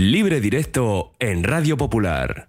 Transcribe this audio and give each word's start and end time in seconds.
Libre 0.00 0.40
directo 0.40 1.10
en 1.18 1.42
Radio 1.42 1.76
Popular. 1.76 2.46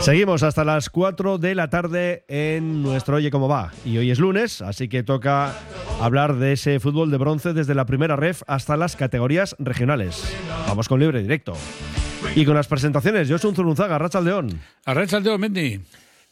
Seguimos 0.00 0.42
hasta 0.42 0.64
las 0.64 0.90
4 0.90 1.38
de 1.38 1.54
la 1.54 1.70
tarde 1.70 2.24
en 2.26 2.82
nuestro 2.82 3.18
Oye 3.18 3.30
Cómo 3.30 3.46
Va. 3.46 3.70
Y 3.84 3.98
hoy 3.98 4.10
es 4.10 4.18
lunes, 4.18 4.62
así 4.62 4.88
que 4.88 5.04
toca 5.04 5.54
hablar 6.00 6.34
de 6.34 6.54
ese 6.54 6.80
fútbol 6.80 7.12
de 7.12 7.18
bronce 7.18 7.52
desde 7.52 7.76
la 7.76 7.86
primera 7.86 8.16
ref 8.16 8.42
hasta 8.48 8.76
las 8.76 8.96
categorías 8.96 9.54
regionales. 9.60 10.36
Vamos 10.66 10.88
con 10.88 10.98
libre 10.98 11.22
directo. 11.22 11.54
Y 12.34 12.44
con 12.44 12.54
las 12.54 12.66
presentaciones, 12.68 13.28
yo 13.28 13.38
soy 13.38 13.50
un 13.50 13.56
Zurunzaga, 13.56 13.98
Racha 13.98 14.20
León. 14.20 14.60
Arracha 14.84 15.20
León, 15.20 15.40
Mendy. 15.40 15.80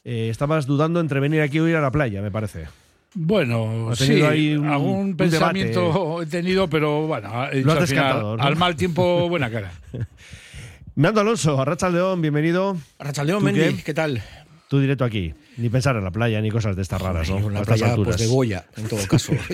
Eh, 0.04 0.28
estabas 0.30 0.66
dudando 0.66 1.00
entre 1.00 1.18
venir 1.20 1.40
aquí 1.40 1.58
o 1.60 1.68
ir 1.68 1.76
a 1.76 1.80
la 1.80 1.90
playa, 1.90 2.20
me 2.20 2.30
parece. 2.30 2.66
Bueno, 3.14 3.90
sí, 3.94 4.06
tenido 4.08 4.28
ahí 4.28 4.54
un- 4.56 4.66
algún 4.68 4.96
un 4.98 5.16
pensamiento 5.16 6.20
he 6.20 6.26
tenido, 6.26 6.68
pero 6.68 7.06
bueno, 7.06 7.46
he 7.50 7.58
dicho 7.58 7.70
has 7.70 7.78
al, 7.78 7.86
final, 7.86 8.04
descartado, 8.04 8.36
¿no? 8.36 8.42
al 8.42 8.56
mal 8.56 8.76
tiempo, 8.76 9.28
buena 9.28 9.50
cara. 9.50 9.72
Nando 10.96 11.20
Alonso, 11.20 11.64
Racha 11.64 11.88
León, 11.88 12.20
bienvenido. 12.20 12.76
Rachaldeón, 12.98 13.38
¿Tú 13.40 13.44
Mendy, 13.46 13.76
qué? 13.76 13.82
¿qué, 13.84 13.94
tal? 13.94 14.22
Tú 14.68 14.80
directo 14.80 15.04
aquí. 15.04 15.32
Ni 15.56 15.68
pensar 15.68 15.96
en 15.96 16.04
la 16.04 16.10
playa, 16.10 16.40
ni 16.40 16.50
cosas 16.50 16.74
de 16.74 16.82
estas 16.82 17.00
raras, 17.00 17.30
¿no? 17.30 17.48
La 17.50 17.62
playa 17.62 17.94
pues, 17.94 18.18
de 18.18 18.26
Goya, 18.26 18.66
en 18.76 18.88
todo 18.88 19.06
caso. 19.06 19.32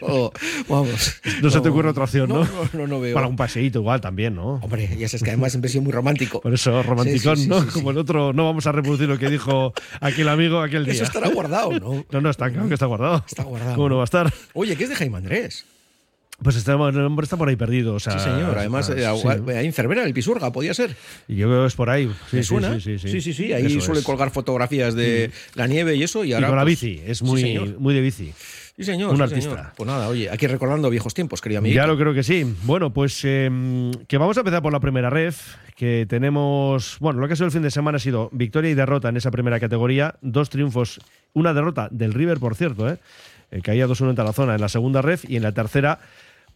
No, 0.00 0.32
vamos. 0.68 1.20
No 1.42 1.50
se 1.50 1.60
te 1.60 1.68
ocurre 1.68 1.90
otra 1.90 2.04
opción, 2.04 2.28
¿no? 2.28 2.46
No, 2.72 2.86
no, 2.86 3.00
veo. 3.00 3.14
Para 3.14 3.26
un 3.26 3.36
paseíto 3.36 3.80
igual 3.80 4.00
también, 4.00 4.34
¿no? 4.34 4.54
Hombre, 4.56 4.88
ya 4.98 5.08
sabes 5.08 5.22
que 5.22 5.30
además 5.30 5.52
siempre 5.52 5.68
he 5.68 5.72
sido 5.72 5.82
muy 5.82 5.92
romántico. 5.92 6.40
Por 6.40 6.54
eso, 6.54 6.82
romanticón, 6.82 7.36
Sí, 7.36 7.42
sí, 7.42 7.48
sí, 7.48 7.48
¿no? 7.48 7.62
sí. 7.62 7.68
Como 7.70 7.90
el 7.90 7.98
otro, 7.98 8.32
no 8.32 8.44
vamos 8.44 8.66
a 8.66 8.72
reproducir 8.72 9.08
lo 9.08 9.18
que 9.18 9.28
dijo 9.28 9.72
aquel 10.00 10.28
amigo 10.28 10.60
aquel 10.60 10.84
día. 10.84 10.94
Eso 10.94 11.04
estará 11.04 11.28
guardado, 11.28 11.72
¿no? 11.78 12.04
No, 12.10 12.20
no, 12.20 12.30
está 12.30 12.50
claro 12.50 12.68
que 12.68 12.74
está 12.74 12.86
guardado. 12.86 13.24
Está 13.26 13.42
guardado. 13.44 13.74
¿Cómo 13.74 13.88
no 13.88 13.96
va 13.96 14.02
a 14.02 14.04
estar? 14.04 14.32
Oye, 14.54 14.76
¿qué 14.76 14.84
es 14.84 14.90
de 14.90 14.96
Jaime 14.96 15.18
Andrés? 15.18 15.64
Pues 16.40 16.54
está, 16.54 16.74
el 16.74 16.98
hombre 17.00 17.24
está 17.24 17.36
por 17.36 17.48
ahí 17.48 17.56
perdido. 17.56 17.94
O 17.94 18.00
sea, 18.00 18.12
sí, 18.12 18.20
señor. 18.20 18.56
Además, 18.56 18.88
eh, 18.90 19.04
sí. 19.20 19.50
ahí 19.50 19.66
en 19.66 19.72
Cervera, 19.72 20.04
el 20.04 20.14
Pisuerga, 20.14 20.52
podía 20.52 20.72
ser. 20.72 20.94
Y 21.26 21.34
yo 21.34 21.48
creo 21.48 21.62
que 21.62 21.66
es 21.66 21.74
por 21.74 21.90
ahí. 21.90 22.06
Sí, 22.30 22.36
¿Me 22.36 22.42
sí, 22.42 22.48
suena? 22.48 22.80
Sí, 22.80 22.98
sí, 22.98 23.20
sí, 23.20 23.32
sí, 23.32 23.52
Ahí 23.52 23.66
Eso 23.66 23.80
suele 23.80 24.00
es. 24.00 24.06
colgar 24.06 24.30
fotografías 24.30 24.94
de 24.94 25.32
la 25.54 25.66
nieve 25.66 25.96
y 25.96 26.04
eso. 26.04 26.24
Y, 26.24 26.28
Y 26.28 26.32
ahora, 26.34 26.50
la 26.50 26.62
pues, 26.62 26.80
bici, 26.80 27.02
es 27.04 27.22
muy, 27.22 27.74
muy 27.78 27.92
de 27.92 28.00
bici. 28.00 28.32
Sí, 28.76 28.84
señor. 28.84 29.10
un 29.10 29.16
sí, 29.16 29.22
artista. 29.24 29.50
señor. 29.50 29.72
Pues 29.76 29.86
nada, 29.88 30.08
oye, 30.08 30.30
aquí 30.30 30.46
recordando 30.46 30.88
viejos 30.88 31.12
tiempos, 31.12 31.40
querido 31.40 31.58
amigo. 31.58 31.74
Ya 31.74 31.88
lo 31.88 31.98
creo 31.98 32.14
que 32.14 32.22
sí. 32.22 32.46
Bueno, 32.62 32.92
pues 32.92 33.20
eh, 33.24 33.50
que 34.06 34.18
vamos 34.18 34.36
a 34.36 34.40
empezar 34.40 34.62
por 34.62 34.72
la 34.72 34.78
primera 34.78 35.10
ref, 35.10 35.56
que 35.74 36.06
tenemos, 36.08 36.98
bueno, 37.00 37.18
lo 37.18 37.26
que 37.26 37.32
ha 37.32 37.36
sido 37.36 37.46
el 37.46 37.52
fin 37.52 37.62
de 37.62 37.72
semana 37.72 37.96
ha 37.96 37.98
sido 37.98 38.28
victoria 38.32 38.70
y 38.70 38.74
derrota 38.74 39.08
en 39.08 39.16
esa 39.16 39.32
primera 39.32 39.58
categoría, 39.58 40.14
dos 40.20 40.50
triunfos, 40.50 41.00
una 41.32 41.52
derrota 41.52 41.88
del 41.90 42.14
River, 42.14 42.38
por 42.38 42.54
cierto, 42.54 42.88
¿eh? 42.88 42.98
Eh, 43.50 43.62
caía 43.62 43.86
2-1 43.88 44.10
en 44.10 44.14
Tarazona 44.16 44.54
en 44.54 44.60
la 44.60 44.68
segunda 44.68 45.00
ref 45.02 45.24
y 45.28 45.36
en 45.36 45.42
la 45.42 45.52
tercera, 45.52 45.98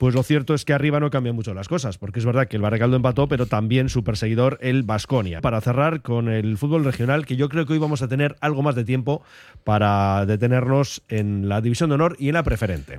pues 0.02 0.16
lo 0.16 0.24
cierto 0.24 0.52
es 0.54 0.64
que 0.64 0.72
arriba 0.72 0.98
no 0.98 1.10
cambian 1.10 1.36
mucho 1.36 1.54
las 1.54 1.68
cosas, 1.68 1.96
porque 1.96 2.18
es 2.18 2.26
verdad 2.26 2.48
que 2.48 2.56
el 2.56 2.62
Baracaldo 2.62 2.96
empató, 2.96 3.28
pero 3.28 3.46
también 3.46 3.88
su 3.88 4.02
perseguidor, 4.02 4.58
el 4.60 4.82
Vasconia. 4.82 5.40
Para 5.40 5.60
cerrar 5.60 6.02
con 6.02 6.28
el 6.28 6.58
fútbol 6.58 6.84
regional, 6.84 7.24
que 7.24 7.36
yo 7.36 7.48
creo 7.48 7.66
que 7.66 7.74
hoy 7.74 7.78
vamos 7.78 8.02
a 8.02 8.08
tener 8.08 8.34
algo 8.40 8.62
más 8.62 8.74
de 8.74 8.82
tiempo 8.82 9.22
para 9.62 10.26
detenernos 10.26 11.04
en 11.08 11.48
la 11.48 11.60
división 11.60 11.88
de 11.88 11.94
honor 11.94 12.16
y 12.18 12.26
en 12.26 12.34
la 12.34 12.42
preferente. 12.42 12.98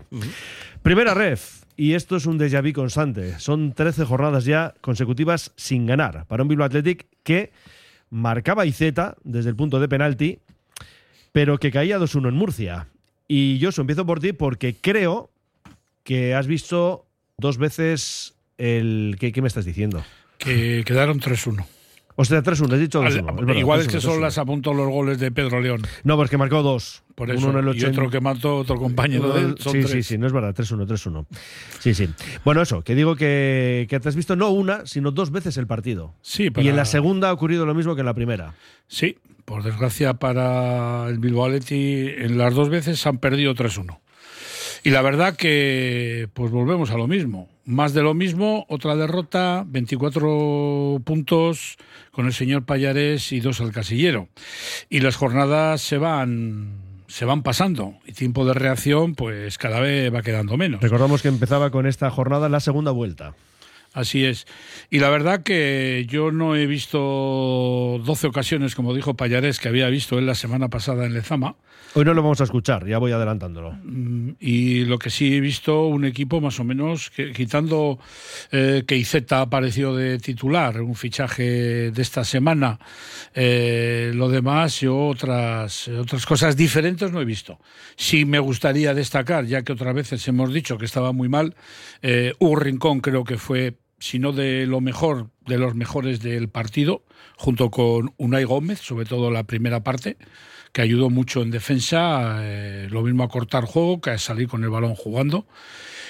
Primera 0.81 1.13
ref, 1.13 1.65
y 1.75 1.91
esto 1.91 2.15
es 2.15 2.25
un 2.25 2.39
déjà 2.39 2.63
vu 2.63 2.71
constante. 2.71 3.37
Son 3.37 3.73
13 3.73 4.05
jornadas 4.05 4.45
ya 4.45 4.73
consecutivas 4.79 5.51
sin 5.57 5.85
ganar 5.85 6.25
para 6.27 6.43
un 6.43 6.47
Bilbao 6.47 6.67
Athletic 6.67 7.07
que 7.23 7.51
marcaba 8.11 8.65
IZ 8.65 8.79
desde 9.25 9.49
el 9.49 9.57
punto 9.57 9.81
de 9.81 9.89
penalti, 9.89 10.39
pero 11.33 11.57
que 11.57 11.69
caía 11.69 11.99
2-1 11.99 12.29
en 12.29 12.35
Murcia. 12.35 12.87
Y 13.27 13.57
yo 13.57 13.71
empiezo 13.75 14.05
por 14.05 14.21
ti 14.21 14.31
porque 14.31 14.77
creo 14.79 15.32
que 16.03 16.33
has 16.35 16.47
visto 16.47 17.05
dos 17.37 17.57
veces 17.57 18.35
el. 18.57 19.15
¿Qué, 19.19 19.31
qué 19.31 19.41
me 19.41 19.47
estás 19.47 19.65
diciendo? 19.65 20.03
Que 20.37 20.83
quedaron 20.85 21.19
3-1. 21.19 21.65
O 22.15 22.25
sea, 22.25 22.43
3-1, 22.43 22.73
has 22.73 22.79
dicho 22.79 23.01
2-1. 23.01 23.05
Al- 23.07 23.17
es 23.39 23.45
verdad, 23.45 23.55
Igual 23.55 23.79
es 23.79 23.87
3-1, 23.87 23.91
que 23.91 24.01
solo 24.01 24.17
3-1. 24.17 24.21
las 24.21 24.37
apuntó 24.37 24.73
los 24.75 24.87
goles 24.87 25.19
de 25.19 25.31
Pedro 25.31 25.59
León. 25.61 25.81
No, 26.03 26.15
porque 26.15 26.37
marcó 26.37 26.61
dos. 26.61 27.01
Por 27.15 27.31
eso. 27.31 27.47
Uno 27.47 27.59
en 27.59 27.67
el 27.67 27.75
y 27.77 27.85
otro 27.85 28.09
que 28.09 28.19
mató 28.21 28.57
otro 28.57 28.75
compañero 28.75 29.33
de 29.33 29.41
él. 29.41 29.55
Son 29.59 29.71
sí, 29.73 29.79
tres. 29.79 29.91
sí, 29.91 30.03
sí, 30.03 30.17
no 30.19 30.27
es 30.27 30.33
verdad, 30.33 30.53
3-1, 30.55 30.85
3-1. 30.87 31.25
Sí, 31.79 31.93
sí. 31.95 32.09
Bueno, 32.45 32.61
eso, 32.61 32.83
que 32.83 32.93
digo 32.95 33.15
que, 33.15 33.87
que 33.89 33.99
te 33.99 34.09
has 34.09 34.15
visto 34.15 34.35
no 34.35 34.49
una, 34.49 34.85
sino 34.85 35.09
dos 35.11 35.31
veces 35.31 35.57
el 35.57 35.65
partido. 35.67 36.13
Sí, 36.21 36.45
Y 36.45 36.49
para- 36.51 36.67
en 36.69 36.75
la 36.75 36.85
segunda 36.85 37.29
ha 37.29 37.33
ocurrido 37.33 37.65
lo 37.65 37.73
mismo 37.73 37.95
que 37.95 38.01
en 38.01 38.05
la 38.07 38.13
primera. 38.13 38.53
Sí, 38.87 39.17
por 39.45 39.63
desgracia 39.63 40.13
para 40.15 41.07
el 41.09 41.17
Bilbao 41.19 41.45
Athletic, 41.45 42.19
en 42.19 42.37
las 42.37 42.53
dos 42.53 42.69
veces 42.69 43.05
han 43.07 43.17
perdido 43.17 43.55
3-1. 43.55 43.99
Y 44.83 44.89
la 44.89 45.01
verdad 45.01 45.37
que, 45.37 46.27
pues 46.33 46.51
volvemos 46.51 46.91
a 46.91 46.97
lo 46.97 47.07
mismo. 47.07 47.47
Más 47.63 47.93
de 47.93 48.03
lo 48.03 48.13
mismo, 48.13 48.65
otra 48.67 48.97
derrota, 48.97 49.63
24 49.65 51.01
puntos 51.05 51.77
con 52.11 52.25
el 52.25 52.33
señor 52.33 52.65
Payares 52.65 53.31
y 53.31 53.39
dos 53.39 53.61
al 53.61 53.71
casillero. 53.71 54.27
Y 54.89 54.99
las 54.99 55.15
jornadas 55.15 55.81
se 55.81 55.97
van, 55.97 56.81
se 57.07 57.23
van 57.23 57.43
pasando. 57.43 57.93
Y 58.05 58.11
tiempo 58.11 58.45
de 58.45 58.53
reacción, 58.53 59.15
pues 59.15 59.57
cada 59.57 59.79
vez 59.79 60.13
va 60.13 60.21
quedando 60.21 60.57
menos. 60.57 60.81
Recordamos 60.81 61.21
que 61.21 61.29
empezaba 61.29 61.71
con 61.71 61.87
esta 61.87 62.09
jornada 62.11 62.49
la 62.49 62.59
segunda 62.59 62.91
vuelta. 62.91 63.35
Así 63.93 64.25
es. 64.25 64.47
Y 64.89 64.99
la 64.99 65.09
verdad 65.09 65.43
que 65.43 66.05
yo 66.09 66.31
no 66.31 66.57
he 66.57 66.65
visto 66.65 68.01
12 68.03 68.27
ocasiones, 68.27 68.75
como 68.75 68.93
dijo 68.93 69.13
Payares, 69.13 69.59
que 69.59 69.69
había 69.69 69.87
visto 69.87 70.19
él 70.19 70.25
la 70.25 70.35
semana 70.35 70.67
pasada 70.67 71.05
en 71.05 71.13
Lezama. 71.13 71.55
Hoy 71.95 72.05
no 72.05 72.15
lo 72.15 72.23
vamos 72.23 72.41
a 72.41 72.45
escuchar, 72.45 72.87
ya 72.87 72.97
voy 72.97 73.11
adelantándolo. 73.11 73.73
Mm, 73.83 74.31
Y 74.39 74.85
lo 74.85 74.97
que 74.97 75.11
sí 75.11 75.35
he 75.35 75.39
visto, 75.39 75.85
un 75.85 76.05
equipo 76.05 76.41
más 76.41 76.59
o 76.59 76.63
menos, 76.63 77.11
que, 77.11 77.31
quitando 77.31 77.99
eh, 78.51 78.83
que 78.87 78.97
Izeta 78.97 79.41
apareció 79.41 79.93
de 79.95 80.17
titular, 80.17 80.81
un 80.81 80.95
fichaje 80.95 81.91
de 81.91 82.01
esta 82.01 82.23
semana, 82.23 82.79
eh, 83.35 84.11
lo 84.15 84.27
demás, 84.27 84.81
yo 84.81 85.05
otras, 85.05 85.87
otras 85.87 86.25
cosas 86.25 86.57
diferentes 86.57 87.11
no 87.11 87.21
he 87.21 87.25
visto. 87.25 87.59
Sí 87.95 88.25
me 88.25 88.39
gustaría 88.39 88.95
destacar, 88.95 89.45
ya 89.45 89.61
que 89.61 89.73
otras 89.73 89.93
veces 89.93 90.27
hemos 90.27 90.51
dicho 90.51 90.79
que 90.79 90.85
estaba 90.85 91.11
muy 91.11 91.29
mal, 91.29 91.55
eh, 92.01 92.33
Hugo 92.39 92.55
Rincón 92.55 93.01
creo 93.01 93.23
que 93.23 93.37
fue, 93.37 93.75
si 94.03 94.19
no 94.19 94.33
de 94.33 94.65
lo 94.65 94.81
mejor, 94.81 95.29
de 95.47 95.57
los 95.57 95.75
mejores 95.75 96.19
del 96.19 96.49
partido, 96.49 97.03
junto 97.37 97.71
con 97.71 98.13
Unai 98.17 98.43
Gómez, 98.43 98.81
sobre 98.81 99.05
todo 99.05 99.31
la 99.31 99.45
primera 99.45 99.81
parte 99.81 100.17
que 100.73 100.81
ayudó 100.81 101.09
mucho 101.09 101.41
en 101.41 101.51
defensa, 101.51 102.39
eh, 102.41 102.89
lo 102.91 103.01
mismo 103.03 103.23
a 103.23 103.29
cortar 103.29 103.63
juego 103.63 104.01
que 104.01 104.09
a 104.09 104.17
salir 104.17 104.49
con 104.49 104.61
el 104.65 104.69
balón 104.69 104.93
jugando. 104.95 105.47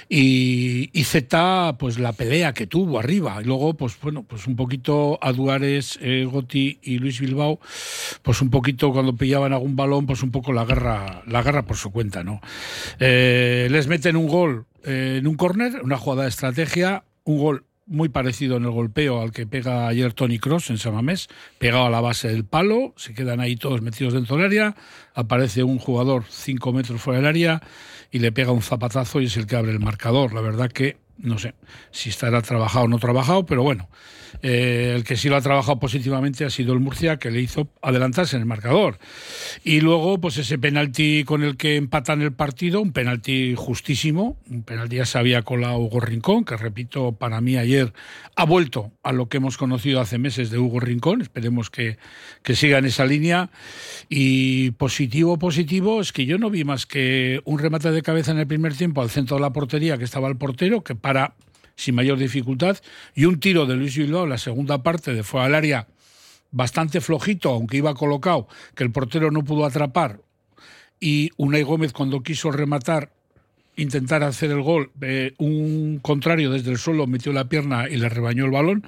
Y, 0.10 0.90
y 0.92 1.04
Z, 1.04 1.76
pues 1.78 2.00
la 2.00 2.14
pelea 2.14 2.54
que 2.54 2.66
tuvo 2.66 2.98
arriba. 2.98 3.38
Y 3.40 3.46
luego, 3.46 3.76
pues 3.76 3.96
bueno, 4.02 4.24
pues 4.24 4.48
un 4.48 4.56
poquito 4.56 5.20
a 5.22 5.32
Duárez, 5.32 6.00
eh, 6.02 6.28
Goti 6.30 6.80
y 6.82 6.98
Luis 6.98 7.20
Bilbao, 7.20 7.60
pues 8.24 8.42
un 8.42 8.50
poquito 8.50 8.92
cuando 8.92 9.16
pillaban 9.16 9.54
algún 9.54 9.76
balón, 9.76 10.08
pues 10.08 10.24
un 10.24 10.32
poco 10.32 10.52
la 10.52 10.66
guerra, 10.66 11.22
la 11.28 11.44
guerra 11.44 11.64
por 11.64 11.78
su 11.78 11.92
cuenta, 11.92 12.24
¿no? 12.24 12.42
Eh, 13.00 13.68
les 13.70 13.86
meten 13.86 14.16
un 14.16 14.28
gol 14.28 14.66
en 14.84 15.28
un 15.28 15.36
córner, 15.36 15.80
una 15.84 15.98
jugada 15.98 16.24
de 16.24 16.30
estrategia, 16.30 17.04
un 17.24 17.38
gol 17.38 17.66
muy 17.94 18.10
parecido 18.10 18.58
en 18.58 18.64
el 18.64 18.72
golpeo 18.72 19.22
al 19.22 19.32
que 19.32 19.46
pega 19.46 19.88
ayer 19.88 20.14
Tony 20.14 20.40
Cross 20.40 20.72
en 20.72 20.80
Samamés, 20.80 21.28
pegado 21.60 21.86
a 21.86 21.90
la 21.92 22.02
base 22.02 22.28
del 22.28 22.44
palo, 22.44 22.94
se 22.98 23.14
quedan 23.14 23.40
ahí 23.40 23.56
todos 23.56 23.82
metidos 23.82 24.14
dentro 24.14 24.36
del 24.36 24.46
área, 24.46 24.76
aparece 25.14 25.64
un 25.64 25.78
jugador 25.78 26.26
cinco 26.28 26.74
metros 26.74 27.00
fuera 27.00 27.20
del 27.20 27.28
área 27.28 27.62
y 28.12 28.20
le 28.20 28.32
pega 28.32 28.52
un 28.52 28.64
zapatazo 28.64 29.22
y 29.22 29.26
es 29.26 29.38
el 29.38 29.46
que 29.46 29.56
abre 29.56 29.72
el 29.72 29.80
marcador. 29.80 30.34
La 30.34 30.42
verdad 30.42 30.72
que 30.72 30.98
no 31.18 31.38
sé 31.38 31.54
si 31.92 32.10
estará 32.10 32.42
trabajado 32.42 32.86
o 32.86 32.88
no 32.88 32.98
trabajado, 32.98 33.46
pero 33.46 33.62
bueno, 33.62 33.88
eh, 34.42 34.94
el 34.96 35.04
que 35.04 35.16
sí 35.16 35.30
lo 35.30 35.36
ha 35.36 35.42
trabajado 35.42 35.80
positivamente 35.80 36.46
ha 36.46 36.50
sido 36.50 36.74
el 36.74 36.80
Murcia, 36.80 37.18
que 37.18 37.32
le 37.32 37.42
hizo 37.42 37.70
adelantarse 37.82 38.36
en 38.36 38.42
el 38.42 38.46
marcador. 38.46 39.00
Y 39.64 39.82
luego, 39.82 40.20
pues 40.20 40.38
ese 40.38 40.58
penalti 40.58 41.24
con 41.24 41.44
el 41.44 41.58
que 41.58 41.76
empatan 41.76 42.22
el 42.22 42.34
partido, 42.34 42.82
un 42.82 42.92
penalti 42.92 43.56
justísimo, 43.56 44.38
un 44.50 44.64
penalti 44.64 44.98
ya 44.98 45.06
se 45.06 45.18
había 45.18 45.42
colado 45.44 45.78
Hugo 45.78 46.00
Rincón, 46.00 46.46
que 46.46 46.58
repito, 46.58 47.14
para 47.14 47.42
mí 47.42 47.58
ayer 47.58 47.94
ha 48.36 48.46
vuelto 48.46 48.92
a 49.04 49.12
lo 49.12 49.28
que 49.30 49.38
hemos 49.38 49.58
conocido 49.58 50.02
hace 50.02 50.18
meses 50.18 50.50
de 50.50 50.58
Hugo 50.58 50.80
Rincón, 50.80 51.22
esperemos 51.22 51.70
que, 51.70 51.98
que 52.42 52.56
siga 52.56 52.78
en 52.78 52.86
esa 52.86 53.06
línea. 53.06 53.50
Y 54.10 54.72
positivo, 54.72 55.38
positivo, 55.38 56.02
es 56.02 56.12
que 56.12 56.26
yo 56.26 56.38
no 56.38 56.50
vi 56.50 56.64
más 56.64 56.86
que 56.86 57.42
un 57.46 57.60
remate 57.60 57.92
de 57.92 58.02
cabeza 58.02 58.32
en 58.32 58.40
el 58.40 58.48
primer 58.48 58.76
tiempo 58.76 59.02
al 59.02 59.10
centro 59.10 59.38
de 59.38 59.42
la 59.42 59.54
portería, 59.54 59.98
que 59.98 60.04
estaba 60.04 60.28
el 60.28 60.38
portero, 60.38 60.84
que 60.84 60.96
para 60.96 61.36
sin 61.76 61.96
mayor 61.96 62.18
dificultad, 62.18 62.78
y 63.16 63.26
un 63.26 63.40
tiro 63.40 63.66
de 63.66 63.76
Luis 63.76 63.98
Bilbao 63.98 64.24
en 64.24 64.30
la 64.30 64.38
segunda 64.38 64.84
parte 64.84 65.14
de 65.14 65.24
fuera 65.24 65.46
del 65.46 65.56
área 65.56 65.88
bastante 66.52 67.02
flojito, 67.02 67.50
aunque 67.50 67.78
iba 67.78 67.96
colocado, 67.96 68.48
que 68.76 68.84
el 68.84 68.92
portero 68.92 69.32
no 69.32 69.44
pudo 69.44 69.66
atrapar, 69.66 70.20
y 71.00 71.32
Unai 71.38 71.64
Gómez 71.64 71.92
cuando 71.92 72.22
quiso 72.22 72.52
rematar 72.52 73.12
intentar 73.76 74.24
hacer 74.24 74.52
el 74.52 74.62
gol, 74.62 74.92
eh, 75.02 75.34
un 75.38 76.00
contrario 76.02 76.52
desde 76.52 76.72
el 76.72 76.78
suelo 76.78 77.08
metió 77.08 77.34
la 77.34 77.50
pierna 77.50 77.90
y 77.90 77.98
le 77.98 78.10
rebañó 78.10 78.46
el 78.46 78.52
balón, 78.52 78.86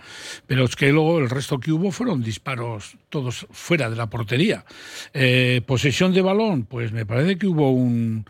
pero 0.48 0.66
es 0.66 0.76
que 0.76 0.92
luego 0.92 1.20
el 1.20 1.30
resto 1.30 1.60
que 1.60 1.72
hubo 1.72 1.92
fueron 1.92 2.22
disparos 2.22 2.98
todos 3.10 3.48
fuera 3.52 3.90
de 3.90 3.96
la 3.96 4.10
portería. 4.10 4.66
Eh, 5.14 5.62
posesión 5.66 6.14
de 6.14 6.22
balón, 6.22 6.66
pues 6.66 6.92
me 6.92 7.06
parece 7.06 7.38
que 7.38 7.48
hubo 7.48 7.72
un 7.72 8.26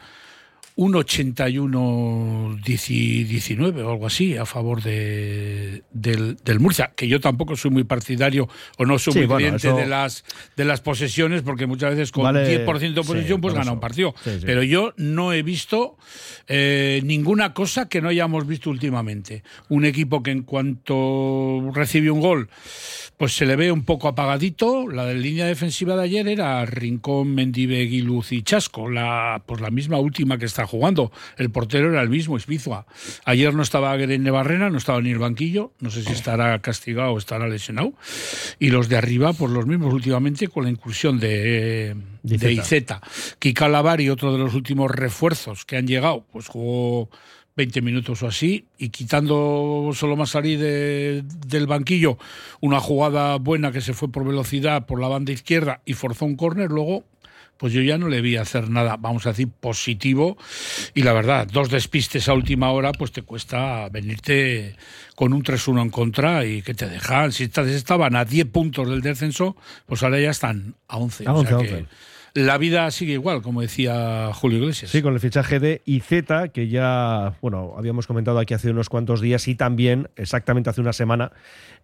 un 0.78 0.94
81-19 0.94 3.82
o 3.82 3.92
algo 3.92 4.08
así 4.08 4.36
a 4.36 4.46
favor 4.46 4.84
de, 4.84 5.84
del, 5.92 6.36
Murcia, 6.60 6.92
que 6.96 7.08
yo 7.08 7.22
tampoco 7.22 7.56
soy 7.56 7.72
muy 7.72 7.86
partidario 7.86 8.50
o 8.78 8.86
no 8.86 9.00
soy 9.00 9.26
muy 9.26 9.38
creyente 9.38 9.72
de, 9.72 9.86
las, 9.86 10.26
de 10.58 10.66
las 10.66 10.82
posesiones, 10.82 11.44
porque 11.44 11.66
muchas 11.66 11.92
veces 11.92 12.12
con 12.12 12.26
10% 12.26 12.94
de 12.94 13.04
posesión 13.04 13.40
pues 13.40 13.54
gana 13.54 13.72
un 13.72 13.80
partido. 13.80 14.14
Pero 14.46 14.64
yo 14.64 14.94
no 14.98 15.32
he 15.32 15.44
visto 15.44 15.96
eh, 16.48 17.00
ninguna 17.06 17.54
cosa 17.54 17.88
que 17.88 18.02
no 18.02 18.10
hayamos 18.10 18.46
visto 18.46 18.70
últimamente. 18.70 19.44
Un 19.70 19.86
equipo 19.86 20.24
que 20.24 20.32
en 20.32 20.44
cuanto 20.44 21.72
recibe 21.74 22.12
un 22.12 22.20
gol 22.20 22.50
pues 23.18 23.34
se 23.34 23.46
le 23.46 23.56
ve 23.56 23.72
un 23.72 23.86
poco 23.86 24.08
apagadito. 24.08 24.90
La 24.90 25.06
de 25.06 25.16
línea 25.16 25.46
defensiva 25.46 25.96
de 25.96 26.04
ayer 26.04 26.28
era 26.28 26.66
Rincón, 26.66 27.34
Mendive, 27.34 27.82
Guiluz 27.84 28.32
y 28.32 28.44
Chasco, 28.44 28.90
la, 28.90 29.42
pues 29.46 29.62
la 29.62 29.70
misma 29.70 30.00
última 30.00 30.38
que 30.38 30.46
está 30.46 30.65
jugando. 30.66 31.12
El 31.38 31.50
portero 31.50 31.90
era 31.92 32.02
el 32.02 32.10
mismo, 32.10 32.38
Espizua. 32.38 32.86
Ayer 33.26 33.54
no 33.54 33.64
estaba 33.64 33.96
Guerene 33.96 34.32
Barrena, 34.32 34.70
no 34.70 34.78
estaba 34.78 35.02
ni 35.02 35.12
el 35.12 35.20
banquillo, 35.20 35.72
no 35.80 35.92
sé 35.92 36.04
si 36.04 36.12
estará 36.12 36.60
castigado 36.62 37.12
o 37.12 37.18
estará 37.18 37.48
lesionado. 37.48 37.94
Y 38.60 38.70
los 38.70 38.90
de 38.90 38.98
arriba, 38.98 39.34
pues 39.34 39.52
los 39.52 39.66
mismos 39.66 39.94
últimamente 39.94 40.48
con 40.48 40.64
la 40.64 40.70
inclusión 40.70 41.20
de, 41.20 41.96
de 42.24 42.54
Izeta. 42.54 43.02
Kika 43.40 43.68
Lavari, 43.68 44.10
otro 44.10 44.32
de 44.32 44.40
los 44.40 44.54
últimos 44.54 44.92
refuerzos 44.92 45.66
que 45.66 45.78
han 45.78 45.88
llegado, 45.88 46.26
pues 46.32 46.48
jugó 46.48 47.10
20 47.56 47.82
minutos 47.82 48.22
o 48.22 48.28
así, 48.28 48.66
y 48.78 48.90
quitando 48.90 49.92
solo 49.94 50.16
más 50.16 50.32
salir 50.32 50.60
del 50.60 51.68
banquillo 51.68 52.18
una 52.60 52.80
jugada 52.80 53.38
buena 53.38 53.72
que 53.72 53.82
se 53.82 53.94
fue 53.94 54.12
por 54.12 54.26
velocidad 54.26 54.86
por 54.86 55.00
la 55.00 55.08
banda 55.08 55.32
izquierda 55.32 55.82
y 55.86 55.94
forzó 55.94 56.26
un 56.26 56.36
córner, 56.36 56.70
luego 56.70 57.06
pues 57.58 57.74
yo 57.74 57.82
ya 57.82 57.98
no 57.98 58.10
le 58.10 58.22
vi 58.22 58.38
hacer 58.38 58.70
nada, 58.70 58.98
vamos 58.98 59.26
a 59.26 59.30
decir, 59.30 59.50
positivo. 59.50 60.38
Y 60.94 61.04
la 61.04 61.14
verdad, 61.14 61.48
dos 61.52 61.70
despistes 61.70 62.28
a 62.30 62.34
última 62.34 62.72
hora, 62.72 62.92
pues 62.92 63.12
te 63.12 63.22
cuesta 63.22 63.90
venirte 63.90 64.76
con 65.16 65.34
un 65.34 65.44
3-1 65.44 65.82
en 65.82 65.90
contra 65.90 66.46
y 66.46 66.62
que 66.62 66.74
te 66.74 66.88
dejan. 66.88 67.32
Si 67.32 67.44
estaban 67.44 68.16
a 68.16 68.26
10 68.26 68.48
puntos 68.48 68.90
del 68.90 69.02
descenso, 69.02 69.56
pues 69.86 70.04
ahora 70.04 70.20
ya 70.20 70.32
están 70.32 70.76
a 70.88 70.98
11. 70.98 71.28
A 71.28 71.34
11 71.34 71.86
la 72.36 72.58
vida 72.58 72.92
sigue 72.92 73.14
igual, 73.14 73.42
como 73.42 73.62
decía 73.62 74.30
Julio 74.34 74.58
Iglesias. 74.58 74.92
Sí, 74.92 75.02
con 75.02 75.14
el 75.14 75.22
fichaje 75.22 75.62
de 75.62 75.82
IZ, 75.86 76.52
que 76.54 76.68
ya, 76.68 77.34
bueno, 77.42 77.76
habíamos 77.78 78.08
comentado 78.08 78.40
aquí 78.40 78.54
hace 78.54 78.70
unos 78.72 78.90
cuantos 78.90 79.22
días 79.22 79.48
y 79.48 79.56
también, 79.56 80.10
exactamente 80.18 80.70
hace 80.70 80.82
una 80.82 80.92
semana, 80.92 81.32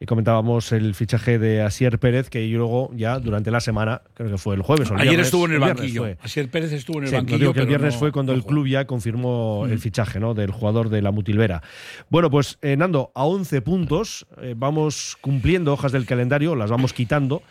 eh, 0.01 0.05
comentábamos 0.05 0.73
el 0.73 0.93
fichaje 0.93 1.39
de 1.39 1.61
Asier 1.61 1.99
Pérez, 1.99 2.29
que 2.29 2.45
luego 2.47 2.91
ya 2.93 3.17
durante 3.19 3.49
la 3.49 3.61
semana, 3.61 4.01
creo 4.13 4.29
que 4.29 4.37
fue 4.37 4.55
el 4.55 4.61
jueves 4.61 4.91
o 4.91 4.95
el 4.95 4.99
Ayer 4.99 5.21
estuvo 5.21 5.45
en 5.45 5.53
el, 5.53 5.59
banquillo. 5.59 6.05
Asier 6.21 6.51
Pérez 6.51 6.73
estuvo 6.73 6.99
en 6.99 7.05
el 7.05 7.11
banquillo. 7.13 7.37
Digo 7.37 7.53
que 7.53 7.61
el 7.61 7.67
viernes 7.67 7.95
fue 7.95 8.11
cuando 8.11 8.33
el 8.33 8.43
club 8.43 8.67
ya 8.67 8.85
confirmó 8.85 9.65
el 9.65 9.75
mm. 9.75 9.79
fichaje 9.79 10.19
¿no? 10.19 10.33
del 10.33 10.51
jugador 10.51 10.89
de 10.89 11.01
la 11.01 11.11
Mutilvera. 11.11 11.63
Bueno, 12.09 12.29
pues 12.29 12.57
eh, 12.61 12.75
Nando, 12.75 13.13
a 13.15 13.23
11 13.23 13.61
puntos, 13.61 14.27
eh, 14.41 14.53
vamos 14.57 15.17
cumpliendo 15.21 15.71
hojas 15.71 15.93
del 15.93 16.05
calendario, 16.05 16.55
las 16.57 16.69
vamos 16.69 16.91
quitando 16.91 17.41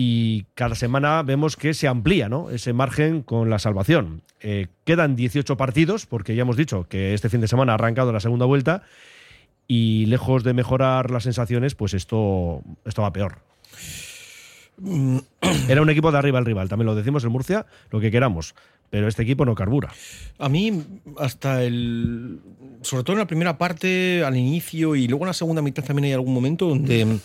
y 0.00 0.46
cada 0.54 0.76
semana 0.76 1.24
vemos 1.24 1.56
que 1.56 1.74
se 1.74 1.88
amplía 1.88 2.28
¿no? 2.28 2.50
ese 2.50 2.72
margen 2.72 3.22
con 3.24 3.50
la 3.50 3.58
salvación. 3.58 4.22
Eh, 4.38 4.68
quedan 4.84 5.16
18 5.16 5.56
partidos, 5.56 6.06
porque 6.06 6.36
ya 6.36 6.42
hemos 6.42 6.56
dicho 6.56 6.86
que 6.88 7.14
este 7.14 7.28
fin 7.28 7.40
de 7.40 7.48
semana 7.48 7.72
ha 7.72 7.74
arrancado 7.74 8.12
la 8.12 8.20
segunda 8.20 8.46
vuelta 8.46 8.82
y 9.66 10.06
lejos 10.06 10.44
de 10.44 10.54
mejorar 10.54 11.10
las 11.10 11.24
sensaciones, 11.24 11.74
pues 11.74 11.94
esto, 11.94 12.62
esto 12.84 13.02
va 13.02 13.12
peor. 13.12 13.38
Era 15.68 15.82
un 15.82 15.90
equipo 15.90 16.12
de 16.12 16.18
arriba 16.18 16.38
al 16.38 16.44
rival, 16.44 16.68
también 16.68 16.86
lo 16.86 16.94
decimos 16.94 17.24
en 17.24 17.32
Murcia, 17.32 17.66
lo 17.90 17.98
que 17.98 18.12
queramos, 18.12 18.54
pero 18.90 19.08
este 19.08 19.24
equipo 19.24 19.44
no 19.44 19.56
carbura. 19.56 19.92
A 20.38 20.48
mí, 20.48 20.80
hasta 21.18 21.64
el. 21.64 22.38
Sobre 22.82 23.02
todo 23.02 23.14
en 23.14 23.18
la 23.18 23.26
primera 23.26 23.58
parte, 23.58 24.22
al 24.24 24.36
inicio 24.36 24.94
y 24.94 25.08
luego 25.08 25.24
en 25.24 25.28
la 25.28 25.32
segunda 25.32 25.60
mitad 25.60 25.82
también 25.82 26.04
hay 26.04 26.12
algún 26.12 26.32
momento 26.32 26.68
donde 26.68 27.18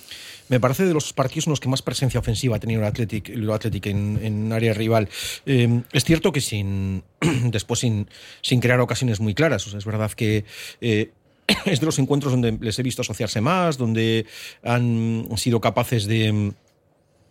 me 0.50 0.60
parece 0.60 0.86
de 0.86 0.94
los 0.94 1.13
partidos 1.13 1.48
en 1.48 1.51
los 1.51 1.60
que 1.60 1.69
más 1.69 1.81
presencia 1.81 2.19
ofensiva 2.19 2.57
ha 2.57 2.60
tenido 2.60 2.81
el 2.81 2.88
Athletic, 2.88 3.88
en, 3.88 4.51
área 4.51 4.74
rival. 4.74 5.10
Eh, 5.45 5.81
es 5.92 6.04
cierto 6.04 6.31
que 6.31 6.42
sin 6.42 7.04
después 7.45 7.80
sin, 7.80 8.07
sin 8.42 8.60
crear 8.60 8.80
ocasiones 8.80 9.19
muy 9.19 9.34
claras. 9.34 9.66
Es 9.68 9.86
verdad 9.86 10.12
que 10.12 10.45
eh, 10.81 11.12
es 11.66 11.80
de 11.80 11.86
los 11.86 12.00
encuentros 12.00 12.34
donde 12.34 12.57
les 12.60 12.78
he 12.80 12.84
visto 12.84 13.01
asociarse 13.01 13.42
más, 13.42 13.78
donde 13.78 14.25
han 14.63 15.28
sido 15.38 15.62
capaces 15.62 16.06
de 16.06 16.54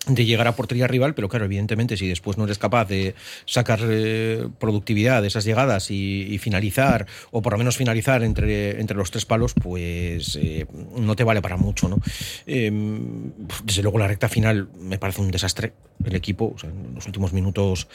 de 0.07 0.25
llegar 0.25 0.49
a 0.49 0.57
portería 0.57 0.89
rival, 0.89 1.15
pero 1.15 1.29
claro, 1.29 1.45
evidentemente 1.45 1.97
si 1.97 2.09
después 2.09 2.37
no 2.37 2.45
eres 2.45 2.59
capaz 2.59 2.87
de 2.87 3.15
sacar 3.45 3.81
eh, 3.85 4.49
productividad 4.59 5.23
de 5.23 5.29
esas 5.29 5.45
llegadas 5.45 5.91
y, 5.91 6.39
finalizar, 6.39 7.07
o 7.31 7.41
por 7.41 7.53
lo 7.53 7.59
menos 7.59 7.77
finalizar 7.77 8.25
entre, 8.25 8.81
entre 8.81 8.97
los 8.97 9.13
tres 9.13 9.27
palos, 9.27 9.55
pues 9.55 10.37
eh, 10.43 10.67
no 10.97 11.15
te 11.15 11.23
vale 11.23 11.41
para 11.41 11.57
mucho. 11.57 11.89
¿no? 11.89 12.01
Em, 12.47 13.31
desde 13.63 13.83
luego 13.83 13.99
la 13.99 14.09
recta 14.09 14.29
final 14.29 14.69
me 14.81 14.99
parece 14.99 15.21
un 15.21 15.31
desastre 15.31 15.73
el 16.05 16.17
equipo, 16.17 16.57
en 16.65 16.97
los 16.97 17.07
últimos 17.07 17.33
minutos, 17.33 17.87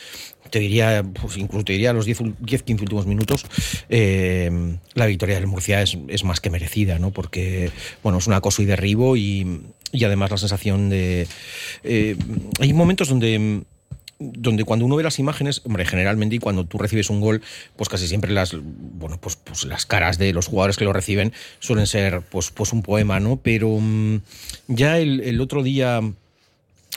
te 0.50 0.59
diría, 0.59 1.04
pues 1.04 1.36
incluso 1.36 1.65
te 1.65 1.74
diría 1.74 1.92
los 1.92 2.07
10-15 2.07 2.81
últimos 2.81 3.06
minutos, 3.06 3.45
em, 3.89 4.77
la 4.94 5.07
victoria 5.07 5.36
del 5.36 5.48
Murcia 5.48 5.81
es, 5.81 5.98
es, 6.07 6.24
más 6.24 6.39
que 6.39 6.50
merecida, 6.50 7.00
¿no? 7.00 7.12
porque 7.12 7.69
bueno, 8.04 8.19
es 8.19 8.27
un 8.27 8.33
acoso 8.33 8.62
y 8.62 8.65
derribo 8.65 9.18
y 9.18 9.62
y 9.92 10.04
además 10.04 10.31
la 10.31 10.38
sensación 10.38 10.89
de... 10.89 11.28
Eh, 11.84 12.16
hay 12.60 12.74
momentos 12.74 13.10
donde 13.10 13.63
donde 14.19 14.63
cuando 14.63 14.86
uno 14.86 14.95
ve 14.95 15.04
las 15.04 15.19
imágenes, 15.19 15.62
hombre, 15.66 15.86
generalmente 15.86 16.36
y 16.36 16.39
cuando 16.39 16.66
tú 16.66 16.78
recibes 16.78 17.10
un 17.10 17.22
gol, 17.22 17.42
pues 17.75 17.88
casi 17.88 18.07
siempre 18.07 18.31
las, 18.31 18.56
bueno, 18.60 19.19
pues, 19.19 19.36
pues 19.36 19.66
las 19.66 19.86
caras 19.86 20.18
de 20.18 20.34
los 20.34 20.48
jugadores 20.48 20.78
que 20.78 20.86
lo 20.86 20.94
reciben 20.94 21.34
suelen 21.60 21.86
ser, 21.86 22.22
pues, 22.22 22.50
pues 22.50 22.74
un 22.74 22.81
poema, 22.81 23.19
¿no? 23.19 23.38
Pero 23.38 23.78
mm, 23.80 24.22
ya 24.68 24.98
el, 24.98 25.22
el, 25.22 25.39
otro 25.39 25.62
día 25.62 26.01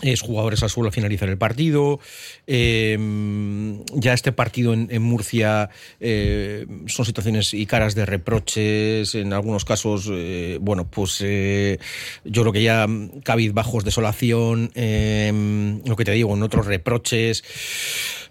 es 0.03 0.21
jugadores 0.21 0.63
al 0.63 0.71
suelo 0.71 0.89
al 0.89 0.93
finalizar 0.93 1.29
el 1.29 1.39
partido. 1.39 2.01
Em, 2.47 3.85
ya 3.95 4.13
este 4.13 4.33
partido 4.33 4.73
en, 4.73 5.03
Murcia 5.03 5.71
eh, 6.01 6.67
son 6.87 7.05
situaciones 7.05 7.55
y 7.55 7.67
caras 7.67 7.95
de 7.95 8.07
reproches. 8.07 9.15
En 9.15 9.33
algunos 9.33 9.65
casos, 9.65 10.09
eh, 10.11 10.59
bueno, 10.61 10.91
pues 10.91 11.21
eh, 11.21 11.79
yo 12.25 12.43
creo 12.43 12.53
que 12.53 12.63
ya 12.63 12.87
cabid 13.25 13.53
bajos 13.53 13.85
desolación. 13.85 14.71
Em, 14.75 15.83
lo 15.85 15.97
que 15.97 16.05
te 16.05 16.13
digo, 16.13 16.35
en 16.35 16.43
otros 16.43 16.67
reproches. 16.67 17.45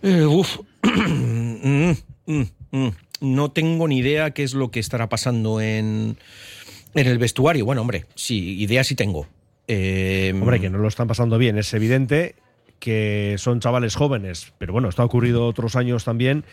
uf. 0.04 0.60
Mm, 1.62 1.92
mm, 2.26 2.46
mm. 2.72 2.90
no 3.20 3.52
tengo 3.52 3.88
ni 3.88 3.98
idea 3.98 4.32
qué 4.32 4.44
es 4.44 4.54
lo 4.54 4.72
que 4.72 4.80
estará 4.80 5.10
pasando 5.10 5.60
en, 5.60 6.18
en 6.96 7.08
el 7.08 7.18
vestuario. 7.18 7.66
Bueno, 7.66 7.82
hombre, 7.82 8.06
sí, 8.16 8.62
idea 8.62 8.84
sí 8.84 8.96
tengo 8.96 9.28
eh, 9.72 10.32
Hombre, 10.34 10.60
que 10.60 10.72
no 10.72 10.80
lo 10.80 10.88
están 10.88 11.08
pasando 11.08 11.38
bien, 11.38 11.58
es 11.60 11.72
evidente 11.76 12.36
que 12.80 13.36
son 13.38 13.60
chavales 13.60 13.96
jóvenes, 13.96 14.52
pero 14.58 14.74
bueno, 14.74 14.90
esto 14.90 15.04
ha 15.04 15.06
ocurrido 15.06 15.46
otros 15.46 15.76
años 15.76 16.04
también 16.04 16.44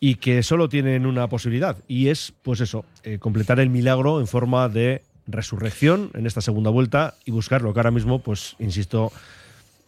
y 0.00 0.16
que 0.16 0.42
solo 0.42 0.68
tienen 0.68 1.06
una 1.06 1.28
posibilidad 1.28 1.76
y 1.86 2.08
es, 2.08 2.32
pues 2.42 2.60
eso, 2.60 2.84
eh, 3.04 3.18
completar 3.18 3.60
el 3.60 3.70
milagro 3.70 4.18
en 4.18 4.26
forma 4.26 4.68
de 4.68 5.02
resurrección 5.28 6.10
en 6.14 6.26
esta 6.26 6.40
segunda 6.40 6.70
vuelta 6.70 7.14
y 7.24 7.30
buscar 7.30 7.62
lo 7.62 7.72
que 7.72 7.78
ahora 7.78 7.92
mismo, 7.92 8.18
pues, 8.18 8.56
insisto, 8.58 9.12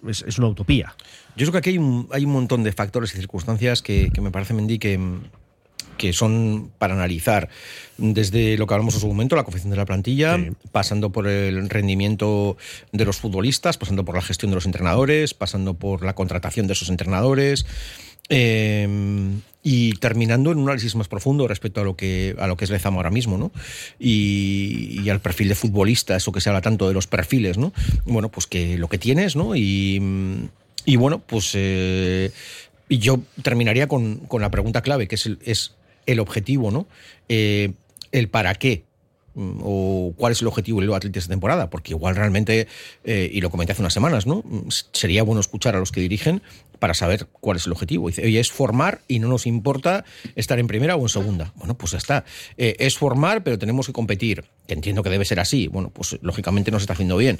es, 0.06 0.38
una 0.38 0.48
utopía. 0.48 0.94
Yo 1.36 1.46
creo 1.46 1.52
que 1.52 1.58
aquí 1.58 1.70
hay 1.70 1.78
un, 1.78 2.08
hay 2.12 2.24
un 2.24 2.32
montón 2.32 2.62
de 2.62 2.70
factores 2.70 3.12
y 3.14 3.16
circunstancias 3.16 3.82
que, 3.82 4.12
me 4.20 4.30
parece, 4.30 4.54
Mendy, 4.54 4.78
que, 4.78 5.00
que 6.00 6.14
son 6.14 6.73
para 6.78 6.95
analizar 6.95 7.50
desde 7.99 8.57
lo 8.57 8.66
que 8.66 8.73
hablamos 8.73 8.95
en 8.95 9.00
su 9.00 9.07
momento, 9.07 9.37
la 9.37 9.45
confección 9.45 9.71
de 9.71 9.76
la 9.76 9.85
plantilla, 9.85 10.38
pasando 10.73 11.11
por 11.11 11.28
el 11.28 11.69
rendimiento 11.69 12.57
de 12.90 13.04
los 13.04 13.19
futbolistas, 13.19 13.76
pasando 13.76 14.02
por 14.07 14.14
la 14.14 14.23
gestión 14.23 14.50
de 14.50 14.54
los 14.54 14.64
entrenadores, 14.64 15.35
pasando 15.35 15.75
por 15.75 16.02
la 16.02 16.14
contratación 16.14 16.66
de 16.66 16.73
esos 16.73 16.88
entrenadores. 16.88 17.66
Em, 18.30 19.42
y 19.62 19.92
terminando 19.95 20.52
en 20.52 20.59
un 20.59 20.69
análisis 20.69 20.95
más 20.95 21.09
profundo 21.09 21.47
respecto 21.49 21.83
a 21.83 21.85
lo 21.85 21.97
que 21.97 22.35
a 22.38 22.47
lo 22.47 22.57
que 22.57 22.64
es 22.64 22.71
Lezama 22.71 22.97
ahora 22.97 23.11
mismo, 23.11 23.37
¿no? 23.37 23.50
Y, 23.99 25.07
al 25.11 25.21
perfil 25.21 25.49
de 25.49 25.54
futbolista, 25.54 26.16
eso 26.16 26.33
que 26.33 26.40
se 26.40 26.49
habla 26.49 26.62
tanto 26.62 26.88
de 26.88 26.95
los 26.95 27.07
perfiles, 27.07 27.59
¿no? 27.59 27.75
Bueno, 28.07 28.30
pues 28.30 28.47
que 28.47 28.78
lo 28.78 28.88
que 28.88 28.97
tienes, 28.97 29.37
¿no? 29.37 29.54
Y, 29.54 30.00
y 30.87 30.97
bueno, 30.97 31.19
pues 31.19 31.50
eh, 31.54 32.30
yo 32.88 33.21
terminaría 33.42 33.87
con, 33.87 34.16
con, 34.28 34.40
la 34.40 34.50
pregunta 34.50 34.83
clave, 34.83 35.09
que 35.09 35.16
es, 35.16 35.28
es 35.45 35.75
el 36.07 36.21
objetivo, 36.21 36.71
¿no? 36.71 36.87
Eh, 37.28 37.73
el 38.12 38.28
para 38.28 38.54
qué 38.54 38.85
mm, 39.35 39.61
o 39.62 40.12
cuál 40.16 40.33
es 40.33 40.40
el 40.40 40.49
objetivo 40.49 40.80
del 40.80 40.92
Atlético 40.92 41.19
esta 41.19 41.30
temporada, 41.30 41.71
porque 41.71 41.92
igual 41.92 42.16
realmente, 42.16 42.66
eh, 43.04 43.30
y 43.33 43.40
lo 43.40 43.50
comenté 43.50 43.73
hace 43.73 43.83
unas 43.83 43.92
semanas, 43.92 44.26
¿no? 44.26 44.42
Mm, 44.45 44.69
sería 44.92 45.23
bueno 45.23 45.40
escuchar 45.40 45.76
a 45.76 45.78
los 45.78 45.92
que 45.92 46.00
dirigen 46.00 46.42
para 46.80 46.95
saber 46.95 47.28
cuál 47.40 47.59
es 47.59 47.66
el 47.66 47.73
objetivo. 47.73 48.09
Dice, 48.09 48.25
oye, 48.25 48.40
es 48.40 48.50
formar 48.50 49.02
y 49.07 49.21
no 49.21 49.28
nos 49.28 49.47
importa 49.47 50.04
estar 50.35 50.59
en 50.59 50.66
primera 50.66 50.97
o 50.97 51.02
en 51.02 51.09
segunda. 51.09 51.52
Bueno, 51.54 51.76
pues 51.76 51.92
ya 51.92 51.99
está. 51.99 52.25
Eh, 52.57 52.75
es 52.80 52.97
formar, 52.97 53.45
pero 53.45 53.59
tenemos 53.59 53.87
que 53.87 53.92
competir. 53.92 54.45
Entiendo 54.66 55.02
que 55.02 55.11
debe 55.11 55.25
ser 55.25 55.38
así. 55.38 55.69
Bueno, 55.69 55.90
pues 55.90 56.19
lógicamente 56.23 56.71
nos 56.71 56.83
está 56.83 56.95
haciendo 56.95 57.16
bien. 57.16 57.38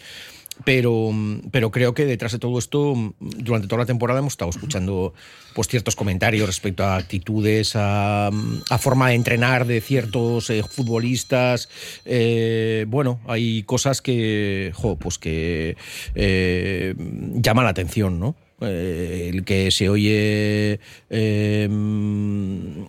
Pero, 0.65 1.11
pero 1.51 1.71
creo 1.71 1.95
que 1.95 2.05
detrás 2.05 2.33
de 2.33 2.39
todo 2.39 2.59
esto, 2.59 2.95
durante 3.21 3.67
toda 3.67 3.81
la 3.81 3.87
temporada 3.87 4.21
hemos 4.21 4.35
estado 4.35 4.51
escuchando 4.51 5.15
pues, 5.55 5.69
ciertos 5.69 5.97
comentarios 5.97 6.47
respecto 6.47 6.85
a 6.85 6.97
actitudes, 6.97 7.73
a, 7.75 8.31
forma 8.79 9.09
de 9.09 9.15
entrenar 9.15 9.67
de 9.67 9.81
ciertos 9.81 10.51
eh, 10.51 10.63
futbolistas. 10.63 11.69
Eh, 12.05 12.85
bueno, 12.89 13.21
hay 13.27 13.63
cosas 13.63 14.03
que, 14.03 14.73
pues 14.99 15.19
que 15.19 15.77
eh, 16.15 16.95
llaman 17.35 17.65
la 17.65 17.71
atención, 17.71 18.21
¿no? 18.21 18.37
el 18.61 19.43
que 19.45 19.71
se 19.71 19.89
oye, 19.89 20.81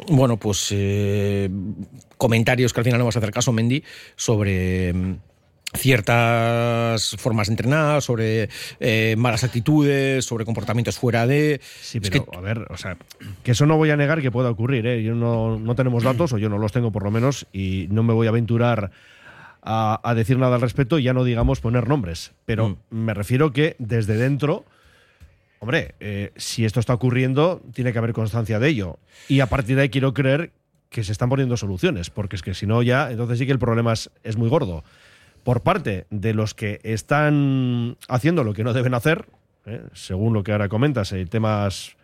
bueno, 0.10 0.38
pues 0.38 0.76
comentarios 2.18 2.74
que 2.74 2.80
al 2.82 2.84
final 2.84 3.00
no 3.00 3.06
vas 3.06 3.16
a 3.16 3.20
hacer 3.20 3.32
caso, 3.32 3.54
Mendy, 3.54 3.82
sobre 4.18 4.94
ciertas 5.74 7.16
formas 7.18 7.48
de 7.48 7.54
entrenar, 7.54 8.02
sobre 8.02 8.50
eh, 8.80 9.16
malas 9.18 9.44
actitudes, 9.44 10.26
sobre 10.26 10.46
comportamientos 10.46 10.98
fuera 10.98 11.26
de... 11.28 11.62
Sí, 11.82 12.00
pero 12.00 12.28
a 12.36 12.42
ver, 12.42 12.68
o 12.70 12.78
sea, 12.78 12.98
que 13.44 13.52
eso 13.52 13.66
no 13.66 13.78
voy 13.78 13.90
a 13.92 13.98
negar 13.98 14.22
que 14.22 14.32
pueda 14.32 14.50
ocurrir, 14.50 14.86
¿eh? 14.86 15.04
Yo 15.04 15.16
no, 15.16 15.58
no 15.60 15.76
tenemos 15.76 16.04
datos, 16.04 16.34
o 16.34 16.38
yo 16.38 16.50
no 16.50 16.58
los 16.58 16.72
tengo 16.72 16.92
por 16.92 17.04
lo 17.04 17.12
menos, 17.12 17.48
y 17.54 17.88
no 17.90 18.04
me 18.04 18.14
voy 18.14 18.28
a 18.28 18.32
aventurar 18.32 18.92
a, 19.64 20.14
decir 20.16 20.38
nada 20.38 20.56
al 20.56 20.62
respecto, 20.62 21.00
ya 21.00 21.14
no 21.14 21.24
digamos 21.24 21.62
poner 21.62 21.88
nombres, 21.88 22.34
pero 22.46 22.70
mm. 22.70 22.78
me 22.90 23.14
refiero 23.14 23.52
que 23.52 23.76
desde 23.80 24.16
dentro... 24.16 24.66
Hombre, 25.60 25.94
eh, 26.00 26.32
si 26.38 26.66
esto 26.66 26.80
está 26.80 26.96
ocurriendo, 26.96 27.62
tiene 27.76 27.94
que 27.94 28.00
haber 28.00 28.14
constancia 28.14 28.58
de 28.58 28.68
ello. 28.68 28.98
Y 29.28 29.42
a 29.42 29.46
partir 29.46 29.76
de 29.76 29.84
ahí 29.84 29.90
quiero 29.90 30.12
creer 30.12 30.52
que 30.90 31.04
se 31.04 31.12
están 31.12 31.30
poniendo 31.30 31.56
soluciones, 31.56 32.10
porque 32.10 32.36
es 32.36 32.42
que 32.42 32.56
si 32.56 32.66
no 32.66 32.82
ya, 32.82 33.12
entonces 33.12 33.38
sí 33.38 33.46
que 33.46 33.52
el 33.52 33.60
problema 33.60 33.94
es, 33.94 34.10
es 34.24 34.38
muy 34.38 34.50
gordo 34.50 34.84
por 35.44 35.62
parte 35.62 36.06
de 36.10 36.34
los 36.34 36.54
que 36.54 36.80
están 36.84 37.98
haciendo 38.08 38.44
lo 38.44 38.54
que 38.54 38.64
no 38.64 38.74
deben 38.74 38.94
hacer, 38.94 39.26
¿eh? 39.66 39.82
según 39.94 40.34
lo 40.34 40.44
que 40.44 40.52
ahora 40.52 40.70
comentas, 40.70 41.12
eh, 41.14 41.26
temas 41.26 41.96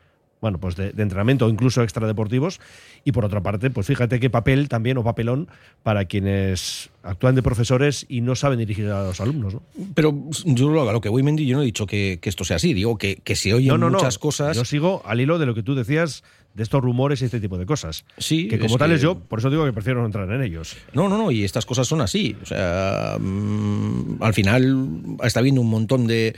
bueno, 0.42 0.60
pues 0.60 0.76
de, 0.76 0.90
entrenamiento 0.90 1.46
o 1.46 1.50
incluso 1.50 1.82
extradeportivos. 1.84 2.60
Y 3.04 3.12
por 3.12 3.26
otra 3.26 3.42
parte, 3.42 3.70
pues 3.70 3.88
fíjate 3.88 4.20
qué 4.20 4.30
papel 4.30 4.70
también 4.70 4.98
o 4.98 5.04
papelón 5.04 5.48
para 5.84 6.06
quienes 6.06 6.90
actúan 7.04 7.36
de 7.36 7.42
profesores 7.42 8.06
y 8.08 8.22
no 8.22 8.36
saben 8.36 8.60
dirigir 8.60 8.90
a 8.90 9.04
los 9.04 9.20
alumnos. 9.22 9.56
¿no? 9.56 9.64
Pero 9.96 10.14
yo 10.46 10.70
lo, 10.70 10.92
lo 10.92 11.02
que 11.02 11.10
voy, 11.10 11.24
Mendy, 11.24 11.46
yo 11.46 11.56
no 11.56 11.64
he 11.64 11.66
dicho 11.66 11.88
que, 11.88 12.20
esto 12.22 12.44
sea 12.44 12.58
así. 12.58 12.74
Digo 12.74 12.98
que, 12.98 13.18
que 13.18 13.36
se 13.36 13.54
oyen 13.54 13.80
muchas 13.80 14.20
cosas. 14.20 14.56
Yo 14.56 14.66
sigo 14.66 15.02
al 15.06 15.22
hilo 15.22 15.40
de 15.40 15.46
lo 15.46 15.56
que 15.56 15.64
tú 15.64 15.74
decías 15.74 16.24
de 16.58 16.64
estos 16.64 16.82
rumores 16.82 17.22
y 17.22 17.26
este 17.26 17.40
tipo 17.40 17.60
de 17.60 17.68
cosas. 17.68 18.04
Sí. 18.18 18.48
Que 18.48 18.58
como 18.58 18.80
tales 18.80 19.00
yo, 19.00 19.20
por 19.20 19.38
eso 19.38 19.52
digo 19.52 19.64
que 19.64 19.74
prefiero 19.74 20.00
no 20.00 20.08
entrar 20.08 20.28
en 20.32 20.42
ellos. 20.42 20.76
No, 20.92 21.08
no, 21.08 21.16
no, 21.16 21.30
y 21.30 21.44
estas 21.44 21.68
cosas 21.68 21.88
son 21.88 22.02
así. 22.02 22.36
O 22.42 22.46
sea, 22.48 23.18
mm, 23.20 24.18
al 24.24 24.34
final 24.34 25.18
está 25.24 25.40
habiendo 25.40 25.62
un 25.62 25.70
montón 25.70 26.08
de, 26.08 26.36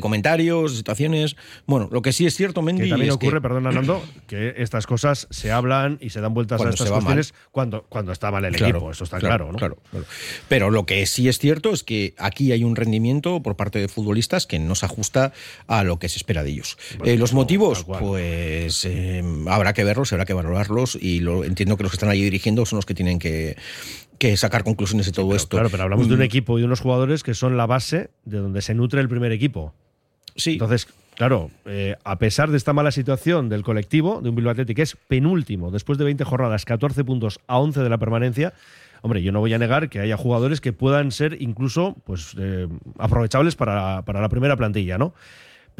comentarios, 0.00 0.76
situaciones. 0.76 1.36
Bueno, 1.66 1.88
lo 1.92 2.02
que 2.02 2.12
sí 2.12 2.26
es 2.26 2.34
cierto, 2.34 2.62
Mendy. 2.62 2.82
Que 2.82 2.90
también 2.90 3.12
ocurre, 3.12 3.40
perdón, 3.40 3.62
Nando, 3.62 4.02
que 4.26 4.54
estas 4.56 4.88
cosas 4.88 5.28
se 5.30 5.52
hablan 5.52 5.98
y 6.00 6.10
se 6.10 6.20
dan 6.20 6.34
vueltas 6.34 6.60
a 6.60 6.68
estas 6.68 6.90
cuestiones 6.90 7.32
cuando, 7.52 7.84
cuando 7.88 8.10
está 8.10 8.32
mal 8.32 8.44
el 8.44 8.56
equipo. 8.56 8.90
Eso 8.90 9.04
está 9.04 9.20
claro, 9.20 9.52
¿no? 9.52 9.58
Claro, 9.58 9.78
Pero 10.48 10.70
lo 10.70 10.84
que 10.84 11.06
sí 11.06 11.28
es 11.28 11.38
cierto 11.38 11.70
es 11.70 11.84
que 11.84 12.14
aquí 12.18 12.50
hay 12.50 12.64
un 12.64 12.74
rendimiento 12.74 13.40
por 13.40 13.54
parte 13.54 13.78
de 13.78 13.86
futbolistas 13.86 14.48
que 14.48 14.58
no 14.58 14.74
se 14.74 14.86
ajusta 14.86 15.32
a 15.68 15.84
lo 15.84 16.00
que 16.00 16.08
se 16.08 16.16
espera 16.16 16.42
de 16.42 16.50
ellos. 16.50 16.76
Eh, 17.04 17.16
los 17.16 17.34
motivos, 17.34 17.84
pues. 17.84 18.84
Eh, 18.84 19.22
habrá 19.60 19.72
que 19.72 19.84
verlos, 19.84 20.12
habrá 20.12 20.24
que 20.24 20.32
valorarlos 20.32 20.98
y 21.00 21.20
lo, 21.20 21.44
entiendo 21.44 21.76
que 21.76 21.82
los 21.82 21.92
que 21.92 21.96
están 21.96 22.08
allí 22.08 22.22
dirigiendo 22.22 22.66
son 22.66 22.78
los 22.78 22.86
que 22.86 22.94
tienen 22.94 23.18
que, 23.18 23.56
sacar 24.36 24.64
conclusiones 24.64 25.06
de 25.06 25.12
todo 25.12 25.34
esto. 25.34 25.56
Claro, 25.56 25.70
pero 25.70 25.84
hablamos 25.84 26.08
de 26.08 26.14
un 26.14 26.20
mm. 26.20 26.24
equipo 26.24 26.58
y 26.58 26.62
de 26.62 26.66
unos 26.66 26.80
jugadores 26.80 27.22
que 27.22 27.34
son 27.34 27.56
la 27.56 27.66
base 27.66 28.10
de 28.24 28.38
donde 28.38 28.62
se 28.62 28.74
nutre 28.74 29.00
el 29.00 29.08
primer 29.08 29.32
equipo. 29.32 29.74
Sí. 30.36 30.52
Entonces, 30.52 30.88
claro, 31.14 31.50
eh, 31.66 31.96
a 32.04 32.18
pesar 32.18 32.50
de 32.50 32.56
esta 32.56 32.72
mala 32.72 32.90
situación 32.90 33.48
del 33.48 33.62
colectivo, 33.62 34.20
de 34.22 34.28
un 34.30 34.36
Bilbao 34.36 34.52
Athletic 34.52 34.76
que 34.76 34.82
es 34.82 34.96
penúltimo, 35.08 35.70
después 35.70 35.98
de 35.98 36.04
20 36.04 36.24
jornadas, 36.24 36.64
14 36.64 37.04
puntos 37.04 37.40
a 37.46 37.58
11 37.58 37.80
de 37.80 37.88
la 37.88 37.98
permanencia, 37.98 38.52
hombre, 39.02 39.22
yo 39.22 39.32
no 39.32 39.40
voy 39.40 39.54
a 39.54 39.58
negar 39.58 39.88
que 39.88 40.00
haya 40.00 40.16
jugadores 40.16 40.60
que 40.60 40.72
puedan 40.72 41.10
ser 41.12 41.40
incluso 41.40 41.96
pues, 42.04 42.34
eh, 42.38 42.68
aprovechables 42.98 43.56
para, 43.56 44.02
para 44.04 44.20
la 44.20 44.28
primera 44.28 44.56
plantilla, 44.56 44.98
¿no? 44.98 45.14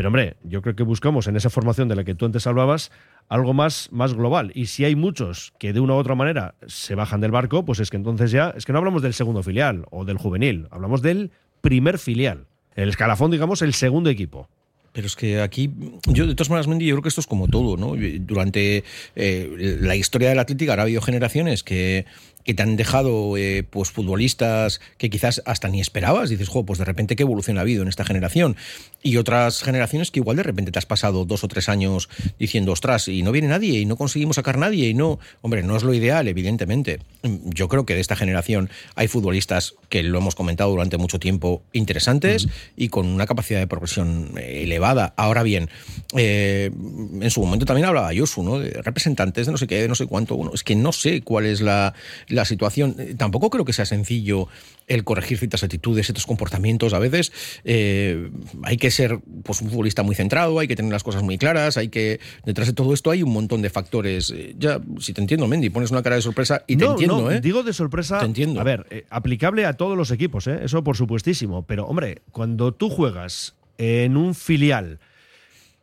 Pero 0.00 0.08
hombre, 0.08 0.38
yo 0.44 0.62
creo 0.62 0.74
que 0.74 0.82
buscamos 0.82 1.26
en 1.26 1.36
esa 1.36 1.50
formación 1.50 1.88
de 1.88 1.94
la 1.94 2.04
que 2.04 2.14
tú 2.14 2.24
antes 2.24 2.46
hablabas 2.46 2.90
algo 3.28 3.52
más, 3.52 3.90
más 3.92 4.14
global. 4.14 4.50
Y 4.54 4.64
si 4.64 4.86
hay 4.86 4.96
muchos 4.96 5.52
que 5.58 5.74
de 5.74 5.80
una 5.80 5.92
u 5.92 5.98
otra 5.98 6.14
manera 6.14 6.54
se 6.66 6.94
bajan 6.94 7.20
del 7.20 7.32
barco, 7.32 7.66
pues 7.66 7.80
es 7.80 7.90
que 7.90 7.98
entonces 7.98 8.30
ya, 8.30 8.54
es 8.56 8.64
que 8.64 8.72
no 8.72 8.78
hablamos 8.78 9.02
del 9.02 9.12
segundo 9.12 9.42
filial 9.42 9.84
o 9.90 10.06
del 10.06 10.16
juvenil, 10.16 10.68
hablamos 10.70 11.02
del 11.02 11.32
primer 11.60 11.98
filial. 11.98 12.46
El 12.76 12.88
escalafón, 12.88 13.30
digamos, 13.30 13.60
el 13.60 13.74
segundo 13.74 14.08
equipo. 14.08 14.48
Pero 14.92 15.06
es 15.06 15.16
que 15.16 15.42
aquí, 15.42 15.70
yo 16.06 16.26
de 16.26 16.34
todas 16.34 16.48
maneras, 16.48 16.66
Mendy, 16.66 16.86
yo 16.86 16.94
creo 16.94 17.02
que 17.02 17.10
esto 17.10 17.20
es 17.20 17.26
como 17.26 17.48
todo, 17.48 17.76
¿no? 17.76 17.92
Durante 18.20 18.84
eh, 19.14 19.76
la 19.82 19.96
historia 19.96 20.30
de 20.30 20.34
la 20.34 20.42
Atlética 20.42 20.74
ha 20.76 20.80
habido 20.80 21.02
generaciones 21.02 21.62
que, 21.62 22.06
que 22.50 22.54
te 22.54 22.64
han 22.64 22.74
dejado 22.74 23.36
eh, 23.36 23.62
pues 23.62 23.92
futbolistas 23.92 24.80
que 24.98 25.08
quizás 25.08 25.40
hasta 25.46 25.68
ni 25.68 25.80
esperabas. 25.80 26.30
Dices, 26.30 26.48
jo, 26.48 26.64
pues 26.66 26.80
de 26.80 26.84
repente 26.84 27.14
qué 27.14 27.22
evolución 27.22 27.58
ha 27.58 27.60
habido 27.60 27.82
en 27.82 27.88
esta 27.88 28.04
generación. 28.04 28.56
Y 29.04 29.18
otras 29.18 29.62
generaciones 29.62 30.10
que 30.10 30.18
igual 30.18 30.36
de 30.36 30.42
repente 30.42 30.72
te 30.72 30.78
has 30.80 30.84
pasado 30.84 31.24
dos 31.24 31.44
o 31.44 31.48
tres 31.48 31.68
años 31.68 32.08
diciendo, 32.40 32.72
ostras, 32.72 33.06
y 33.06 33.22
no 33.22 33.30
viene 33.30 33.46
nadie, 33.46 33.78
y 33.78 33.86
no 33.86 33.94
conseguimos 33.94 34.34
sacar 34.34 34.58
nadie, 34.58 34.88
y 34.88 34.94
no. 34.94 35.20
Hombre, 35.42 35.62
no 35.62 35.76
es 35.76 35.84
lo 35.84 35.94
ideal, 35.94 36.26
evidentemente. 36.26 36.98
Yo 37.22 37.68
creo 37.68 37.86
que 37.86 37.94
de 37.94 38.00
esta 38.00 38.16
generación 38.16 38.68
hay 38.96 39.06
futbolistas 39.06 39.74
que 39.88 40.02
lo 40.02 40.18
hemos 40.18 40.34
comentado 40.34 40.70
durante 40.70 40.96
mucho 40.96 41.20
tiempo, 41.20 41.62
interesantes 41.72 42.48
y 42.76 42.88
con 42.88 43.06
una 43.06 43.26
capacidad 43.26 43.60
de 43.60 43.68
progresión 43.68 44.32
eh, 44.38 44.64
elevada. 44.64 45.14
Ahora 45.16 45.44
bien, 45.44 45.70
eh, 46.16 46.72
en 47.20 47.30
su 47.30 47.42
momento 47.42 47.64
también 47.64 47.86
hablaba 47.86 48.12
Yosu, 48.12 48.42
¿no? 48.42 48.58
De 48.58 48.70
representantes 48.82 49.46
de 49.46 49.52
no 49.52 49.58
sé 49.58 49.68
qué, 49.68 49.80
de 49.80 49.86
no 49.86 49.94
sé 49.94 50.06
cuánto. 50.06 50.34
Bueno, 50.34 50.50
es 50.52 50.64
que 50.64 50.74
no 50.74 50.90
sé 50.90 51.22
cuál 51.22 51.46
es 51.46 51.60
la 51.60 51.94
la 52.39 52.39
situación. 52.44 52.96
Eh, 52.98 53.14
tampoco 53.16 53.50
creo 53.50 53.64
que 53.64 53.72
sea 53.72 53.84
sencillo 53.84 54.48
el 54.86 55.04
corregir 55.04 55.38
ciertas 55.38 55.62
actitudes, 55.62 56.06
ciertos 56.06 56.26
comportamientos. 56.26 56.94
A 56.94 56.98
veces 56.98 57.32
eh, 57.64 58.30
hay 58.62 58.76
que 58.76 58.90
ser 58.90 59.20
pues, 59.42 59.60
un 59.60 59.70
futbolista 59.70 60.02
muy 60.02 60.14
centrado, 60.14 60.58
hay 60.58 60.68
que 60.68 60.76
tener 60.76 60.92
las 60.92 61.04
cosas 61.04 61.22
muy 61.22 61.38
claras, 61.38 61.76
hay 61.76 61.88
que. 61.88 62.20
Detrás 62.44 62.68
de 62.68 62.74
todo 62.74 62.94
esto 62.94 63.10
hay 63.10 63.22
un 63.22 63.32
montón 63.32 63.62
de 63.62 63.70
factores. 63.70 64.30
Eh, 64.30 64.54
ya, 64.58 64.80
si 64.98 65.12
te 65.12 65.20
entiendo, 65.20 65.46
Mendy, 65.46 65.70
pones 65.70 65.90
una 65.90 66.02
cara 66.02 66.16
de 66.16 66.22
sorpresa 66.22 66.64
y 66.66 66.76
te 66.76 66.84
entiendo, 66.84 67.30
no, 67.30 67.40
Digo 67.40 67.62
de 67.62 67.72
sorpresa. 67.72 68.18
Te 68.20 68.26
entiendo. 68.26 68.60
A 68.60 68.64
ver, 68.64 69.06
aplicable 69.10 69.66
a 69.66 69.74
todos 69.74 69.96
los 69.96 70.10
equipos, 70.10 70.46
eso 70.46 70.84
por 70.84 70.96
supuestísimo. 70.96 71.66
Pero, 71.66 71.86
hombre, 71.86 72.22
cuando 72.32 72.72
tú 72.72 72.90
juegas 72.90 73.54
en 73.78 74.16
un 74.16 74.34
filial, 74.34 74.98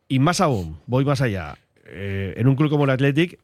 y 0.08 0.20
más 0.20 0.42
aún, 0.42 0.80
voy 0.86 1.06
más 1.06 1.22
allá, 1.22 1.58
en 1.90 2.48
un 2.48 2.56
club 2.56 2.70
como 2.70 2.84
el 2.84 2.90
Athletic, 2.90 3.40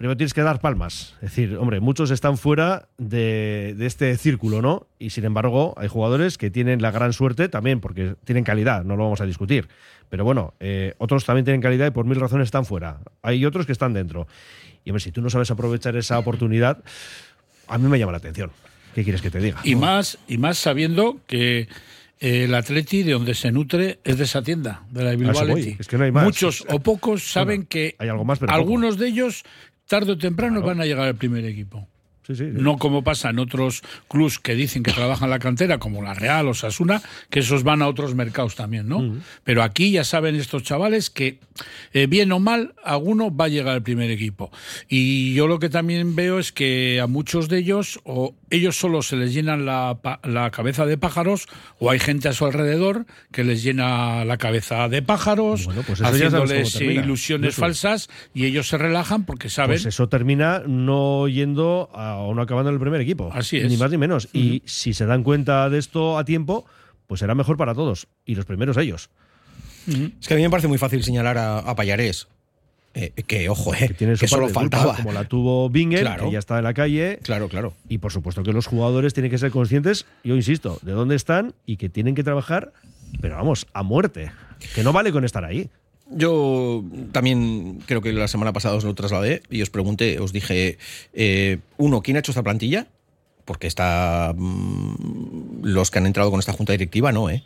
primero 0.00 0.16
tienes 0.16 0.32
que 0.32 0.40
dar 0.40 0.62
palmas. 0.62 1.12
Es 1.16 1.28
decir, 1.28 1.58
hombre, 1.58 1.78
muchos 1.78 2.10
están 2.10 2.38
fuera 2.38 2.88
de, 2.96 3.76
este 3.80 4.16
círculo, 4.16 4.62
¿no? 4.62 4.86
Y 4.98 5.10
sin 5.10 5.26
embargo, 5.26 5.74
hay 5.76 5.88
jugadores 5.88 6.38
que 6.38 6.50
tienen 6.50 6.80
la 6.80 6.90
gran 6.90 7.12
suerte 7.12 7.50
también, 7.50 7.80
porque 7.80 8.14
tienen 8.24 8.42
calidad, 8.42 8.82
no 8.82 8.96
lo 8.96 9.04
vamos 9.04 9.20
a 9.20 9.26
discutir. 9.26 9.68
Pero 10.08 10.24
bueno, 10.24 10.54
eh, 10.58 10.94
otros 10.96 11.26
también 11.26 11.44
tienen 11.44 11.60
calidad 11.60 11.86
y 11.86 11.90
por 11.90 12.06
mil 12.06 12.18
razones 12.18 12.46
están 12.46 12.64
fuera. 12.64 13.00
Hay 13.20 13.44
otros 13.44 13.66
que 13.66 13.72
están 13.72 13.92
dentro. 13.92 14.26
Y 14.86 14.90
hombre, 14.90 15.02
si 15.02 15.12
tú 15.12 15.20
no 15.20 15.28
sabes 15.28 15.50
aprovechar 15.50 15.94
esa 15.96 16.18
oportunidad, 16.18 16.82
a 17.68 17.76
mí 17.76 17.86
me 17.86 17.98
llama 17.98 18.12
la 18.12 18.18
atención. 18.18 18.50
¿Qué 18.94 19.04
quieres 19.04 19.20
que 19.20 19.30
te 19.30 19.38
diga? 19.38 19.60
Y 19.64 19.74
más, 19.74 20.16
y 20.26 20.38
más 20.38 20.56
sabiendo 20.56 21.20
que 21.26 21.68
el 22.20 22.54
Atleti 22.54 23.02
de 23.02 23.12
donde 23.12 23.34
se 23.34 23.50
nutre 23.50 23.98
es 24.04 24.18
de 24.18 24.24
esa 24.24 24.42
tienda, 24.42 24.82
de 24.90 25.04
la 25.04 25.10
Bilbao 25.14 25.40
Atleti. 25.40 25.76
Es 25.78 25.88
que 25.88 25.96
no 25.96 26.04
hay 26.04 26.12
más. 26.12 26.24
Muchos 26.24 26.64
o 26.68 26.78
pocos 26.80 27.30
saben 27.30 27.64
que 27.64 27.96
hay 27.98 28.08
algo 28.08 28.24
más, 28.24 28.38
pero 28.38 28.52
algunos 28.52 28.98
de 28.98 29.08
ellos 29.08 29.44
tarde 29.90 30.12
o 30.12 30.16
temprano 30.16 30.62
van 30.62 30.80
a 30.80 30.86
llegar 30.86 31.08
al 31.08 31.16
primer 31.16 31.44
equipo. 31.44 31.88
No 32.38 32.78
como 32.78 33.02
pasa 33.04 33.30
en 33.30 33.38
otros 33.38 33.82
clubs 34.08 34.38
que 34.38 34.54
dicen 34.54 34.82
que 34.82 34.92
trabajan 34.92 35.30
la 35.30 35.38
cantera, 35.38 35.78
como 35.78 36.02
la 36.02 36.14
Real 36.14 36.48
o 36.48 36.54
Sasuna, 36.54 37.02
que 37.30 37.40
esos 37.40 37.62
van 37.62 37.82
a 37.82 37.88
otros 37.88 38.14
mercados 38.14 38.54
también, 38.54 38.88
¿no? 38.88 39.14
Pero 39.44 39.62
aquí 39.62 39.90
ya 39.90 40.04
saben 40.04 40.34
estos 40.36 40.62
chavales 40.62 41.10
que, 41.10 41.38
eh, 41.92 42.06
bien 42.06 42.32
o 42.32 42.38
mal, 42.38 42.74
alguno 42.84 43.34
va 43.34 43.46
a 43.46 43.48
llegar 43.48 43.74
al 43.74 43.82
primer 43.82 44.10
equipo. 44.10 44.50
Y 44.88 45.34
yo 45.34 45.46
lo 45.46 45.58
que 45.58 45.68
también 45.68 46.14
veo 46.16 46.38
es 46.38 46.52
que 46.52 47.00
a 47.00 47.06
muchos 47.06 47.48
de 47.48 47.58
ellos, 47.58 48.00
o 48.04 48.34
ellos 48.50 48.76
solo 48.76 49.02
se 49.02 49.16
les 49.16 49.32
llenan 49.32 49.66
la, 49.66 49.98
la 50.22 50.50
cabeza 50.50 50.86
de 50.86 50.98
pájaros, 50.98 51.46
o 51.78 51.90
hay 51.90 51.98
gente 51.98 52.28
a 52.28 52.32
su 52.32 52.44
alrededor 52.46 53.06
que 53.32 53.44
les 53.44 53.62
llena 53.62 54.24
la 54.24 54.38
cabeza 54.38 54.88
de 54.88 55.02
pájaros, 55.02 55.68
pues 55.86 56.00
haciéndoles 56.02 56.80
ilusiones 56.80 57.54
falsas, 57.54 58.08
y 58.34 58.46
ellos 58.46 58.68
se 58.68 58.78
relajan 58.78 59.24
porque 59.24 59.48
saben. 59.48 59.76
Pues 59.76 59.86
eso 59.86 60.08
termina 60.08 60.62
no 60.66 61.28
yendo 61.28 61.90
a 61.94 62.19
o 62.20 62.34
no 62.34 62.42
acabando 62.42 62.70
en 62.70 62.74
el 62.74 62.80
primer 62.80 63.00
equipo. 63.00 63.30
Así 63.32 63.58
es. 63.58 63.68
Ni 63.68 63.76
más 63.76 63.90
ni 63.90 63.98
menos. 63.98 64.28
Y 64.32 64.62
si 64.66 64.94
se 64.94 65.06
dan 65.06 65.22
cuenta 65.22 65.68
de 65.70 65.78
esto 65.78 66.18
a 66.18 66.24
tiempo, 66.24 66.64
pues 67.06 67.20
será 67.20 67.34
mejor 67.34 67.56
para 67.56 67.74
todos. 67.74 68.06
Y 68.24 68.34
los 68.34 68.44
primeros 68.46 68.76
ellos. 68.76 69.10
Es 70.20 70.28
que 70.28 70.34
a 70.34 70.36
mí 70.36 70.42
me 70.42 70.50
parece 70.50 70.68
muy 70.68 70.78
fácil 70.78 71.02
señalar 71.02 71.38
a, 71.38 71.58
a 71.58 71.74
Payarés. 71.74 72.28
eh, 72.94 73.10
que, 73.26 73.48
ojo, 73.48 73.74
eh, 73.74 73.88
Que 73.88 73.94
tiene 73.94 74.16
su 74.16 74.20
que 74.20 74.28
solo 74.28 74.48
faltaba. 74.48 74.94
como 74.96 75.12
la 75.12 75.24
tuvo 75.24 75.68
Binger, 75.70 76.00
Claro. 76.00 76.24
que 76.26 76.32
ya 76.32 76.38
está 76.38 76.58
en 76.58 76.64
la 76.64 76.74
calle. 76.74 77.18
Claro, 77.22 77.48
claro. 77.48 77.72
Y 77.88 77.98
por 77.98 78.12
supuesto 78.12 78.42
que 78.42 78.52
los 78.52 78.66
jugadores 78.66 79.14
tienen 79.14 79.30
que 79.30 79.38
ser 79.38 79.50
conscientes, 79.50 80.06
yo 80.24 80.36
insisto, 80.36 80.78
de 80.82 80.92
dónde 80.92 81.16
están 81.16 81.54
y 81.66 81.76
que 81.76 81.88
tienen 81.88 82.14
que 82.14 82.22
trabajar, 82.24 82.72
pero 83.20 83.36
vamos, 83.36 83.66
a 83.72 83.82
muerte. 83.82 84.30
Que 84.74 84.82
no 84.84 84.92
vale 84.92 85.10
con 85.12 85.24
estar 85.24 85.44
ahí. 85.44 85.70
Yo 86.10 86.84
también 87.12 87.78
creo 87.86 88.00
que 88.02 88.12
la 88.12 88.28
semana 88.28 88.52
pasada 88.52 88.74
os 88.74 88.84
lo 88.84 88.94
trasladé 88.94 89.42
y 89.50 89.62
os 89.62 89.70
pregunté, 89.70 90.18
os 90.18 90.32
dije, 90.32 90.76
eh, 91.12 91.58
uno, 91.76 92.02
¿quién 92.02 92.16
ha 92.16 92.20
hecho 92.20 92.32
esta 92.32 92.42
plantilla? 92.42 92.86
Porque 93.44 93.66
está 93.66 94.34
mm, 94.36 95.62
los 95.64 95.90
que 95.90 95.98
han 95.98 96.06
entrado 96.06 96.30
con 96.30 96.40
esta 96.40 96.52
junta 96.52 96.72
directiva, 96.72 97.12
no, 97.12 97.30
¿eh? 97.30 97.42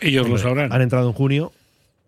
Ellos 0.00 0.28
lo 0.28 0.38
sabrán. 0.38 0.72
Han 0.72 0.82
entrado 0.82 1.08
en 1.08 1.14
junio. 1.14 1.52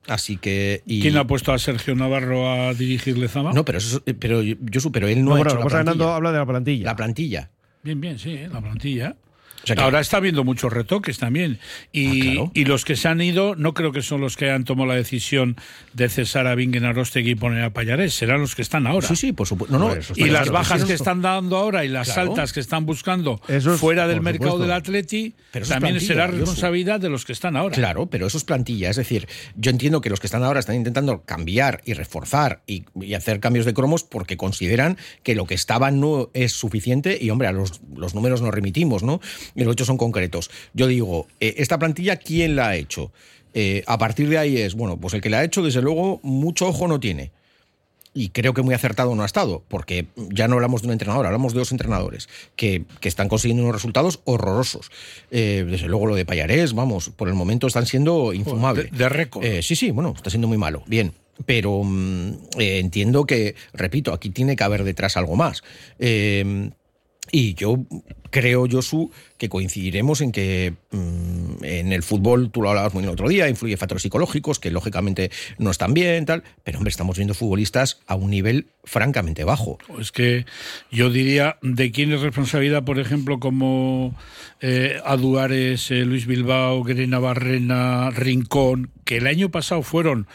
Así 0.09 0.37
que. 0.37 0.83
y- 0.87 1.01
¿Quién 1.01 1.17
ha 1.17 1.27
puesto 1.27 1.53
a 1.53 1.59
Sergio 1.59 1.95
Navarro 1.95 2.51
a 2.51 2.75
dirigir 2.75 3.17
Lezama? 3.19 3.53
No, 3.53 3.65
pero 3.65 3.79
eso, 3.79 4.03
es- 4.05 4.15
pero 4.19 4.43
yo, 4.43 4.81
supero, 4.81 5.07
él 5.07 5.19
no, 5.21 5.31
No, 5.31 5.31
ha 5.33 5.39
bueno, 5.39 5.51
hecho 5.51 5.59
la 5.95 6.17
habla 6.17 6.33
de 6.33 6.39
la 6.39 6.47
plantilla. 6.47 6.85
La 6.87 6.97
plantilla. 6.97 7.51
Bien, 7.83 8.01
bien, 8.01 8.19
sí, 8.19 8.31
¿eh? 8.35 8.49
la 8.53 8.61
plantilla. 8.61 9.15
O 9.63 9.67
sea 9.67 9.77
que- 9.77 9.83
Ahora 9.83 10.01
está 10.01 10.17
habiendo 10.17 10.45
muchos 10.45 10.73
retoques 10.73 11.19
también. 11.19 11.59
Y, 11.93 12.07
Ah, 12.07 12.25
claro. 12.33 12.51
y 12.55 12.65
los 12.65 12.85
que 12.85 12.97
se 12.97 13.09
han 13.09 13.21
ido, 13.21 13.55
no 13.57 13.75
creo 13.75 13.93
que 13.93 14.03
son 14.03 14.21
los 14.21 14.37
que 14.37 14.51
han 14.51 14.65
tomado 14.65 14.89
la 14.89 14.95
decisión 14.97 15.57
de 15.93 16.09
cesar 16.09 16.47
a 16.47 16.55
Bingen 16.55 16.85
Arostegui 16.85 17.31
y 17.31 17.35
poner 17.35 17.63
a 17.65 17.71
Payarés, 17.73 18.15
serán 18.15 18.41
los 18.41 18.55
que 18.55 18.63
están 18.63 18.87
ahora. 18.87 19.07
Sí, 19.09 19.17
sí, 19.17 19.33
por 19.33 19.47
supuesto. 19.47 19.79
No, 19.79 19.95
no, 19.95 20.01
Y 20.17 20.25
las 20.31 20.49
bajas 20.51 20.85
que 20.85 20.95
están 20.95 21.23
dando 21.23 21.57
ahora 21.57 21.85
y 21.85 21.89
las 21.89 22.13
Claro. 22.13 22.31
altas 22.31 22.53
que 22.53 22.61
están 22.61 22.87
buscando 22.87 23.41
es, 23.49 23.65
fuera 23.65 24.07
del 24.09 24.21
mercado 24.21 24.53
supuesto. 24.53 24.63
del 24.69 24.73
Atleti, 24.73 25.35
Pero 25.53 25.67
también 25.67 26.01
será 26.01 26.27
responsabilidad 26.27 27.01
de 27.01 27.09
los 27.09 27.25
que 27.25 27.33
están 27.33 27.57
ahora. 27.57 27.75
Claro, 27.75 28.07
pero 28.07 28.27
eso 28.27 28.39
es 28.39 28.45
plantilla. 28.45 28.91
Es 28.91 28.97
decir, 28.97 29.29
yo 29.57 29.71
entiendo 29.71 30.01
que 30.01 30.11
los 30.11 30.21
que 30.21 30.27
están 30.27 30.43
ahora 30.43 30.61
están 30.61 30.77
intentando 30.77 31.23
cambiar 31.23 31.81
y 31.85 31.93
reforzar 31.95 32.63
y, 32.67 32.85
y 33.01 33.15
hacer 33.15 33.41
cambios 33.41 33.67
de 33.67 33.75
cromos 33.75 34.03
porque 34.05 34.37
consideran 34.37 34.97
que 35.23 35.35
lo 35.35 35.47
que 35.47 35.55
estaba 35.55 35.91
no 35.91 36.31
es 36.35 36.53
suficiente 36.53 37.19
y, 37.21 37.31
hombre, 37.31 37.49
a 37.49 37.53
los, 37.53 37.81
los 37.97 38.15
números 38.15 38.43
nos 38.43 38.53
remitimos, 38.53 39.03
¿no? 39.03 39.21
Y 39.55 39.65
los 39.65 39.73
hechos 39.73 39.87
son 39.87 39.97
concretos. 39.99 40.51
Yo 40.75 40.87
digo, 40.87 41.27
eh, 41.41 41.55
esta 41.59 41.79
plantilla, 41.79 42.17
¿quién 42.17 42.57
la 42.57 42.69
ha 42.69 42.77
hecho? 42.77 43.13
Eh, 43.55 43.83
a 43.87 43.99
partir 43.99 44.29
de 44.29 44.39
ahí 44.39 44.57
es, 44.59 44.75
bueno, 44.75 44.97
pues 44.97 45.13
el 45.15 45.21
que 45.21 45.29
la 45.31 45.41
ha 45.41 45.45
hecho, 45.45 45.63
desde 45.63 45.83
luego, 45.83 46.21
mucho 46.23 46.69
ojo 46.69 46.89
no 46.89 46.99
tiene. 47.01 47.31
Y 48.15 48.29
creo 48.29 48.53
que 48.53 48.61
muy 48.61 48.75
acertado 48.75 49.15
no 49.15 49.23
ha 49.23 49.27
estado, 49.27 49.63
porque 49.69 50.05
ya 50.17 50.47
no 50.47 50.55
hablamos 50.57 50.83
de 50.83 50.89
un 50.89 50.93
entrenador, 50.93 51.25
hablamos 51.25 51.55
de 51.55 51.61
dos 51.61 51.73
entrenadores 51.73 52.29
que, 52.57 52.85
que 53.01 53.09
están 53.09 53.29
consiguiendo 53.29 53.63
unos 53.63 53.75
resultados 53.75 54.21
horrorosos. 54.25 54.91
Eh, 55.31 55.65
desde 55.67 55.87
luego 55.89 56.07
lo 56.07 56.15
de 56.15 56.27
Payarés, 56.27 56.75
vamos, 56.75 57.09
por 57.09 57.29
el 57.29 57.35
momento 57.35 57.67
están 57.67 57.87
siendo 57.87 58.35
infumables. 58.35 58.91
de- 58.91 58.99
de 58.99 59.09
récord. 59.09 59.43
Eh, 59.45 59.63
sí, 59.63 59.77
sí, 59.77 59.91
bueno, 59.93 60.13
está 60.15 60.29
siendo 60.29 60.47
muy 60.47 60.59
malo. 60.59 60.83
Bien. 60.87 61.13
Pero 61.47 61.83
mm, 61.83 62.29
eh, 62.59 62.79
entiendo 62.81 63.25
que, 63.25 63.55
repito, 63.73 64.13
aquí 64.13 64.29
tiene 64.29 64.57
que 64.57 64.65
haber 64.65 64.85
detrás 64.85 65.17
algo 65.17 65.35
más. 65.35 65.63
Eh, 65.99 66.71
y 67.31 67.55
yo 67.55 67.79
creo, 68.31 68.67
Josu, 68.69 69.11
que 69.39 69.49
coincidiremos 69.49 70.23
en 70.23 70.33
que 70.33 70.75
mm, 70.91 71.65
en 71.65 71.93
el 71.93 72.03
fútbol, 72.03 72.51
tú 72.51 72.63
lo 72.63 72.71
hablabas 72.71 72.95
muy 72.95 73.05
el 73.05 73.11
otro 73.11 73.29
día, 73.29 73.49
influye 73.49 73.77
factores 73.77 74.03
psicológicos 74.03 74.59
que 74.59 74.71
lógicamente 74.71 75.31
no 75.59 75.71
están 75.71 75.95
bien, 75.95 76.25
tal, 76.25 76.43
pero 76.65 76.79
hombre, 76.79 76.91
estamos 76.91 77.17
viendo 77.17 77.35
futbolistas 77.35 78.01
a 78.07 78.17
un 78.17 78.31
nivel 78.31 78.67
francamente 78.85 79.45
bajo. 79.45 79.79
Es 80.01 80.11
que 80.11 80.47
yo 80.91 81.11
diría 81.11 81.59
de 81.63 81.93
quién 81.93 82.13
es 82.13 82.23
responsabilidad, 82.23 82.85
por 82.85 82.99
ejemplo, 82.99 83.39
como 83.39 84.17
eh, 84.61 84.99
Aduares, 85.05 85.91
eh, 85.91 86.05
Luis 86.05 86.27
Bilbao, 86.27 86.83
Grena 86.83 87.19
Barrena, 87.19 88.11
Rincón, 88.11 88.91
que 89.05 89.19
el 89.19 89.27
año 89.27 89.51
pasado 89.51 89.83
fueron 89.83 90.27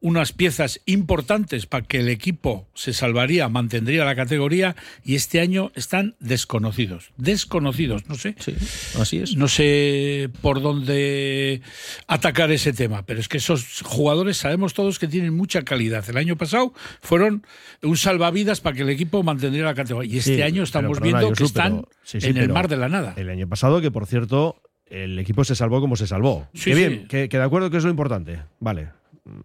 unas 0.00 0.32
piezas 0.32 0.80
importantes 0.86 1.66
para 1.66 1.84
que 1.86 2.00
el 2.00 2.08
equipo 2.08 2.68
se 2.74 2.92
salvaría, 2.92 3.48
mantendría 3.48 4.04
la 4.04 4.14
categoría 4.14 4.76
y 5.02 5.14
este 5.14 5.40
año 5.40 5.72
están 5.74 6.14
desconocidos, 6.20 7.12
desconocidos, 7.16 8.06
no 8.08 8.14
sé. 8.14 8.34
Sí, 8.38 8.54
así 9.00 9.18
es. 9.18 9.36
No 9.36 9.48
sé 9.48 10.30
por 10.42 10.60
dónde 10.60 11.62
atacar 12.06 12.50
ese 12.52 12.72
tema, 12.72 13.04
pero 13.06 13.20
es 13.20 13.28
que 13.28 13.38
esos 13.38 13.82
jugadores 13.82 14.36
sabemos 14.36 14.74
todos 14.74 14.98
que 14.98 15.08
tienen 15.08 15.34
mucha 15.34 15.62
calidad. 15.62 16.04
El 16.08 16.18
año 16.18 16.36
pasado 16.36 16.72
fueron 17.00 17.46
un 17.82 17.96
salvavidas 17.96 18.60
para 18.60 18.76
que 18.76 18.82
el 18.82 18.90
equipo 18.90 19.22
mantendría 19.22 19.64
la 19.64 19.74
categoría. 19.74 20.14
Y 20.14 20.18
este 20.18 20.36
Sí, 20.36 20.42
año 20.42 20.62
estamos 20.62 20.98
perdona, 20.98 21.18
viendo 21.20 21.34
que 21.36 21.44
están 21.44 21.86
sí, 22.02 22.18
en 22.20 22.36
el 22.36 22.50
mar 22.50 22.68
de 22.68 22.76
la 22.76 22.88
nada. 22.88 23.14
El 23.16 23.30
año 23.30 23.48
pasado, 23.48 23.80
que 23.80 23.90
por 23.90 24.06
cierto, 24.06 24.60
el 24.86 25.18
equipo 25.18 25.42
se 25.44 25.54
salvó 25.54 25.80
como 25.80 25.96
se 25.96 26.06
salvó. 26.06 26.48
Sí, 26.54 26.70
que 26.70 26.74
sí. 26.76 26.78
bien, 26.88 27.08
que, 27.08 27.28
que 27.28 27.38
de 27.38 27.44
acuerdo 27.44 27.70
que 27.70 27.78
es 27.78 27.84
lo 27.84 27.90
importante. 27.90 28.40
Vale. 28.60 28.90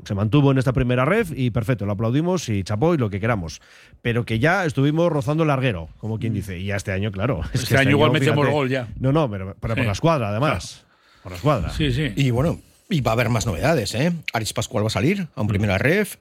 Se 0.06 0.14
mantuvo 0.16 0.52
en 0.52 0.58
esta 0.58 0.74
primera 0.74 1.06
ref 1.06 1.32
y 1.36 1.50
perfecto, 1.52 1.86
lo 1.86 1.94
aplaudimos 1.94 2.48
y 2.50 2.64
chapó 2.64 2.94
y 2.94 2.98
lo 2.98 3.10
que 3.10 3.20
queramos. 3.20 3.62
Pero 4.02 4.26
que 4.26 4.38
ya 4.40 4.66
estuvimos 4.66 5.12
rozando 5.12 5.44
el 5.44 5.48
larguero, 5.48 5.90
como 5.98 6.20
quien 6.20 6.34
dice. 6.34 6.60
Y 6.60 6.66
ya 6.66 6.76
este 6.76 6.92
año, 6.92 7.12
claro. 7.12 7.42
es 7.54 7.64
Este 7.64 7.76
que 7.76 7.82
año 7.82 7.92
igual 7.92 8.12
metemos 8.12 8.48
gol 8.50 8.70
ya. 8.70 8.88
No, 9.00 9.12
no, 9.12 9.30
pero, 9.30 9.56
pero 9.60 9.76
por 9.76 9.86
la 9.86 9.92
escuadra, 9.92 10.30
además. 10.30 10.86
Por 11.24 11.32
la 11.32 11.36
escuadra. 11.38 11.70
Sí, 11.72 11.92
sí. 11.92 12.12
Y 12.16 12.30
bueno, 12.32 12.60
y 12.90 13.02
va 13.02 13.12
a 13.12 13.14
haber 13.14 13.30
más 13.30 13.46
novedades, 13.46 13.96
¿eh? 13.96 14.12
Aris 14.34 14.54
Pascual 14.54 14.84
va 14.84 14.88
a 14.88 14.92
salir 14.92 15.28
a 15.36 15.42
un 15.42 15.48
primera 15.48 15.78
ref. 15.78 16.18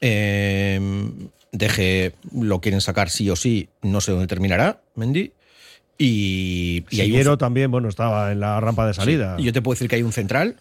Eh, 0.00 1.10
Deje 1.52 2.12
lo 2.34 2.60
quieren 2.60 2.80
sacar 2.80 3.08
sí 3.08 3.30
o 3.30 3.36
sí, 3.36 3.68
no 3.82 4.00
sé 4.00 4.12
dónde 4.12 4.26
terminará, 4.26 4.80
Mendy. 4.94 5.32
Y, 5.96 6.84
y 6.90 7.00
hay 7.00 7.06
un- 7.10 7.12
Siguero 7.14 7.38
también, 7.38 7.70
bueno, 7.70 7.88
estaba 7.88 8.30
en 8.32 8.40
la 8.40 8.60
rampa 8.60 8.86
de 8.86 8.92
salida. 8.94 9.36
Y 9.38 9.44
yo 9.44 9.52
te 9.52 9.62
puedo 9.62 9.74
decir 9.74 9.88
que 9.88 9.96
hay 9.96 10.02
un 10.02 10.12
central, 10.12 10.56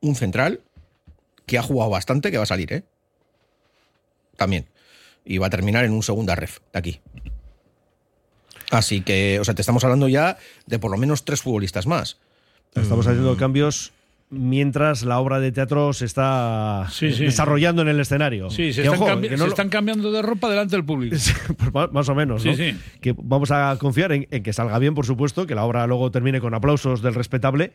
un 0.00 0.14
central 0.14 0.60
que 1.48 1.58
ha 1.58 1.62
jugado 1.62 1.90
bastante, 1.90 2.30
que 2.30 2.36
va 2.36 2.44
a 2.44 2.46
salir, 2.46 2.72
¿eh? 2.72 2.84
También. 4.36 4.66
Y 5.24 5.38
va 5.38 5.48
a 5.48 5.50
terminar 5.50 5.84
en 5.84 5.90
un 5.92 6.04
segunda 6.04 6.36
ref 6.36 6.58
de 6.72 6.78
aquí. 6.78 7.00
Así 8.70 9.00
que, 9.00 9.38
o 9.40 9.44
sea, 9.44 9.54
te 9.54 9.62
estamos 9.62 9.82
hablando 9.84 10.08
ya 10.08 10.36
de 10.66 10.78
por 10.78 10.90
lo 10.90 10.96
menos 10.98 11.24
tres 11.24 11.42
futbolistas 11.42 11.86
más. 11.86 12.18
Estamos 12.74 13.06
haciendo 13.06 13.34
Mm. 13.34 13.38
cambios 13.38 13.92
mientras 14.30 15.04
la 15.04 15.18
obra 15.20 15.40
de 15.40 15.52
teatro 15.52 15.94
se 15.94 16.04
está 16.04 16.86
Sí, 16.92 17.12
sí. 17.12 17.24
desarrollando 17.24 17.80
en 17.80 17.88
el 17.88 17.98
escenario. 17.98 18.50
Sí, 18.50 18.74
se, 18.74 18.82
Que, 18.82 18.88
están, 18.88 19.00
ojo, 19.02 19.10
cambi- 19.10 19.22
que 19.22 19.30
no 19.30 19.38
se 19.38 19.44
lo- 19.44 19.48
están 19.48 19.70
cambiando 19.70 20.12
de 20.12 20.20
ropa 20.20 20.50
delante 20.50 20.76
del 20.76 20.84
público. 20.84 21.16
Pues 21.72 21.92
más- 21.92 22.08
o 22.10 22.14
menos, 22.14 22.44
¿no? 22.44 22.54
Sí, 22.54 22.72
sí. 22.72 22.78
Que 23.00 23.14
vamos 23.16 23.50
a 23.50 23.74
confiar 23.80 24.12
en, 24.12 24.28
en 24.30 24.42
que 24.42 24.52
salga 24.52 24.78
bien, 24.78 24.94
por 24.94 25.06
supuesto, 25.06 25.46
que 25.46 25.54
la 25.54 25.64
obra 25.64 25.86
luego 25.86 26.10
termine 26.10 26.40
con 26.40 26.52
aplausos 26.52 27.00
del 27.00 27.14
respetable. 27.14 27.72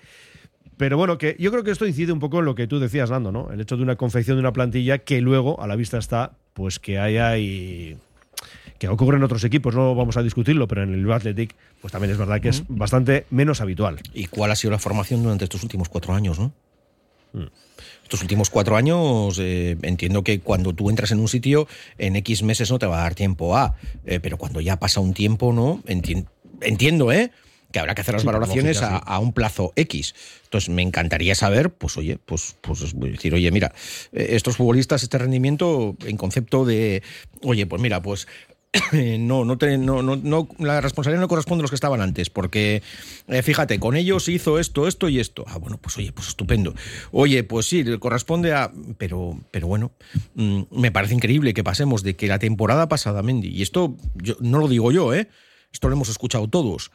Pero 0.83 0.97
bueno, 0.97 1.17
que 1.17 1.37
yo 1.39 1.49
creo 1.49 1.63
que 1.63 1.71
esto 1.71 1.87
incide 1.87 2.11
un 2.11 2.19
poco 2.19 2.39
en 2.39 2.45
lo 2.45 2.55
que 2.55 2.67
tú 2.67 2.77
decías, 2.77 3.09
Nando, 3.09 3.31
¿no? 3.31 3.49
El 3.53 3.61
hecho 3.61 3.77
de 3.77 3.83
una 3.83 3.95
confección 3.95 4.35
de 4.35 4.41
una 4.41 4.51
plantilla 4.51 4.97
que 4.97 5.21
luego, 5.21 5.61
a 5.61 5.65
la 5.65 5.77
vista 5.77 5.97
está, 5.97 6.33
pues 6.53 6.77
que 6.77 6.99
haya 6.99 7.37
y 7.37 7.95
que 8.79 8.89
ocurre 8.89 9.15
en 9.15 9.23
otros 9.23 9.45
equipos, 9.45 9.73
no 9.73 9.95
vamos 9.95 10.17
a 10.17 10.23
discutirlo, 10.23 10.67
pero 10.67 10.83
en 10.83 10.93
el 10.93 11.09
Athletic, 11.09 11.55
pues 11.79 11.93
también 11.93 12.11
es 12.11 12.17
verdad 12.17 12.41
que 12.41 12.49
es 12.49 12.65
bastante 12.67 13.25
menos 13.29 13.61
habitual. 13.61 14.01
¿Y 14.13 14.25
cuál 14.25 14.51
ha 14.51 14.57
sido 14.57 14.71
la 14.71 14.77
formación 14.77 15.23
durante 15.23 15.45
estos 15.45 15.63
últimos 15.63 15.87
cuatro 15.87 16.13
años, 16.15 16.37
no? 16.37 16.51
Estos 18.03 18.21
últimos 18.21 18.49
cuatro 18.49 18.75
años, 18.75 19.39
eh, 19.39 19.77
entiendo 19.83 20.21
que 20.21 20.41
cuando 20.41 20.73
tú 20.73 20.89
entras 20.89 21.11
en 21.11 21.21
un 21.21 21.29
sitio, 21.29 21.65
en 21.97 22.17
X 22.17 22.43
meses 22.43 22.69
no 22.69 22.77
te 22.77 22.87
va 22.87 22.99
a 22.99 23.03
dar 23.03 23.15
tiempo 23.15 23.55
a, 23.55 23.77
eh, 24.03 24.19
pero 24.19 24.37
cuando 24.37 24.59
ya 24.59 24.77
pasa 24.79 24.99
un 24.99 25.13
tiempo, 25.13 25.53
¿no? 25.53 25.81
Enti- 25.83 26.25
entiendo, 26.59 27.13
¿eh? 27.13 27.31
Que 27.73 27.79
habrá 27.79 27.93
que 27.95 28.01
hacer 28.01 28.13
las 28.13 28.21
Sí, 28.21 28.27
valoraciones 28.27 28.77
lógica, 28.79 28.95
a, 28.95 28.99
sí. 28.99 29.03
a 29.07 29.19
un 29.19 29.33
plazo 29.33 29.73
X. 29.75 30.15
Entonces, 30.45 30.69
me 30.69 30.81
encantaría 30.83 31.35
saber, 31.35 31.71
pues, 31.73 31.97
oye, 31.97 32.17
pues, 32.23 32.55
pues 32.61 32.79
decir, 32.97 33.33
oye, 33.33 33.51
mira, 33.51 33.73
eh, 34.13 34.27
estos 34.29 34.55
futbolistas, 34.55 35.03
este 35.03 35.17
rendimiento, 35.17 35.97
en 36.05 36.15
concepto 36.15 36.63
de, 36.63 37.03
oye, 37.41 37.65
pues 37.65 37.81
mira, 37.81 38.01
pues 38.01 38.27
no, 38.91 39.45
no, 39.45 39.57
te- 39.57 39.77
no, 39.77 40.01
no, 40.01 40.15
no, 40.15 40.47
la 40.59 40.81
responsabilidad 40.81 41.21
no 41.21 41.27
corresponde 41.27 41.61
a 41.61 41.63
los 41.63 41.71
que 41.71 41.75
estaban 41.75 42.01
antes, 42.01 42.29
porque 42.29 42.81
eh, 43.27 43.41
fíjate, 43.41 43.79
con 43.79 43.95
ellos 43.95 44.27
hizo 44.29 44.59
esto, 44.59 44.87
esto 44.87 45.09
y 45.09 45.19
esto. 45.19 45.43
Ah, 45.47 45.57
bueno, 45.57 45.77
pues 45.77 45.97
oye, 45.97 46.11
pues 46.11 46.27
estupendo. 46.27 46.73
Oye, 47.11 47.43
pues 47.43 47.65
sí, 47.67 47.83
le 47.83 47.99
corresponde 47.99 48.53
a. 48.53 48.71
Pero, 48.97 49.39
pero 49.51 49.67
bueno, 49.67 49.91
mm, 50.35 50.61
me 50.71 50.91
parece 50.91 51.13
increíble 51.15 51.53
que 51.53 51.63
pasemos 51.63 52.03
de 52.03 52.15
que 52.15 52.27
la 52.27 52.39
temporada 52.39 52.87
pasada, 52.87 53.21
Mendy, 53.23 53.49
y 53.49 53.61
esto 53.61 53.95
yo, 54.15 54.35
no 54.41 54.59
lo 54.59 54.67
digo 54.67 54.91
yo, 54.91 55.13
¿eh? 55.13 55.27
Esto 55.71 55.87
lo 55.89 55.95
hemos 55.95 56.09
escuchado 56.09 56.47
todos. 56.47 56.91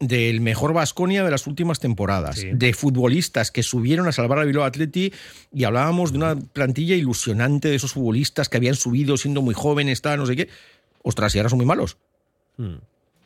Del 0.00 0.40
mejor 0.40 0.72
Vasconia 0.74 1.24
de 1.24 1.30
las 1.32 1.48
últimas 1.48 1.80
temporadas, 1.80 2.36
Sí. 2.38 2.50
de 2.52 2.72
futbolistas 2.72 3.50
que 3.50 3.64
subieron 3.64 4.06
a 4.06 4.12
salvar 4.12 4.38
a 4.38 4.44
Bilbao 4.44 4.64
Atleti 4.64 5.12
y 5.52 5.64
hablábamos 5.64 6.12
de 6.12 6.18
una 6.18 6.36
plantilla 6.36 6.94
ilusionante 6.94 7.68
de 7.68 7.74
esos 7.74 7.94
futbolistas 7.94 8.48
que 8.48 8.58
habían 8.58 8.76
subido 8.76 9.16
siendo 9.16 9.42
muy 9.42 9.54
jóvenes, 9.54 10.00
tal, 10.00 10.20
no 10.20 10.26
sé 10.26 10.36
qué. 10.36 10.48
Ostras, 11.02 11.34
y 11.34 11.38
ahora 11.38 11.48
son 11.48 11.56
muy 11.56 11.66
malos. 11.66 11.96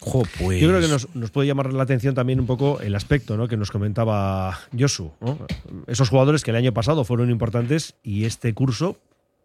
Jo, 0.00 0.22
pues. 0.38 0.62
Yo 0.62 0.68
creo 0.68 0.80
que 0.80 0.88
nos, 0.88 1.14
nos 1.14 1.30
puede 1.30 1.46
llamar 1.46 1.74
la 1.74 1.82
atención 1.82 2.14
también 2.14 2.40
un 2.40 2.46
poco 2.46 2.80
el 2.80 2.94
aspecto 2.94 3.36
¿no? 3.36 3.48
que 3.48 3.58
nos 3.58 3.70
comentaba 3.70 4.58
Josu. 4.76 5.12
¿no? 5.20 5.46
Esos 5.86 6.08
jugadores 6.08 6.42
que 6.42 6.52
el 6.52 6.56
año 6.56 6.72
pasado 6.72 7.04
fueron 7.04 7.30
importantes 7.30 7.96
y 8.02 8.24
este 8.24 8.54
curso, 8.54 8.96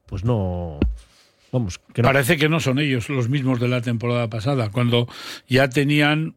pues 0.06 0.24
no. 0.24 0.80
Vamos, 1.52 1.80
que 1.94 2.02
no. 2.02 2.08
Parece 2.08 2.38
que 2.38 2.48
no 2.48 2.62
son 2.62 2.80
ellos 2.80 3.10
los 3.10 3.28
mismos 3.28 3.60
de 3.60 3.68
la 3.68 3.82
temporada 3.82 4.30
pasada, 4.30 4.70
cuando 4.70 5.08
ya 5.48 5.70
tenían 5.70 6.37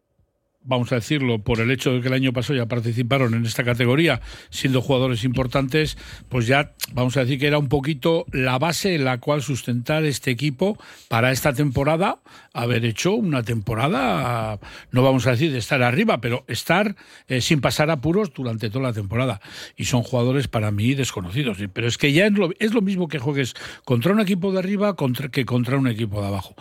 vamos 0.62 0.92
a 0.92 0.96
decirlo, 0.96 1.38
por 1.38 1.60
el 1.60 1.70
hecho 1.70 1.92
de 1.92 2.00
que 2.00 2.08
el 2.08 2.14
año 2.14 2.32
pasado 2.32 2.58
ya 2.58 2.66
participaron 2.66 3.34
en 3.34 3.46
esta 3.46 3.64
categoría, 3.64 4.20
siendo 4.50 4.82
jugadores 4.82 5.24
importantes, 5.24 5.96
pues 6.28 6.46
ya 6.46 6.74
vamos 6.92 7.16
a 7.16 7.20
decir 7.20 7.38
que 7.38 7.46
era 7.46 7.58
un 7.58 7.68
poquito 7.68 8.26
la 8.32 8.58
base 8.58 8.94
en 8.94 9.04
la 9.04 9.18
cual 9.18 9.42
sustentar 9.42 10.04
este 10.04 10.30
equipo 10.30 10.78
para 11.08 11.32
esta 11.32 11.52
temporada, 11.52 12.20
haber 12.52 12.84
hecho 12.84 13.14
una 13.14 13.42
temporada, 13.42 14.58
no 14.90 15.02
vamos 15.02 15.26
a 15.26 15.32
decir 15.32 15.50
de 15.52 15.58
estar 15.58 15.82
arriba, 15.82 16.20
pero 16.20 16.44
estar 16.46 16.96
eh, 17.28 17.40
sin 17.40 17.60
pasar 17.60 17.90
apuros 17.90 18.32
durante 18.34 18.70
toda 18.70 18.88
la 18.88 18.92
temporada. 18.92 19.40
Y 19.76 19.84
son 19.84 20.02
jugadores 20.02 20.48
para 20.48 20.70
mí 20.70 20.94
desconocidos. 20.94 21.58
Pero 21.72 21.86
es 21.86 21.98
que 21.98 22.12
ya 22.12 22.26
es 22.26 22.32
lo, 22.32 22.50
es 22.58 22.74
lo 22.74 22.82
mismo 22.82 23.08
que 23.08 23.18
juegues 23.18 23.54
contra 23.84 24.12
un 24.12 24.20
equipo 24.20 24.52
de 24.52 24.58
arriba 24.58 24.94
contra, 24.96 25.28
que 25.28 25.44
contra 25.44 25.78
un 25.78 25.88
equipo 25.88 26.20
de 26.20 26.28
abajo. 26.28 26.54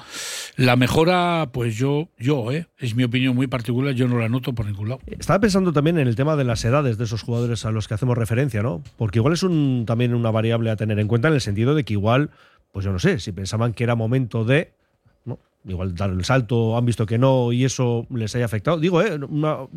La 0.55 0.75
mejora, 0.75 1.49
pues 1.51 1.75
yo, 1.75 2.09
yo, 2.17 2.51
eh, 2.51 2.67
es 2.77 2.95
mi 2.95 3.03
opinión 3.03 3.35
muy 3.35 3.47
particular 3.47 3.88
yo 3.91 4.08
no 4.08 4.17
la 4.19 4.30
noto 4.30 4.54
por 4.54 4.65
ningún 4.65 4.89
lado. 4.89 5.02
Estaba 5.08 5.39
pensando 5.39 5.73
también 5.73 5.97
en 5.97 6.08
el 6.08 6.15
tema 6.15 6.36
de 6.36 6.43
las 6.43 6.63
edades 6.65 6.97
de 6.97 7.04
esos 7.04 7.21
jugadores 7.21 7.65
a 7.65 7.71
los 7.71 7.88
que 7.88 7.93
hacemos 7.93 8.17
referencia, 8.17 8.62
¿no? 8.62 8.84
Porque 8.97 9.19
igual 9.19 9.34
es 9.34 9.45
también 9.86 10.13
una 10.13 10.32
variable 10.32 10.69
a 10.69 10.75
tener 10.75 10.99
en 10.99 11.08
cuenta 11.08 11.28
en 11.28 11.36
el 11.36 11.41
sentido 11.41 11.75
de 11.75 11.84
que 11.84 11.93
igual, 11.93 12.32
pues 12.71 12.86
yo 12.86 12.91
no 12.91 12.99
sé, 12.99 13.19
si 13.19 13.32
pensaban 13.32 13.73
que 13.73 13.84
era 13.84 13.95
momento 13.95 14.45
de 14.45 14.73
igual 15.67 15.93
dar 15.95 16.10
el 16.10 16.24
salto, 16.24 16.78
han 16.78 16.86
visto 16.86 17.06
que 17.06 17.17
no 17.17 17.52
y 17.52 17.65
eso 17.65 18.08
les 18.13 18.36
haya 18.36 18.45
afectado. 18.45 18.80
Digo, 18.80 19.02
¿eh? 19.02 19.19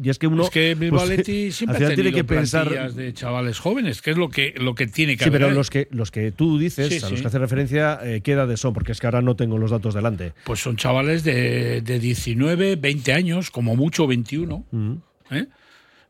y 0.02 0.10
es 0.10 0.18
que 0.18 0.26
uno. 0.26 0.44
Es 0.44 0.50
que 0.50 0.74
Bilbao 0.74 1.06
pues, 1.06 1.26
siempre 1.54 1.86
ha 1.86 1.94
tiene 1.94 2.12
que 2.12 2.24
pensar 2.24 2.92
de 2.92 3.12
chavales 3.12 3.58
jóvenes, 3.58 4.02
que 4.02 4.12
es 4.12 4.16
lo 4.16 4.28
que, 4.28 4.54
lo 4.56 4.74
que 4.74 4.86
tiene 4.86 5.16
que 5.16 5.24
Sí, 5.24 5.30
pero 5.30 5.50
los 5.50 5.70
que, 5.70 5.88
los 5.90 6.10
que 6.10 6.32
tú 6.32 6.58
dices, 6.58 7.02
a 7.04 7.10
los 7.10 7.20
que 7.20 7.26
hace 7.26 7.38
referencia, 7.38 7.98
eh, 8.02 8.20
¿qué 8.22 8.32
edades 8.32 8.60
son? 8.60 8.72
Porque 8.72 8.92
es 8.92 9.00
que 9.00 9.06
ahora 9.06 9.22
no 9.22 9.36
tengo 9.36 9.58
los 9.58 9.70
datos 9.70 9.94
delante. 9.94 10.32
Pues 10.44 10.60
son 10.60 10.76
chavales 10.76 11.24
de, 11.24 11.80
de 11.80 11.98
19, 11.98 12.76
20 12.76 13.12
años, 13.12 13.50
como 13.50 13.76
mucho 13.76 14.06
21. 14.06 14.64
¿eh? 15.30 15.46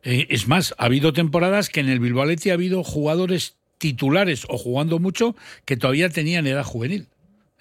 Eh, 0.05 0.27
es 0.31 0.49
más, 0.49 0.75
ha 0.79 0.87
habido 0.87 1.13
temporadas 1.13 1.69
que 1.69 1.81
en 1.81 1.89
el 1.89 2.01
Bilbao 2.01 2.25
ha 2.25 2.53
habido 2.53 2.83
jugadores 2.83 3.57
titulares 3.79 4.45
o 4.49 4.59
jugando 4.59 4.99
mucho 4.99 5.37
que 5.65 5.77
todavía 5.77 6.09
tenían 6.09 6.47
edad 6.47 6.65
juvenil. 6.65 7.09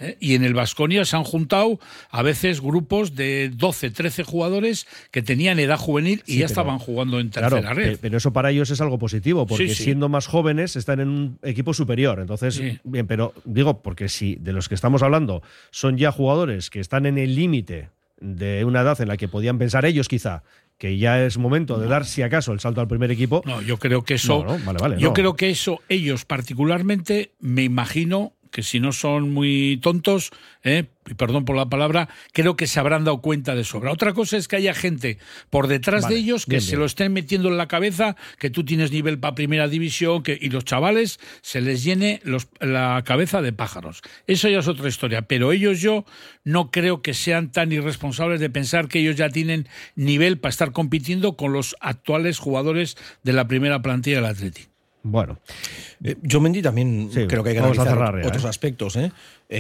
¿Eh? 0.02 0.18
Y 0.20 0.36
en 0.36 0.44
el 0.44 0.54
Vasconia 0.54 1.06
se 1.06 1.16
han 1.16 1.24
juntado 1.24 1.80
a 2.10 2.22
veces 2.22 2.62
grupos 2.62 3.16
de 3.16 3.52
12, 3.54 3.92
13 3.92 4.24
jugadores 4.24 4.88
que 5.12 5.22
tenían 5.22 5.60
edad 5.60 5.78
juvenil 5.78 6.24
y 6.26 6.40
ya 6.40 6.46
estaban 6.46 6.80
jugando 6.80 7.20
en 7.20 7.30
tercera 7.30 7.74
red. 7.74 7.98
Pero 8.02 8.18
eso 8.18 8.34
para 8.34 8.52
ellos 8.52 8.70
es 8.70 8.82
algo 8.82 9.00
positivo, 9.00 9.46
porque 9.46 9.74
siendo 9.74 10.10
más 10.10 10.28
jóvenes 10.28 10.76
están 10.76 11.00
en 11.00 11.10
un 11.10 11.40
equipo 11.44 11.74
superior. 11.74 12.20
Entonces, 12.20 12.62
bien, 12.84 13.08
pero 13.08 13.34
digo, 13.46 13.82
porque 13.82 14.10
si 14.10 14.36
de 14.36 14.54
los 14.54 14.68
que 14.68 14.76
estamos 14.76 15.04
hablando 15.04 15.42
son 15.70 15.98
ya 15.98 16.12
jugadores 16.12 16.70
que 16.70 16.80
están 16.80 17.06
en 17.06 17.18
el 17.18 17.36
límite 17.36 17.90
de 18.20 18.64
una 18.66 18.82
edad 18.82 19.00
en 19.02 19.08
la 19.08 19.18
que 19.18 19.28
podían 19.28 19.58
pensar 19.58 19.86
ellos 19.86 20.08
quizá 20.08 20.44
que 20.78 20.98
ya 20.98 21.24
es 21.24 21.38
momento 21.38 21.80
de 21.80 21.88
dar 21.88 22.06
si 22.06 22.24
acaso 22.24 22.54
el 22.54 22.60
salto 22.60 22.82
al 22.82 22.88
primer 22.88 23.12
equipo. 23.12 23.44
No, 23.46 23.62
yo 23.62 23.78
creo 23.78 24.04
que 24.04 24.16
eso 24.16 24.44
vale, 24.66 24.80
vale, 24.80 25.00
yo 25.00 25.14
creo 25.14 25.36
que 25.36 25.52
eso 25.52 25.80
ellos 25.90 26.26
particularmente 26.26 27.34
me 27.40 27.62
imagino 27.64 28.34
que 28.52 28.64
si 28.64 28.80
no 28.80 28.92
son 28.92 29.32
muy 29.32 29.80
tontos, 29.82 30.32
¿eh? 30.64 30.86
y 31.10 31.14
perdón 31.16 31.46
por 31.46 31.56
la 31.56 31.68
palabra, 31.68 32.10
creo 32.34 32.56
que 32.56 32.68
se 32.68 32.80
habrán 32.80 33.06
dado 33.06 33.22
cuenta 33.22 33.56
de 33.56 33.64
sobra. 33.64 33.92
Otra 33.92 34.14
cosa 34.14 34.38
es 34.38 34.48
que 34.48 34.58
haya 34.58 34.74
gente 34.74 35.18
por 35.50 35.68
detrás 35.68 36.08
de 36.08 36.16
ellos 36.16 36.46
que 36.46 36.62
se 36.62 36.76
lo 36.76 36.86
estén 36.86 37.14
metiendo 37.14 37.50
en 37.50 37.58
la 37.58 37.68
cabeza, 37.68 38.16
que 38.38 38.50
tú 38.50 38.64
tienes 38.64 38.92
nivel 38.92 39.18
para 39.18 39.34
primera 39.34 39.68
división, 39.68 40.22
que, 40.22 40.38
y 40.40 40.50
los 40.50 40.66
chavales 40.66 41.20
se 41.42 41.62
les 41.62 41.84
llene 41.84 42.22
la 42.60 43.02
cabeza 43.06 43.42
de 43.42 43.54
pájaros. 43.54 44.02
Eso 44.28 44.50
ya 44.50 44.60
es 44.60 44.68
otra 44.68 44.90
historia, 44.90 45.24
pero 45.24 45.52
ellos 45.52 45.82
yo 45.82 46.06
no 46.44 46.70
creo 46.70 47.02
que 47.02 47.14
sean 47.14 47.52
tan 47.52 47.72
irresponsables 47.72 48.40
de 48.40 48.50
pensar 48.50 48.88
que 48.88 49.00
ellos 49.00 49.16
ya 49.16 49.30
tienen 49.30 49.68
nivel 49.96 50.38
para 50.38 50.52
estar 50.52 50.72
compitiendo 50.72 51.36
con 51.36 51.54
los 51.54 51.76
actuales 51.80 52.38
jugadores 52.38 52.98
de 53.24 53.34
la 53.34 53.48
primera 53.48 53.82
plantilla 53.82 54.18
del 54.18 54.26
Atlético. 54.26 54.71
Bueno. 55.04 55.40
Eh, 56.04 56.16
yo, 56.22 56.42
Mendy, 56.42 56.62
también 56.62 57.10
creo 57.10 57.44
que 57.44 57.50
hay 57.50 57.56
que 57.56 57.62
analizar 57.62 58.22
otros 58.24 58.46
¿eh? 58.46 58.48
aspectos. 58.48 58.96
¿eh? 58.96 59.12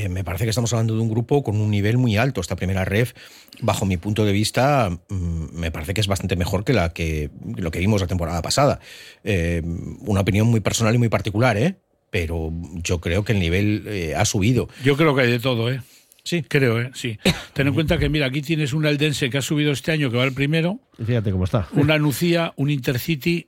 me 0.09 0.23
parece 0.23 0.43
que 0.43 0.51
estamos 0.51 0.71
hablando 0.73 0.95
de 0.95 1.01
un 1.01 1.09
grupo 1.09 1.43
con 1.43 1.59
un 1.59 1.71
nivel 1.71 1.97
muy 1.97 2.17
alto. 2.17 2.41
Esta 2.41 2.55
primera 2.55 2.85
ref, 2.85 3.13
bajo 3.61 3.85
mi 3.85 3.97
punto 3.97 4.25
de 4.25 4.31
vista, 4.31 4.89
mm, 4.89 5.45
me 5.53 5.71
parece 5.71 5.93
que 5.93 6.01
es 6.01 6.07
bastante 6.07 6.35
mejor 6.35 6.63
que, 6.63 6.73
la 6.73 6.93
que 6.93 7.29
lo 7.57 7.71
que 7.71 7.79
vimos 7.79 8.01
la 8.01 8.07
temporada 8.07 8.41
pasada. 8.41 8.79
una 9.23 10.21
opinión 10.21 10.47
muy 10.47 10.59
personal 10.59 10.93
y 10.95 10.97
muy 10.97 11.09
particular, 11.09 11.57
¿eh? 11.57 11.75
pero 12.09 12.51
yo 12.75 12.99
creo 12.99 13.23
que 13.23 13.33
el 13.33 13.39
nivel 13.39 14.13
ha 14.15 14.25
subido. 14.25 14.67
Yo 14.83 14.97
creo 14.97 15.15
que 15.15 15.21
hay 15.21 15.31
de 15.31 15.39
todo, 15.39 15.71
¿eh? 15.71 15.81
Sí. 16.23 16.43
Creo, 16.47 16.79
¿eh? 16.79 16.91
Sí. 16.93 17.17
Ten 17.53 17.67
en 17.67 17.73
cuenta 17.73 17.97
que, 17.97 18.09
mira, 18.09 18.27
aquí 18.27 18.41
tienes 18.41 18.73
un 18.73 18.85
Aldense 18.85 19.29
que 19.29 19.37
ha 19.39 19.41
subido 19.41 19.71
este 19.71 19.91
año, 19.91 20.11
que 20.11 20.17
va 20.17 20.23
el 20.23 20.33
primero. 20.33 20.79
fíjate 21.03 21.31
cómo 21.31 21.45
está. 21.45 21.67
Una 21.73 21.97
Nucía, 21.97 22.53
un 22.57 22.69
Intercity 22.69 23.47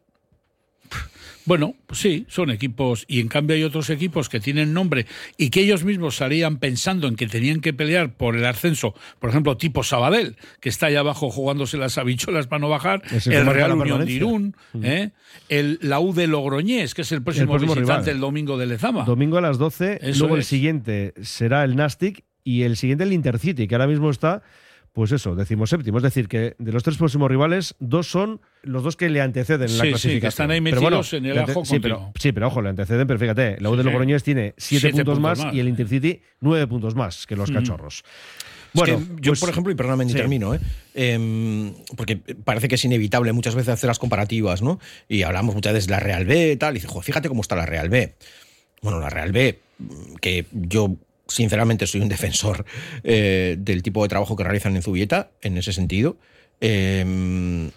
bueno, 1.46 1.76
pues 1.88 2.00
sí, 2.00 2.26
son 2.30 2.52
equipos 2.52 3.06
y 3.08 3.20
en 3.20 3.28
cambio 3.28 3.56
hay 3.56 3.64
otros 3.64 3.90
equipos 3.90 4.30
que 4.30 4.40
tienen 4.40 4.74
nombre 4.74 5.06
y 5.38 5.50
que 5.50 5.62
ellos 5.62 5.84
mismos 5.84 6.16
salían 6.16 6.58
pensando 6.58 7.08
en 7.08 7.16
que 7.16 7.28
tenían 7.28 7.60
que 7.60 7.74
pelear 7.74 8.14
por 8.14 8.36
el 8.36 8.46
ascenso, 8.46 8.94
por 9.20 9.30
ejemplo, 9.30 9.58
tipo 9.58 9.84
Sabadell, 9.84 10.38
que 10.60 10.70
está 10.70 10.88
allá 10.88 11.02
abajo 11.02 11.30
jugándose 11.30 11.78
las 11.78 11.98
habichuelas 11.98 12.48
para 12.48 12.60
no 12.60 12.70
bajar, 12.70 13.02
el, 13.26 13.46
Real 13.46 13.74
Unión 13.74 14.06
de 14.06 14.12
Irún, 14.12 14.56
mm. 14.74 14.86
¿eh? 14.86 15.12
el, 15.50 15.80
la 15.82 16.00
U 16.00 16.14
de 16.14 16.28
Logroñés, 16.28 16.94
que 16.94 17.02
es 17.02 17.12
el 17.12 17.22
próximo, 17.24 17.58
visitante 17.58 18.12
el 18.12 18.20
domingo 18.20 18.58
de 18.58 18.68
Lezama. 18.68 19.04
Domingo 19.04 19.38
a 19.38 19.42
las 19.42 19.58
12, 19.58 20.00
luego 20.20 20.36
el 20.36 20.44
siguiente 20.44 21.14
será 21.22 21.64
el 21.64 21.76
Nastic 21.76 22.24
y 22.44 22.64
el 22.64 22.78
siguiente 22.78 23.04
el 23.04 23.14
Intercity, 23.14 23.68
que 23.68 23.76
ahora 23.76 23.88
mismo 23.88 24.10
está 24.10 24.44
pues 24.94 25.12
eso, 25.12 25.36
decimos 25.36 25.72
séptimo. 25.72 25.98
Es 25.98 26.04
decir, 26.04 26.28
que 26.28 26.56
de 26.60 26.72
los 26.72 26.84
tres 26.84 26.98
próximos 26.98 27.30
rivales, 27.30 27.76
dos 27.80 28.08
son 28.08 28.42
los 28.62 28.84
dos 28.84 28.96
que 28.96 29.10
le 29.10 29.22
anteceden 29.22 29.68
en 29.68 29.78
la 29.78 29.84
clasificación. 29.84 30.14
Sí, 30.14 30.22
que 30.22 30.28
están 30.28 30.52
ahí 30.52 30.62
metidos 30.62 31.14
en 31.14 31.26
el 31.26 31.40
ajo 31.40 31.66
sí 31.66 31.80
pero, 31.80 32.14
sí, 32.20 32.32
pero 32.32 32.48
ojo, 32.48 32.62
le 32.62 32.70
anteceden, 32.70 33.08
pero 33.08 33.20
fíjate, 33.20 33.60
la 33.60 33.72
U 33.72 33.76
de 33.76 33.84
Logroñés 33.84 34.24
tiene 34.24 34.54
siete, 34.56 34.92
puntos, 34.92 35.20
más, 35.20 35.44
y 35.52 35.60
el 35.60 35.68
Intercity 35.68 36.22
nueve 36.42 36.68
puntos 36.68 36.94
más 36.94 37.26
que 37.26 37.36
los 37.36 37.50
cachorros. 37.50 38.04
Bueno, 38.74 39.02
yo, 39.20 39.32
pues 39.32 39.40
por 39.40 39.50
ejemplo, 39.50 39.72
y 39.72 39.76
perdóname, 39.76 40.08
sí. 40.08 40.14
termino, 40.16 40.54
¿eh? 40.54 40.60
Em, 40.96 41.74
porque 41.96 42.18
parece 42.18 42.68
que 42.68 42.76
es 42.76 42.86
inevitable 42.86 43.32
muchas 43.32 43.54
veces 43.54 43.70
hacer 43.70 43.88
las 43.88 44.00
comparativas, 44.00 44.62
¿no? 44.62 44.80
Y 45.08 45.24
hablamos 45.24 45.54
muchas 45.54 45.74
veces 45.74 45.88
de 45.88 45.92
la 45.92 46.00
Real 46.00 46.26
B 46.26 46.54
y 46.54 46.58
tal, 46.58 46.76
y 46.76 46.80
dice, 46.80 46.88
fíjate 47.02 47.30
cómo 47.30 47.42
está 47.42 47.56
la 47.56 47.66
Real 47.66 47.90
B. 47.90 48.16
Bueno, 48.82 49.00
la 49.00 49.10
Real 49.10 49.32
B, 49.32 49.60
que 50.22 50.46
yo 50.52 50.98
sinceramente 51.28 51.88
soy 51.88 52.02
un 52.02 52.10
defensor 52.10 52.66
eh, 53.04 53.56
del 53.60 53.84
tipo 53.84 54.04
de 54.04 54.10
trabajo 54.10 54.36
que 54.36 54.44
realizan 54.44 54.76
en 54.76 54.82
Zubieta, 54.82 55.32
en 55.42 55.58
ese 55.58 55.74
sentido. 55.74 56.18
Em, 56.60 57.72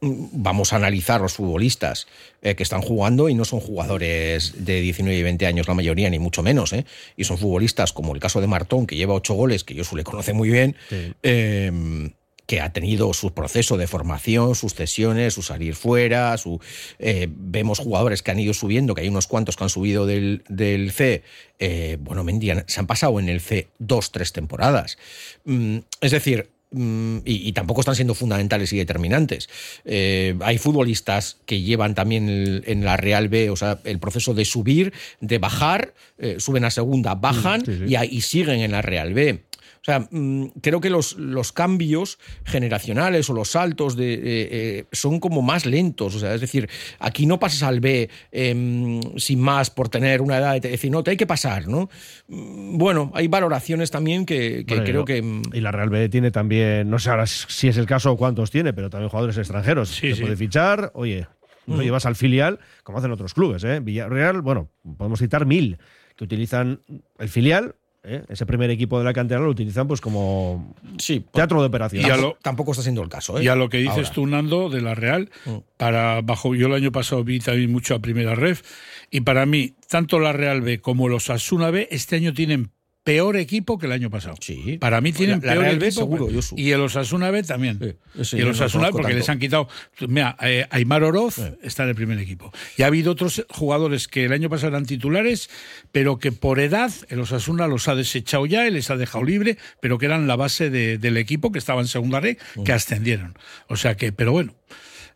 vamos 0.00 0.72
a 0.72 0.76
analizar 0.76 1.20
los 1.20 1.34
futbolistas 1.34 2.08
eh, 2.42 2.54
que 2.56 2.62
están 2.62 2.82
jugando 2.82 3.28
y 3.28 3.34
no 3.34 3.44
son 3.44 3.60
jugadores 3.60 4.64
de 4.64 4.80
19 4.80 5.16
y 5.16 5.22
20 5.22 5.46
años 5.46 5.68
la 5.68 5.74
mayoría, 5.74 6.10
ni 6.10 6.18
mucho 6.18 6.42
menos. 6.42 6.72
¿eh? 6.72 6.84
Y 7.16 7.24
son 7.24 7.38
futbolistas 7.38 7.92
como 7.92 8.14
el 8.14 8.20
caso 8.20 8.40
de 8.40 8.48
Martón, 8.48 8.86
que 8.86 8.96
lleva 8.96 9.14
ocho 9.14 9.34
goles, 9.34 9.64
que 9.64 9.74
yo 9.74 9.84
suele 9.84 10.04
conocer 10.04 10.34
muy 10.34 10.50
bien. 10.50 10.76
Em, 11.22 12.10
que 12.52 12.60
ha 12.60 12.70
tenido 12.70 13.14
su 13.14 13.32
proceso 13.32 13.78
de 13.78 13.86
formación, 13.86 14.54
sus 14.54 14.74
cesiones, 14.74 15.32
su 15.32 15.40
salir 15.40 15.74
fuera, 15.74 16.36
su, 16.36 16.60
eh, 16.98 17.26
vemos 17.30 17.78
jugadores 17.78 18.22
que 18.22 18.30
han 18.30 18.38
ido 18.38 18.52
subiendo, 18.52 18.94
que 18.94 19.00
hay 19.00 19.08
unos 19.08 19.26
cuantos 19.26 19.56
que 19.56 19.64
han 19.64 19.70
subido 19.70 20.04
del, 20.04 20.44
del 20.50 20.92
C, 20.92 21.22
eh, 21.58 21.96
bueno, 21.98 22.26
se 22.66 22.78
han 22.78 22.86
pasado 22.86 23.18
en 23.20 23.30
el 23.30 23.40
C 23.40 23.68
dos, 23.78 24.12
tres 24.12 24.34
temporadas. 24.34 24.98
Mm, 25.46 25.78
es 26.02 26.10
decir, 26.10 26.50
mm, 26.72 27.20
y, 27.24 27.52
tampoco 27.52 27.80
están 27.80 27.94
siendo 27.94 28.14
fundamentales 28.14 28.70
y 28.74 28.76
determinantes. 28.76 29.48
Eh, 29.86 30.36
hay 30.42 30.58
futbolistas 30.58 31.38
que 31.46 31.62
llevan 31.62 31.94
también 31.94 32.62
en 32.66 32.84
la 32.84 32.98
Real 32.98 33.30
B, 33.30 33.48
o 33.48 33.56
sea, 33.56 33.80
el 33.84 33.98
proceso 33.98 34.34
de 34.34 34.44
subir, 34.44 34.92
de 35.22 35.38
bajar, 35.38 35.94
suben 36.36 36.66
a 36.66 36.70
segunda, 36.70 37.14
bajan 37.14 37.64
Y, 37.88 37.96
y, 37.96 38.20
siguen 38.20 38.60
en 38.60 38.72
la 38.72 38.82
Real 38.82 39.14
B. 39.14 39.40
O 39.82 39.84
sea, 39.84 40.06
mm, 40.12 40.46
creo 40.60 40.80
que 40.80 40.90
los, 40.90 41.16
los 41.16 41.50
cambios 41.50 42.20
generacionales 42.44 43.28
o 43.28 43.34
los 43.34 43.50
saltos 43.50 43.96
de, 43.96 44.14
eh, 44.14 44.20
eh, 44.24 44.84
son 44.92 45.18
como 45.18 45.42
más 45.42 45.66
lentos. 45.66 46.14
O 46.14 46.20
sea, 46.20 46.34
es 46.34 46.40
decir, 46.40 46.70
aquí 47.00 47.26
no 47.26 47.40
pasas 47.40 47.64
al 47.64 47.80
B 47.80 48.08
em, 48.30 49.00
sin 49.16 49.40
más 49.40 49.70
por 49.70 49.88
tener 49.88 50.22
una 50.22 50.38
edad 50.38 50.60
de 50.60 50.68
decir, 50.68 50.92
no, 50.92 51.02
te 51.02 51.10
hay 51.10 51.16
que 51.16 51.26
pasar, 51.26 51.66
¿no? 51.66 51.90
Mm, 52.28 52.78
bueno, 52.78 53.10
hay 53.12 53.26
valoraciones 53.26 53.90
también 53.90 54.24
que, 54.24 54.64
creo 54.64 55.04
que. 55.04 55.20
Mm, 55.20 55.42
y 55.52 55.60
la 55.60 55.72
Real 55.72 55.90
B 55.90 56.08
tiene 56.08 56.30
también, 56.30 56.88
no 56.88 57.00
sé 57.00 57.10
ahora 57.10 57.26
si 57.26 57.66
es 57.66 57.76
el 57.76 57.86
caso 57.86 58.12
o 58.12 58.16
cuántos 58.16 58.52
tiene, 58.52 58.72
pero 58.72 58.88
también 58.88 59.10
jugadores 59.10 59.36
extranjeros. 59.36 59.88
Sí, 59.88 60.14
se 60.14 60.22
puede 60.22 60.36
fichar, 60.36 60.92
oye, 60.94 61.26
lo 61.66 61.82
llevas 61.82 62.06
al 62.06 62.14
filial, 62.14 62.60
como 62.84 62.98
hacen 62.98 63.10
otros 63.10 63.34
clubes, 63.34 63.64
¿eh? 63.64 63.80
Villarreal, 63.80 64.42
bueno, 64.42 64.70
podemos 64.96 65.18
citar 65.18 65.44
mil 65.44 65.78
que 66.14 66.22
utilizan 66.22 66.80
el 67.18 67.28
filial 67.28 67.74
¿eh? 68.04 68.24
ese 68.28 68.46
primer 68.46 68.70
equipo 68.70 68.98
de 68.98 69.04
la 69.04 69.12
cantera 69.12 69.40
lo 69.40 69.50
utilizan 69.50 69.86
pues 69.86 70.00
como 70.00 70.74
sí, 70.98 71.24
teatro 71.32 71.60
de 71.60 71.68
operaciones. 71.68 72.08
Tampoco, 72.08 72.38
tampoco, 72.42 72.70
está 72.72 72.82
siendo 72.82 73.02
el 73.02 73.08
caso. 73.08 73.38
¿eh? 73.38 73.44
Y 73.44 73.48
a 73.48 73.56
lo 73.56 73.68
que 73.68 73.78
dices 73.78 74.10
tú, 74.10 74.26
Nando, 74.26 74.70
de 74.70 74.80
la 74.80 74.94
Real, 74.94 75.30
mm. 75.44 75.56
para 75.76 76.20
bajo 76.22 76.54
yo 76.54 76.66
el 76.68 76.74
año 76.74 76.92
pasado 76.92 77.24
vi 77.24 77.40
también 77.40 77.70
mucho 77.70 77.94
a 77.94 78.00
primera 78.00 78.34
ref, 78.34 78.62
y 79.10 79.22
para 79.22 79.46
mí, 79.46 79.74
tanto 79.88 80.18
la 80.18 80.32
Real 80.32 80.62
B 80.62 80.80
como 80.80 81.08
los 81.08 81.30
Asuna 81.30 81.70
B 81.70 81.88
este 81.90 82.16
año 82.16 82.32
tienen 82.32 82.70
peor 83.04 83.36
equipo 83.36 83.78
que 83.78 83.86
el 83.86 83.92
año 83.92 84.10
pasado. 84.10 84.36
Sí. 84.40 84.78
Para 84.78 85.00
mí 85.00 85.12
tienen 85.12 85.40
La- 85.42 85.54
la 85.56 85.60
peor 85.62 85.78
B 85.78 85.86
equipo. 85.88 86.00
seguro, 86.02 86.28
y 86.56 86.70
el 86.70 86.80
Osasuna 86.80 87.30
B 87.30 87.42
también. 87.42 87.78
Sí, 88.22 88.36
y 88.36 88.40
el 88.40 88.44
no 88.46 88.50
Osasuna 88.52 88.84
conozco 88.90 88.98
porque 88.98 89.08
tanto. 89.12 89.18
les 89.18 89.28
han 89.28 89.38
quitado. 89.38 89.68
Mira, 90.06 90.36
eh, 90.40 90.66
Aymar 90.70 91.02
Oroz 91.02 91.38
está 91.62 91.82
en 91.82 91.88
el 91.90 91.94
primer 91.94 92.18
equipo. 92.18 92.52
Y 92.76 92.82
ha 92.82 92.86
habido 92.86 93.12
otros 93.12 93.44
jugadores 93.48 94.06
que 94.08 94.24
el 94.26 94.32
año 94.32 94.48
pasado 94.48 94.68
eran 94.68 94.86
titulares, 94.86 95.50
pero 95.90 96.18
que 96.18 96.30
por 96.32 96.60
edad 96.60 96.92
el 97.08 97.20
Osasuna 97.20 97.66
los 97.66 97.88
ha 97.88 97.94
desechado 97.94 98.46
ya 98.46 98.66
y 98.66 98.70
les 98.70 98.90
ha 98.90 98.96
dejado 98.96 99.24
libre, 99.24 99.58
pero 99.80 99.98
que 99.98 100.06
eran 100.06 100.26
la 100.28 100.36
base 100.36 100.70
de- 100.70 100.98
del 100.98 101.16
equipo 101.16 101.50
que 101.50 101.58
estaba 101.58 101.80
en 101.80 101.88
segunda 101.88 102.20
red, 102.20 102.36
Mm. 102.54 102.62
que 102.64 102.72
ascendieron. 102.72 103.36
O 103.68 103.76
sea 103.76 103.96
que, 103.96 104.12
pero 104.12 104.32
bueno. 104.32 104.54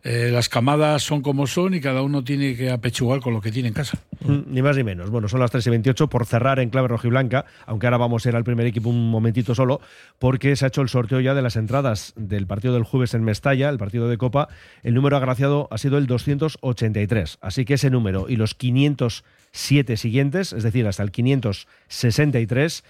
Eh, 0.08 0.30
las 0.30 0.48
camadas 0.48 1.02
son 1.02 1.20
como 1.20 1.48
son 1.48 1.74
y 1.74 1.80
cada 1.80 2.00
uno 2.02 2.22
tiene 2.22 2.54
que 2.54 2.70
apechugar 2.70 3.18
con 3.18 3.32
lo 3.34 3.40
que 3.40 3.50
tiene 3.50 3.66
en 3.68 3.74
casa. 3.74 3.98
Mm, 4.20 4.54
Ni 4.54 4.62
más 4.62 4.76
ni 4.76 4.84
menos. 4.84 5.10
Bueno, 5.10 5.26
son 5.26 5.40
las 5.40 5.50
3 5.50 5.66
y 5.66 5.70
28 5.70 6.06
por 6.06 6.26
cerrar 6.26 6.60
en 6.60 6.70
clave 6.70 6.86
rojiblanca, 6.86 7.44
aunque 7.66 7.88
ahora 7.88 7.96
vamos 7.96 8.24
a 8.24 8.28
ir 8.28 8.36
al 8.36 8.44
primer 8.44 8.68
equipo 8.68 8.88
un 8.88 9.10
momentito 9.10 9.56
solo, 9.56 9.80
porque 10.20 10.54
se 10.54 10.64
ha 10.64 10.68
hecho 10.68 10.80
el 10.82 10.88
sorteo 10.88 11.18
ya 11.18 11.34
de 11.34 11.42
las 11.42 11.56
entradas 11.56 12.12
del 12.14 12.46
partido 12.46 12.74
del 12.74 12.84
jueves 12.84 13.14
en 13.14 13.24
Mestalla, 13.24 13.68
el 13.68 13.78
partido 13.78 14.08
de 14.08 14.16
Copa. 14.16 14.46
El 14.84 14.94
número 14.94 15.16
agraciado 15.16 15.66
ha 15.72 15.78
sido 15.78 15.98
el 15.98 16.06
283. 16.06 17.38
Así 17.40 17.64
que 17.64 17.74
ese 17.74 17.90
número 17.90 18.26
y 18.28 18.36
los 18.36 18.54
507 18.54 19.96
siguientes, 19.96 20.52
es 20.52 20.62
decir, 20.62 20.86
hasta 20.86 21.02
el 21.02 21.10
563, 21.10 22.84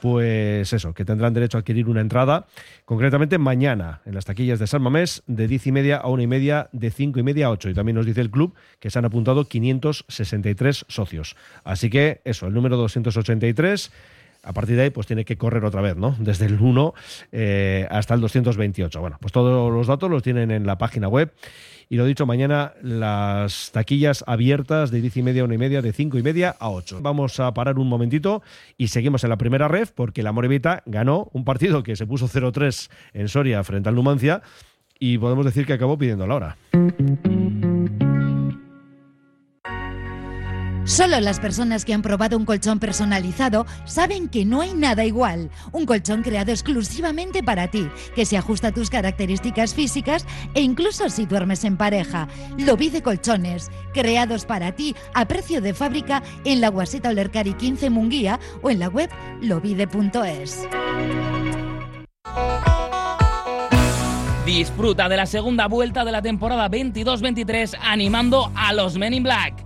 pues 0.00 0.72
eso, 0.72 0.94
que 0.94 1.04
tendrán 1.04 1.34
derecho 1.34 1.58
a 1.58 1.60
adquirir 1.60 1.88
una 1.88 2.00
entrada, 2.00 2.46
concretamente 2.84 3.38
mañana, 3.38 4.00
en 4.04 4.14
las 4.14 4.24
taquillas 4.24 4.58
de 4.58 4.66
San 4.66 4.82
Mamés, 4.82 5.22
de 5.26 5.48
10 5.48 5.66
y 5.66 5.72
media 5.72 5.96
a 5.96 6.08
1 6.08 6.22
y 6.22 6.26
media, 6.26 6.68
de 6.72 6.90
5 6.90 7.18
y 7.18 7.22
media 7.22 7.46
a 7.46 7.50
8. 7.50 7.70
Y 7.70 7.74
también 7.74 7.96
nos 7.96 8.06
dice 8.06 8.20
el 8.20 8.30
club 8.30 8.54
que 8.80 8.90
se 8.90 8.98
han 8.98 9.04
apuntado 9.04 9.44
563 9.44 10.86
socios. 10.88 11.36
Así 11.64 11.90
que 11.90 12.20
eso, 12.24 12.46
el 12.46 12.54
número 12.54 12.76
283. 12.76 13.90
A 14.46 14.52
partir 14.52 14.76
de 14.76 14.82
ahí, 14.82 14.90
pues 14.90 15.06
tiene 15.06 15.24
que 15.24 15.36
correr 15.36 15.64
otra 15.64 15.80
vez, 15.80 15.96
¿no? 15.96 16.14
Desde 16.20 16.46
el 16.46 16.60
1 16.60 16.94
eh, 17.32 17.86
hasta 17.90 18.14
el 18.14 18.20
228. 18.20 19.00
Bueno, 19.00 19.18
pues 19.20 19.32
todos 19.32 19.72
los 19.72 19.88
datos 19.88 20.08
los 20.08 20.22
tienen 20.22 20.52
en 20.52 20.66
la 20.66 20.78
página 20.78 21.08
web. 21.08 21.32
Y 21.88 21.96
lo 21.96 22.04
dicho, 22.04 22.26
mañana 22.26 22.74
las 22.82 23.70
taquillas 23.72 24.24
abiertas 24.26 24.90
de 24.90 25.00
10 25.00 25.16
y 25.18 25.22
media 25.22 25.42
a 25.42 25.44
1 25.46 25.54
y 25.54 25.58
media, 25.58 25.82
de 25.82 25.92
5 25.92 26.18
y 26.18 26.22
media 26.22 26.54
a 26.58 26.70
8. 26.70 27.00
Vamos 27.00 27.38
a 27.40 27.52
parar 27.54 27.78
un 27.78 27.88
momentito 27.88 28.42
y 28.76 28.88
seguimos 28.88 29.24
en 29.24 29.30
la 29.30 29.36
primera 29.36 29.68
ref 29.68 29.90
porque 29.92 30.22
la 30.22 30.32
Morevita 30.32 30.82
ganó 30.86 31.28
un 31.32 31.44
partido 31.44 31.82
que 31.82 31.96
se 31.96 32.06
puso 32.06 32.28
0-3 32.28 32.90
en 33.14 33.28
Soria 33.28 33.62
frente 33.64 33.88
al 33.88 33.94
Numancia 33.94 34.42
y 34.98 35.18
podemos 35.18 35.44
decir 35.44 35.66
que 35.66 35.74
acabó 35.74 35.98
pidiendo 35.98 36.26
la 36.26 36.34
hora. 36.34 36.56
Solo 40.86 41.18
las 41.18 41.40
personas 41.40 41.84
que 41.84 41.92
han 41.92 42.00
probado 42.00 42.36
un 42.36 42.44
colchón 42.44 42.78
personalizado 42.78 43.66
saben 43.86 44.28
que 44.28 44.44
no 44.44 44.60
hay 44.60 44.72
nada 44.72 45.04
igual. 45.04 45.50
Un 45.72 45.84
colchón 45.84 46.22
creado 46.22 46.52
exclusivamente 46.52 47.42
para 47.42 47.68
ti, 47.68 47.88
que 48.14 48.24
se 48.24 48.36
ajusta 48.36 48.68
a 48.68 48.72
tus 48.72 48.88
características 48.88 49.74
físicas 49.74 50.24
e 50.54 50.62
incluso 50.62 51.10
si 51.10 51.26
duermes 51.26 51.64
en 51.64 51.76
pareja. 51.76 52.28
Lobide 52.56 53.02
Colchones, 53.02 53.68
creados 53.92 54.44
para 54.44 54.76
ti 54.76 54.94
a 55.12 55.26
precio 55.26 55.60
de 55.60 55.74
fábrica 55.74 56.22
en 56.44 56.60
la 56.60 56.68
Guaseta 56.68 57.08
Olercari 57.08 57.54
15 57.54 57.90
Munguía 57.90 58.38
o 58.62 58.70
en 58.70 58.78
la 58.78 58.88
web 58.88 59.10
lobide.es. 59.42 60.68
Disfruta 64.46 65.08
de 65.08 65.16
la 65.16 65.26
segunda 65.26 65.66
vuelta 65.66 66.04
de 66.04 66.12
la 66.12 66.22
temporada 66.22 66.70
22-23 66.70 67.76
animando 67.82 68.52
a 68.54 68.72
los 68.72 68.96
Men 68.96 69.14
in 69.14 69.24
Black. 69.24 69.65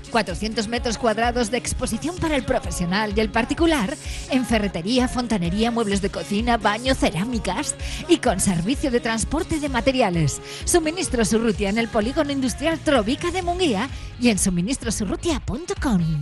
400 0.11 0.67
metros 0.67 0.97
cuadrados 0.97 1.49
de 1.49 1.57
exposición 1.57 2.15
para 2.17 2.35
el 2.35 2.43
profesional 2.43 3.13
y 3.15 3.19
el 3.21 3.29
particular, 3.29 3.97
en 4.29 4.45
ferretería, 4.45 5.07
fontanería, 5.07 5.71
muebles 5.71 6.01
de 6.01 6.09
cocina, 6.09 6.57
baño, 6.57 6.93
cerámicas 6.93 7.75
y 8.07 8.17
con 8.17 8.39
servicio 8.39 8.91
de 8.91 8.99
transporte 8.99 9.59
de 9.59 9.69
materiales. 9.69 10.41
Suministro 10.65 11.25
Surrutia 11.25 11.69
en 11.69 11.77
el 11.77 11.87
polígono 11.87 12.31
industrial 12.31 12.79
Trovica 12.79 13.31
de 13.31 13.41
Munguía 13.41 13.89
y 14.19 14.29
en 14.29 14.37
suministrosurrutia.com. 14.37 16.21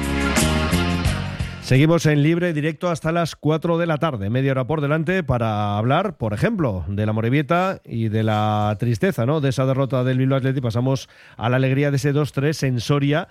Seguimos 1.71 2.05
en 2.05 2.21
libre 2.21 2.51
directo 2.51 2.89
hasta 2.89 3.13
las 3.13 3.37
4 3.37 3.77
de 3.77 3.85
la 3.85 3.95
tarde, 3.95 4.29
media 4.29 4.51
hora 4.51 4.67
por 4.67 4.81
delante, 4.81 5.23
para 5.23 5.77
hablar, 5.77 6.17
por 6.17 6.33
ejemplo, 6.33 6.83
de 6.89 7.05
la 7.05 7.13
Morevieta 7.13 7.79
y 7.85 8.09
de 8.09 8.23
la 8.23 8.75
tristeza, 8.77 9.25
¿no? 9.25 9.39
De 9.39 9.47
esa 9.47 9.65
derrota 9.65 10.03
del 10.03 10.17
Bilbao 10.17 10.39
Athletic. 10.39 10.61
Pasamos 10.61 11.07
a 11.37 11.47
la 11.47 11.55
alegría 11.55 11.89
de 11.89 11.95
ese 11.95 12.13
2-3 12.13 12.67
en 12.67 12.81
Soria, 12.81 13.29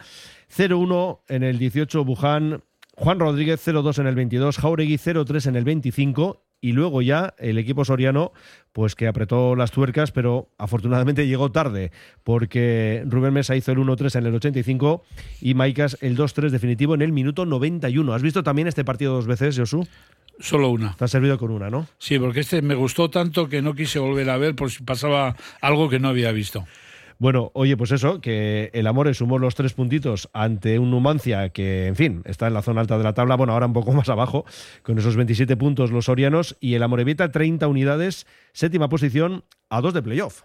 0-1 0.56 1.20
en 1.28 1.42
el 1.42 1.58
18 1.58 2.02
Buján, 2.02 2.64
Juan 2.96 3.20
Rodríguez 3.20 3.60
0-2 3.62 3.98
en 3.98 4.06
el 4.06 4.14
22, 4.14 4.56
Jauregui 4.56 4.96
0-3 4.96 5.48
en 5.48 5.56
el 5.56 5.64
25 5.64 6.42
y 6.60 6.72
luego 6.72 7.02
ya 7.02 7.34
el 7.38 7.58
equipo 7.58 7.84
soriano 7.84 8.32
pues 8.72 8.94
que 8.94 9.08
apretó 9.08 9.56
las 9.56 9.70
tuercas 9.70 10.12
pero 10.12 10.48
afortunadamente 10.58 11.26
llegó 11.26 11.50
tarde 11.50 11.90
porque 12.22 13.02
Rubén 13.06 13.34
Mesa 13.34 13.56
hizo 13.56 13.72
el 13.72 13.78
1-3 13.78 14.18
en 14.18 14.26
el 14.26 14.34
85 14.34 15.02
y 15.40 15.54
Maicas 15.54 15.96
el 16.00 16.16
2-3 16.16 16.50
definitivo 16.50 16.94
en 16.94 17.02
el 17.02 17.12
minuto 17.12 17.46
91. 17.46 18.12
¿Has 18.12 18.22
visto 18.22 18.42
también 18.42 18.68
este 18.68 18.84
partido 18.84 19.14
dos 19.14 19.26
veces, 19.26 19.58
Josu? 19.58 19.86
Solo 20.38 20.70
una. 20.70 20.94
Te 20.96 21.04
has 21.04 21.10
servido 21.10 21.38
con 21.38 21.50
una, 21.50 21.68
¿no? 21.68 21.86
Sí, 21.98 22.18
porque 22.18 22.40
este 22.40 22.62
me 22.62 22.74
gustó 22.74 23.10
tanto 23.10 23.48
que 23.48 23.60
no 23.60 23.74
quise 23.74 23.98
volver 23.98 24.30
a 24.30 24.38
ver 24.38 24.54
por 24.54 24.70
si 24.70 24.82
pasaba 24.82 25.36
algo 25.60 25.90
que 25.90 25.98
no 25.98 26.08
había 26.08 26.32
visto. 26.32 26.66
Bueno, 27.20 27.50
oye, 27.52 27.76
pues 27.76 27.92
eso, 27.92 28.22
que 28.22 28.70
el 28.72 28.86
Amores 28.86 29.18
sumó 29.18 29.38
los 29.38 29.54
tres 29.54 29.74
puntitos 29.74 30.30
ante 30.32 30.78
un 30.78 30.90
Numancia 30.90 31.50
que, 31.50 31.86
en 31.86 31.94
fin, 31.94 32.22
está 32.24 32.46
en 32.46 32.54
la 32.54 32.62
zona 32.62 32.80
alta 32.80 32.96
de 32.96 33.04
la 33.04 33.12
tabla, 33.12 33.36
bueno, 33.36 33.52
ahora 33.52 33.66
un 33.66 33.74
poco 33.74 33.92
más 33.92 34.08
abajo, 34.08 34.46
con 34.82 34.98
esos 34.98 35.16
27 35.16 35.54
puntos 35.58 35.90
los 35.90 36.06
sorianos, 36.06 36.56
y 36.60 36.72
el 36.72 36.82
Amorebieta 36.82 37.30
30 37.30 37.68
unidades, 37.68 38.26
séptima 38.54 38.88
posición, 38.88 39.44
a 39.68 39.82
dos 39.82 39.92
de 39.92 40.00
playoff. 40.00 40.44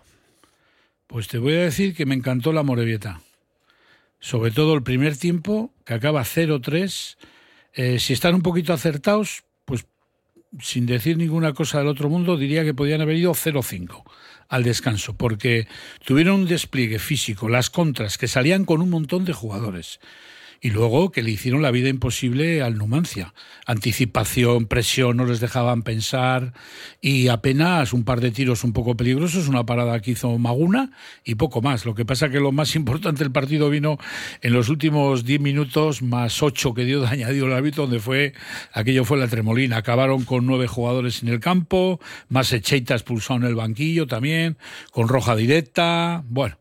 Pues 1.08 1.30
te 1.30 1.38
voy 1.38 1.54
a 1.54 1.62
decir 1.62 1.96
que 1.96 2.06
me 2.06 2.14
encantó 2.14 2.52
la 2.52 2.64
Morevieta. 2.64 3.22
Sobre 4.20 4.52
todo 4.52 4.74
el 4.74 4.84
primer 4.84 5.16
tiempo, 5.16 5.74
que 5.86 5.94
acaba 5.94 6.24
0-3. 6.24 7.16
Eh, 7.72 8.00
si 8.00 8.12
están 8.12 8.36
un 8.36 8.42
poquito 8.42 8.74
acertados, 8.74 9.46
sin 10.62 10.86
decir 10.86 11.18
ninguna 11.18 11.54
cosa 11.54 11.80
del 11.80 11.88
otro 11.88 12.10
mundo, 12.10 12.38
diría 12.38 12.63
que 12.63 12.74
podían 12.74 13.02
haber 13.02 13.18
ido 13.18 13.34
0-5 13.34 14.04
al 14.48 14.63
descanso, 14.63 15.15
porque 15.15 15.68
tuvieron 16.06 16.41
un 16.41 16.48
despliegue 16.48 17.00
físico, 17.00 17.50
las 17.50 17.70
contras, 17.70 18.18
que 18.18 18.28
salían 18.28 18.65
con 18.65 18.82
un 18.82 18.89
montón 18.89 19.26
de 19.26 19.34
jugadores. 19.34 20.00
Y 20.65 20.71
luego 20.71 21.12
que 21.12 21.21
le 21.21 21.30
hicieron 21.30 21.62
la 21.62 21.69
vida 21.69 21.89
imposible 21.89 22.63
al 22.63 22.80
Numancia. 22.80 23.36
Anticipación, 23.67 24.65
presión, 24.65 25.15
no 25.15 25.25
les 25.25 25.39
dejaban 25.39 25.84
pensar 25.84 26.54
y 26.99 27.28
apenas 27.28 27.93
un 27.93 28.04
par 28.04 28.19
de 28.19 28.32
tiros 28.32 28.63
un 28.63 28.73
poco 28.73 28.97
peligrosos, 28.97 29.47
una 29.47 29.67
parada 29.67 30.01
que 30.01 30.10
hizo 30.10 30.36
Maguna 30.39 30.89
y 31.23 31.36
poco 31.36 31.62
más. 31.62 31.86
Lo 31.86 31.93
que 31.93 32.04
pasa 32.04 32.30
que 32.30 32.39
lo 32.39 32.51
más 32.51 32.75
importante 32.75 33.23
del 33.23 33.32
partido 33.32 33.69
vino 33.69 33.99
en 34.41 34.54
los 34.54 34.69
últimos 34.69 35.23
10 35.23 35.39
minutos 35.39 36.01
más 36.01 36.41
8 36.41 36.73
que 36.73 36.84
dio 36.84 37.01
de 37.01 37.10
añadido 37.10 37.45
el 37.45 37.54
árbitro, 37.54 37.84
donde 37.84 37.99
fue 37.99 38.34
aquello 38.73 39.06
fue 39.06 39.19
la 39.19 39.28
tremolina. 39.28 39.78
Acabaron 39.78 40.23
con 40.23 40.47
nueve 40.47 40.65
jugadores 40.65 41.21
en 41.21 41.30
el 41.30 41.39
campo, 41.39 41.99
más 42.28 42.51
Echeita 42.51 42.95
expulsado 42.95 43.39
en 43.41 43.45
el 43.45 43.54
banquillo 43.54 44.08
también, 44.08 44.58
con 44.89 45.10
roja 45.10 45.36
directa. 45.36 46.23
Bueno, 46.28 46.58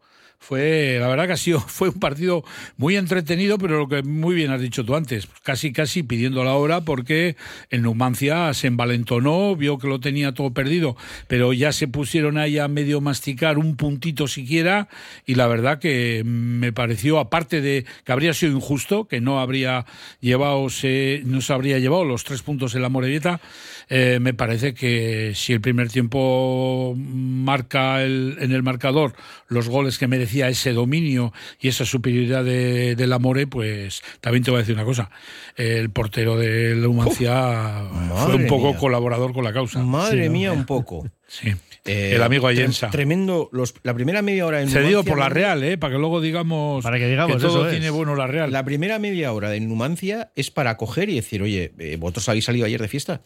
Fue, 0.46 0.98
la 1.00 1.08
verdad 1.08 1.26
que 1.26 1.32
ha 1.32 1.38
sido, 1.38 1.58
fue 1.66 1.88
un 1.88 1.98
partido 1.98 2.44
muy 2.76 2.96
entretenido, 2.96 3.56
pero 3.56 3.78
lo 3.78 3.88
que 3.88 4.02
muy 4.02 4.34
bien 4.34 4.50
has 4.50 4.60
dicho 4.60 4.84
tú 4.84 4.94
antes, 4.94 5.26
casi 5.42 5.72
casi 5.72 6.02
pidiendo 6.02 6.44
la 6.44 6.52
hora 6.52 6.82
porque 6.82 7.36
el 7.70 7.80
Numancia 7.80 8.52
se 8.52 8.66
envalentonó, 8.66 9.56
vio 9.56 9.78
que 9.78 9.88
lo 9.88 10.00
tenía 10.00 10.34
todo 10.34 10.52
perdido, 10.52 10.98
pero 11.28 11.54
ya 11.54 11.72
se 11.72 11.88
pusieron 11.88 12.36
ahí 12.36 12.58
a 12.58 12.68
medio 12.68 13.00
masticar 13.00 13.56
un 13.56 13.76
puntito 13.76 14.28
siquiera 14.28 14.88
y 15.24 15.36
la 15.36 15.46
verdad 15.46 15.78
que 15.78 16.22
me 16.26 16.74
pareció, 16.74 17.20
aparte 17.20 17.62
de 17.62 17.86
que 18.04 18.12
habría 18.12 18.34
sido 18.34 18.52
injusto, 18.52 19.08
que 19.08 19.22
no 19.22 19.40
habría 19.40 19.86
llevado, 20.20 20.62
no 20.64 21.40
se 21.40 21.52
habría 21.54 21.78
llevado 21.78 22.04
los 22.04 22.24
tres 22.24 22.42
puntos 22.42 22.74
en 22.74 22.82
la 22.82 22.90
Morevieta, 22.90 23.40
eh, 23.88 24.18
me 24.20 24.34
parece 24.34 24.74
que 24.74 25.32
si 25.34 25.52
el 25.52 25.60
primer 25.60 25.88
tiempo 25.88 26.94
marca 26.96 28.02
el, 28.02 28.36
en 28.40 28.52
el 28.52 28.62
marcador 28.62 29.14
los 29.48 29.68
goles 29.68 29.98
que 29.98 30.06
merecía 30.08 30.48
ese 30.48 30.72
dominio 30.72 31.32
y 31.60 31.68
esa 31.68 31.84
superioridad 31.84 32.44
de, 32.44 33.04
la 33.06 33.18
More, 33.18 33.46
pues 33.46 34.02
también 34.20 34.42
te 34.42 34.50
voy 34.50 34.58
a 34.58 34.60
decir 34.62 34.74
una 34.74 34.84
cosa. 34.84 35.10
El 35.56 35.90
portero 35.90 36.36
de 36.36 36.74
la 36.74 36.88
Humancia 36.88 37.84
fue 38.24 38.34
un 38.34 38.46
poco 38.46 38.76
colaborador 38.76 39.32
con 39.32 39.44
la 39.44 39.52
causa. 39.52 39.82
Madre 39.82 40.28
mía, 40.28 40.52
un 40.52 40.64
poco. 40.64 41.06
Sí. 41.26 41.54
Eh, 41.84 42.12
el 42.14 42.22
amigo 42.22 42.46
Ayensa. 42.46 42.90
Tremendo. 42.90 43.50
Los, 43.52 43.74
la 43.82 43.92
primera 43.92 44.22
media 44.22 44.46
hora 44.46 44.62
en 44.62 44.68
Cedido 44.68 45.04
por 45.04 45.18
la 45.18 45.28
Real, 45.28 45.62
¿eh? 45.62 45.76
Para 45.76 45.92
que 45.92 45.98
luego 45.98 46.20
digamos. 46.20 46.82
Para 46.82 46.98
que 46.98 47.06
digamos, 47.06 47.40
todo 47.40 47.68
tiene 47.68 47.90
bueno 47.90 48.16
la 48.16 48.26
Real. 48.26 48.50
La 48.50 48.64
primera 48.64 48.98
media 48.98 49.32
hora 49.32 49.50
de 49.50 49.60
Numancia 49.60 50.30
es 50.34 50.50
para 50.50 50.76
coger 50.76 51.10
y 51.10 51.16
decir, 51.16 51.42
oye, 51.42 51.72
eh, 51.78 51.96
¿vosotros 51.98 52.28
habéis 52.30 52.46
salido 52.46 52.64
ayer 52.64 52.80
de 52.80 52.88
fiesta? 52.88 53.20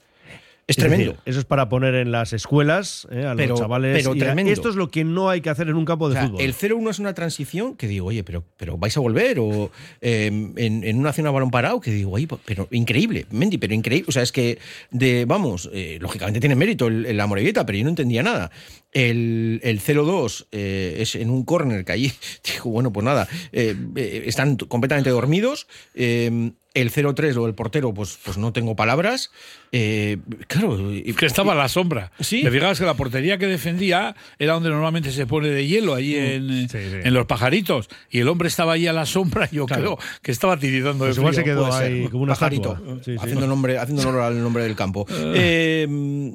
Es, 0.69 0.77
tremendo. 0.77 1.17
eso 1.25 1.39
es 1.39 1.47
para 1.47 1.71
poner 1.71 1.95
en 1.95 2.13
las 2.13 2.35
escuelas 2.35 3.09
eh, 3.11 3.25
a 3.25 3.35
los 3.35 3.59
chavales. 3.59 3.97
Pero 3.97 4.15
tremendo. 4.15 4.53
Esto 4.53 4.69
es 4.69 4.77
lo 4.77 4.91
que 4.91 5.03
no 5.03 5.31
hay 5.31 5.41
que 5.41 5.49
hacer 5.49 5.69
en 5.69 5.77
un 5.77 5.87
campo 5.87 6.11
de 6.11 6.21
fútbol. 6.21 6.43
El 6.43 6.55
0-1 6.55 6.91
es 6.91 6.99
una 6.99 7.15
transición 7.15 7.75
que 7.75 7.89
digo, 7.89 8.09
oye, 8.09 8.23
pero, 8.23 8.45
pero 8.59 8.77
vais 8.77 8.95
a 8.95 9.01
volver. 9.01 9.39
O 9.41 9.71
em, 10.03 10.53
en, 10.57 10.99
una 10.99 11.15
zona 11.15 11.31
balón 11.31 11.51
parado 11.51 11.81
que 11.81 11.91
digo, 11.91 12.13
oye, 12.13 12.29
pero 12.45 12.69
increíble, 12.71 13.25
Mendy, 13.31 13.57
pero 13.57 13.73
increíble. 13.73 14.05
O 14.09 14.13
sea, 14.13 14.23
es 14.23 14.31
que, 14.31 14.59
de 14.91 15.25
vamos, 15.25 15.71
eh, 15.73 15.97
lógicamente 16.03 16.39
tiene 16.39 16.55
mérito 16.55 16.89
el, 16.89 17.17
la 17.17 17.27
Morevita, 17.27 17.65
pero 17.65 17.79
yo 17.79 17.85
no 17.85 17.91
entendía 17.91 18.23
nada. 18.23 18.51
El, 18.93 19.61
el 19.63 19.81
0-2 19.81 20.47
eh, 20.51 20.97
es 21.01 21.15
en 21.15 21.31
un 21.31 21.45
córner 21.45 21.85
que 21.85 21.93
allí, 21.93 22.13
digo, 22.45 22.71
bueno, 22.71 22.93
pues 22.93 23.05
nada, 23.05 23.29
están 23.53 24.57
completamente 24.57 25.11
dormidos. 25.11 25.67
Em, 25.95 26.53
el 26.75 26.93
0-3 26.93 27.37
o 27.37 27.47
el 27.47 27.55
portero, 27.55 27.93
pues, 27.93 28.19
pues 28.25 28.39
no 28.39 28.53
tengo 28.53 28.77
palabras. 28.77 29.31
Eh, 29.73 30.19
claro. 30.47 30.79
Que 31.17 31.27
estaba 31.27 31.53
a 31.53 31.57
la 31.57 31.69
sombra. 31.69 32.13
Sí. 32.21 32.43
Te 32.43 32.51
fijas 32.51 32.79
que 32.79 32.85
la 32.85 32.95
portería 32.95 33.39
que 33.39 33.47
defendía 33.47 34.15
era 34.39 34.55
donde 34.55 34.71
normalmente 34.71 35.11
se 35.11 35.27
pone 35.27 35.49
de 35.49 35.67
hielo, 35.67 35.95
ahí 35.95 36.15
mm. 36.15 36.69
en, 37.05 37.15
los 37.15 37.27
pajaritos. 37.27 37.89
Y 38.11 38.21
el 38.21 38.29
hombre 38.29 38.49
estaba 38.49 38.75
ahí 38.75 38.87
a 38.87 38.93
la 38.93 39.07
sombra, 39.07 39.49
y 39.51 39.57
yo 39.57 39.67
creo 39.67 39.99
que 40.23 40.31
estaba 40.31 40.57
tiritando 40.57 41.05
de 41.05 41.15
pues 41.15 41.37
se 41.37 41.45
quedó 41.45 41.73
ahí 41.73 42.07
como 42.09 42.23
un 42.23 42.29
pajarito, 42.29 42.79
haciendo, 43.19 43.47
nombre, 43.47 43.79
haciendo 43.79 44.09
honor 44.09 44.23
al 44.23 44.43
nombre 44.43 44.63
del 44.63 44.77
campo. 44.77 45.07
Ah. 45.11 45.33
Eh, 45.35 45.87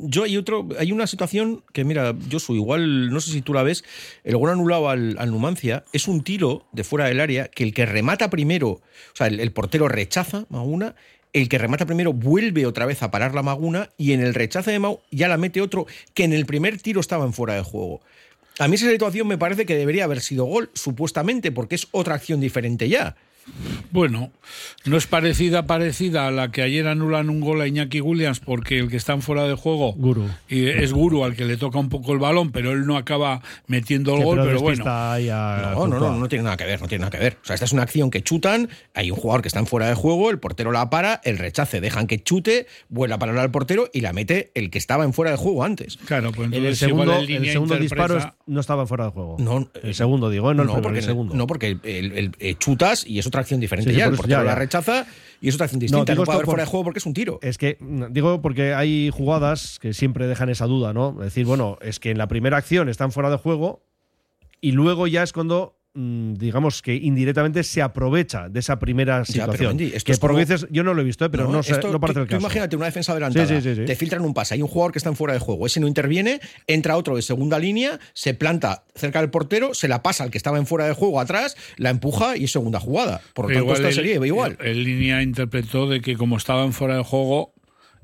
yo 0.04 0.24
hay 0.24 0.38
otro, 0.38 0.68
hay 0.78 0.92
una 0.92 1.08
situación 1.08 1.64
que, 1.72 1.84
mira, 1.84 2.14
yo 2.28 2.40
soy 2.44 2.58
igual, 2.58 3.10
no 3.10 3.20
sé 3.22 3.32
si 3.32 3.42
tú 3.42 3.54
la 3.54 3.64
ves, 3.64 3.84
el 4.24 4.38
gol 4.38 4.52
anulado 4.52 4.90
al, 4.90 5.16
Numancia 5.32 5.84
es 5.94 6.08
un 6.08 6.24
tiro 6.24 6.66
de 6.72 6.84
fuera 6.84 7.06
del 7.06 7.20
área 7.20 7.48
que 7.48 7.64
el 7.64 7.74
que 7.74 7.86
remata 7.86 8.30
primero, 8.30 8.70
o 8.70 8.82
sea, 9.16 9.28
el, 9.28 9.52
portero 9.52 9.88
rechaza 9.88 10.46
Maguna 10.50 10.96
el 11.34 11.50
que 11.50 11.58
remata 11.58 11.88
primero 11.88 12.14
vuelve 12.14 12.68
otra 12.68 12.86
vez 12.86 13.02
a 13.02 13.10
parar 13.10 13.34
la 13.34 13.42
Maguna 13.42 13.90
y 13.98 14.14
en 14.14 14.22
el 14.22 14.36
rechazo 14.36 14.70
de 14.70 14.78
Mau 14.78 15.00
ya 15.10 15.28
la 15.28 15.38
mete 15.38 15.62
otro 15.62 15.88
que 16.14 16.24
en 16.24 16.34
el 16.34 16.46
primer 16.46 16.80
tiro 16.80 17.02
estaba 17.02 17.26
en 17.26 17.34
fuera 17.34 17.56
de 17.56 17.64
juego. 17.64 18.02
A 18.60 18.68
mí 18.68 18.76
esa 18.76 18.90
situación 18.90 19.28
me 19.28 19.40
parece 19.40 19.66
que 19.66 19.76
debería 19.76 20.04
haber 20.04 20.22
sido 20.22 20.46
gol, 20.46 20.70
supuestamente, 20.74 21.52
porque 21.52 21.74
es 21.74 21.88
otra 21.92 22.14
acción 22.14 22.40
diferente 22.40 22.88
ya. 22.88 23.16
Bueno, 23.92 24.32
no 24.86 24.98
es 24.98 25.08
parecida 25.08 25.68
parecida 25.68 26.28
a 26.28 26.32
la 26.32 26.52
que 26.52 26.62
ayer 26.62 26.88
anulan 26.88 27.30
un 27.30 27.40
gol 27.40 27.62
a 27.62 27.68
Iñaki 27.68 28.02
Williams 28.02 28.40
porque 28.40 28.80
el 28.80 28.90
que 28.90 28.98
está 28.98 29.14
en 29.14 29.22
fuera 29.22 29.44
de 29.44 29.56
juego 29.56 29.94
Guru. 29.94 30.30
y 30.50 30.68
es 30.68 30.94
Guru 30.94 31.24
al 31.24 31.36
que 31.36 31.46
le 31.46 31.58
toca 31.58 31.80
un 31.80 31.90
poco 31.90 32.14
el 32.14 32.20
balón, 32.20 32.52
pero 32.52 32.72
él 32.72 32.86
no 32.86 32.98
acaba 32.98 33.42
metiendo 33.68 34.16
el 34.16 34.24
gol, 34.24 34.40
pero, 34.44 34.60
bueno. 34.62 34.84
no, 34.84 35.88
no, 35.88 36.00
no, 36.00 36.18
no 36.18 36.28
tiene 36.28 36.44
nada 36.44 36.58
que 36.58 36.66
ver, 36.66 36.82
no 36.82 36.88
tiene 36.88 37.02
nada 37.04 37.12
que 37.12 37.24
ver. 37.24 37.38
O 37.44 37.46
sea, 37.46 37.54
esta 37.54 37.66
es 37.66 37.74
una 37.74 37.84
acción 37.84 38.10
que 38.10 38.22
chutan, 38.24 38.70
hay 38.94 39.12
un 39.12 39.18
jugador 39.18 39.42
que 39.42 39.48
está 39.48 39.60
en 39.60 39.68
fuera 39.68 39.88
de 39.88 39.96
juego, 39.96 40.32
el 40.32 40.40
portero 40.40 40.72
la 40.72 40.90
para, 40.90 41.22
el 41.24 41.38
rechace, 41.38 41.82
dejan 41.82 42.08
que 42.08 42.22
chute, 42.22 42.68
vuelve 42.90 43.16
a 43.16 43.20
parar 43.20 43.38
al 43.38 43.52
portero 43.52 43.90
y 43.94 44.02
la 44.02 44.14
mete 44.14 44.52
el 44.56 44.70
que 44.70 44.78
estaba 44.78 45.04
en 45.04 45.14
fuera 45.14 45.32
de 45.32 45.38
juego 45.38 45.64
antes. 45.64 45.98
Claro, 45.98 46.32
pues 46.32 46.52
en 46.52 46.66
el 46.66 46.76
segundo, 46.76 47.20
el 47.20 47.52
segundo 47.52 47.76
disparo 47.78 48.34
no 48.46 48.60
estaba 48.60 48.84
en 48.84 48.88
fuera 48.88 49.06
de 49.06 49.12
juego. 49.12 49.38
No, 49.40 49.70
el 49.82 49.96
segundo 49.96 50.30
digo, 50.30 50.54
no, 50.54 50.64
no 50.64 50.82
porque, 50.82 51.00
el 51.00 51.06
segundo. 51.06 51.36
No, 51.36 51.48
porque 51.48 51.78
el, 51.84 52.32
eh, 52.40 52.56
chutas 52.58 53.06
y 53.06 53.20
es 53.20 53.26
otra 53.34 53.42
acción 53.42 53.60
diferente 53.60 53.92
ya 53.94 54.06
el 54.06 54.46
la 54.46 54.54
rechaza 54.54 55.08
y 55.42 55.50
es 55.50 55.56
otra 55.56 55.66
acción 55.66 55.80
distinta. 55.80 56.14
No, 56.14 56.24
no 56.24 56.26
fuera 56.26 56.64
de 56.64 56.70
juego 56.70 56.84
porque 56.84 57.00
es 57.00 57.06
un 57.06 57.14
tiro. 57.14 57.40
Es 57.42 57.58
que, 57.58 57.78
digo, 58.12 58.42
porque 58.42 58.74
hay 58.74 59.10
jugadas 59.10 59.80
que 59.80 59.94
siempre 59.94 60.28
dejan 60.28 60.50
esa 60.50 60.68
duda, 60.68 60.94
¿no? 60.94 61.16
Es 61.20 61.26
decir, 61.26 61.46
bueno, 61.46 61.78
es 61.82 62.00
que 62.00 62.12
en 62.12 62.18
la 62.18 62.28
primera 62.28 62.58
acción 62.58 62.90
están 62.90 63.12
fuera 63.12 63.30
de 63.30 63.38
juego 63.38 63.84
y 64.62 64.72
luego 64.72 65.08
ya 65.08 65.24
es 65.24 65.34
cuando 65.34 65.76
digamos 65.96 66.82
que 66.82 66.96
indirectamente 66.96 67.64
se 67.64 67.82
aprovecha 67.82 68.50
de 68.50 68.60
esa 68.60 68.80
primera 68.80 69.24
situación. 69.26 69.78
que 69.78 70.18
por 70.18 70.36
dices, 70.36 70.66
yo 70.72 70.84
no 70.84 70.94
lo 70.94 71.02
he 71.02 71.06
visto, 71.06 71.26
¿eh? 71.26 71.30
pero 71.30 71.44
no, 71.44 71.62
no, 71.62 72.00
parece 72.00 72.22
el 72.22 72.28
caso. 72.28 72.40
imagínate 72.40 72.76
una 72.76 72.86
defensa 72.86 73.12
adelantada, 73.12 73.62
te 73.62 73.96
filtran 73.96 74.26
un 74.26 74.34
pase, 74.34 74.56
hay 74.56 74.64
un 74.64 74.68
jugador 74.68 74.92
que 74.92 74.98
está 74.98 75.10
en 75.10 75.16
fuera 75.16 75.36
de 75.36 75.40
juego, 75.40 75.68
ese 75.68 75.80
no 75.80 75.88
interviene, 75.88 76.40
entra 76.66 76.98
otro 76.98 77.16
de 77.16 77.22
segunda 77.22 77.60
línea, 77.60 78.00
se 78.14 78.34
planta 78.34 78.86
cerca 78.96 79.22
del 79.22 79.30
portero, 79.30 79.76
se 79.76 79.88
la 79.88 80.02
pasa 80.02 80.24
al 80.24 80.32
que 80.32 80.38
estaba 80.38 80.58
en 80.58 80.66
fuera 80.66 80.88
de 80.88 80.94
juego 80.94 81.20
atrás, 81.20 81.56
la 81.78 81.92
empuja 81.92 82.38
y 82.38 82.46
es 82.46 82.52
segunda 82.52 82.80
jugada. 82.80 83.22
Por 83.36 83.50
lo 83.50 83.56
tanto, 83.56 83.74
esta 83.74 83.92
sería 83.92 84.16
igual. 84.26 84.58
El, 84.62 84.84
línea 84.84 85.22
interpretó 85.22 85.88
de 85.88 86.02
que 86.02 86.16
como 86.16 86.38
estaba 86.38 86.64
en 86.64 86.74
fuera 86.74 86.98
de 86.98 87.04
juego, 87.04 87.54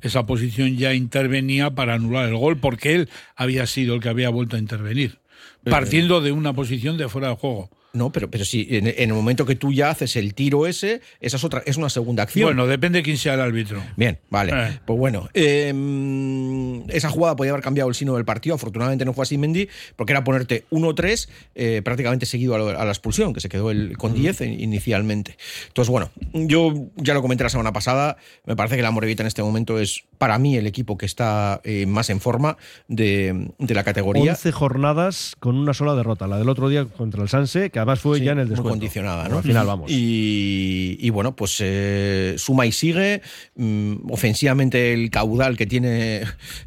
esa 0.01 0.27
posición 0.27 0.77
ya 0.77 0.93
intervenía 0.93 1.71
para 1.71 1.95
anular 1.95 2.29
el 2.29 2.37
gol, 2.37 2.57
porque 2.59 2.93
él 2.93 3.09
había 3.35 3.65
sido 3.65 3.95
el 3.95 4.01
que 4.01 4.09
había 4.09 4.29
vuelto 4.29 4.57
a 4.57 4.59
intervenir, 4.59 5.19
eh, 5.65 5.71
partiendo 5.71 6.21
de 6.21 6.31
una 6.31 6.53
posición 6.53 6.97
de 6.97 7.09
fuera 7.09 7.29
de 7.29 7.35
juego. 7.35 7.71
No, 7.91 8.11
pero, 8.11 8.29
pero 8.29 8.45
si 8.45 8.67
en, 8.69 8.87
el 8.87 9.13
momento 9.13 9.45
que 9.45 9.55
tú 9.55 9.73
ya 9.73 9.89
haces 9.89 10.15
el 10.15 10.35
tiro 10.35 10.67
ese, 10.67 11.01
esa 11.19 11.37
es 11.37 11.43
otra, 11.43 11.63
es 11.65 11.77
una 11.77 11.89
segunda 11.89 12.23
acción. 12.23 12.45
Bueno, 12.45 12.67
depende 12.67 12.99
de 12.99 13.03
quién 13.03 13.17
sea 13.17 13.33
el 13.33 13.41
árbitro. 13.41 13.81
Bien, 13.95 14.19
vale. 14.29 14.53
Eh. 14.55 14.79
Pues 14.85 14.99
bueno, 14.99 15.27
em, 15.33 16.87
esa 16.89 17.09
jugada 17.09 17.35
podía 17.35 17.51
haber 17.51 17.63
cambiado 17.63 17.89
el 17.89 17.95
sino 17.95 18.15
del 18.15 18.25
partido. 18.25 18.55
Afortunadamente 18.55 19.05
no 19.05 19.13
fue 19.13 19.23
así 19.23 19.37
Mendy, 19.37 19.69
porque 19.95 20.13
era 20.13 20.23
ponerte 20.23 20.65
1-3 20.71 21.29
eh, 21.55 21.81
prácticamente 21.83 22.25
seguido 22.25 22.55
a, 22.55 22.85
la 22.85 22.91
expulsión, 22.91 23.33
que 23.33 23.39
se 23.39 23.49
quedó 23.49 23.71
el, 23.71 23.97
con 23.97 24.13
10 24.13 24.41
inicialmente. 24.41 25.37
Entonces, 25.67 25.89
bueno, 25.89 26.11
yo 26.33 26.89
ya 26.95 27.15
lo 27.15 27.21
comenté 27.21 27.43
la 27.43 27.49
semana 27.49 27.73
pasada. 27.73 28.17
Me 28.45 28.55
parece 28.55 28.75
que 28.75 28.83
la 28.83 28.91
Morevita 28.91 29.23
en 29.23 29.27
este 29.27 29.41
momento 29.41 29.79
es, 29.79 30.03
para 30.19 30.37
mí, 30.37 30.57
el 30.57 30.67
equipo 30.67 30.97
que 30.97 31.05
está 31.05 31.61
eh, 31.63 31.85
más 31.85 32.09
en 32.09 32.19
forma 32.19 32.57
de, 32.89 33.49
la 33.57 33.83
categoría. 33.85 34.33
11 34.33 34.51
jornadas 34.51 35.35
con 35.39 35.55
una 35.55 35.73
sola 35.73 35.95
derrota. 35.95 36.27
La 36.27 36.37
del 36.37 36.49
otro 36.49 36.67
día 36.67 36.85
contra 36.85 37.23
el 37.23 37.29
Sanse, 37.29 37.69
que 37.71 37.79
además 37.79 38.01
fue 38.01 38.19
ya 38.19 38.33
en 38.33 38.39
el 38.39 38.49
descuento. 38.49 38.71
condicionada, 38.71 39.29
¿no? 39.29 39.37
Al 39.37 39.43
final 39.43 39.65
vamos. 39.65 39.89
Y, 39.89 41.09
bueno, 41.11 41.35
pues 41.35 41.57
eh, 41.61 42.35
suma 42.37 42.65
y 42.65 42.73
sigue. 42.73 43.21
Mm, 43.55 44.11
ofensivamente 44.11 44.93
el 44.93 45.09
caudal 45.09 45.55
que 45.55 45.65
tiene 45.65 46.23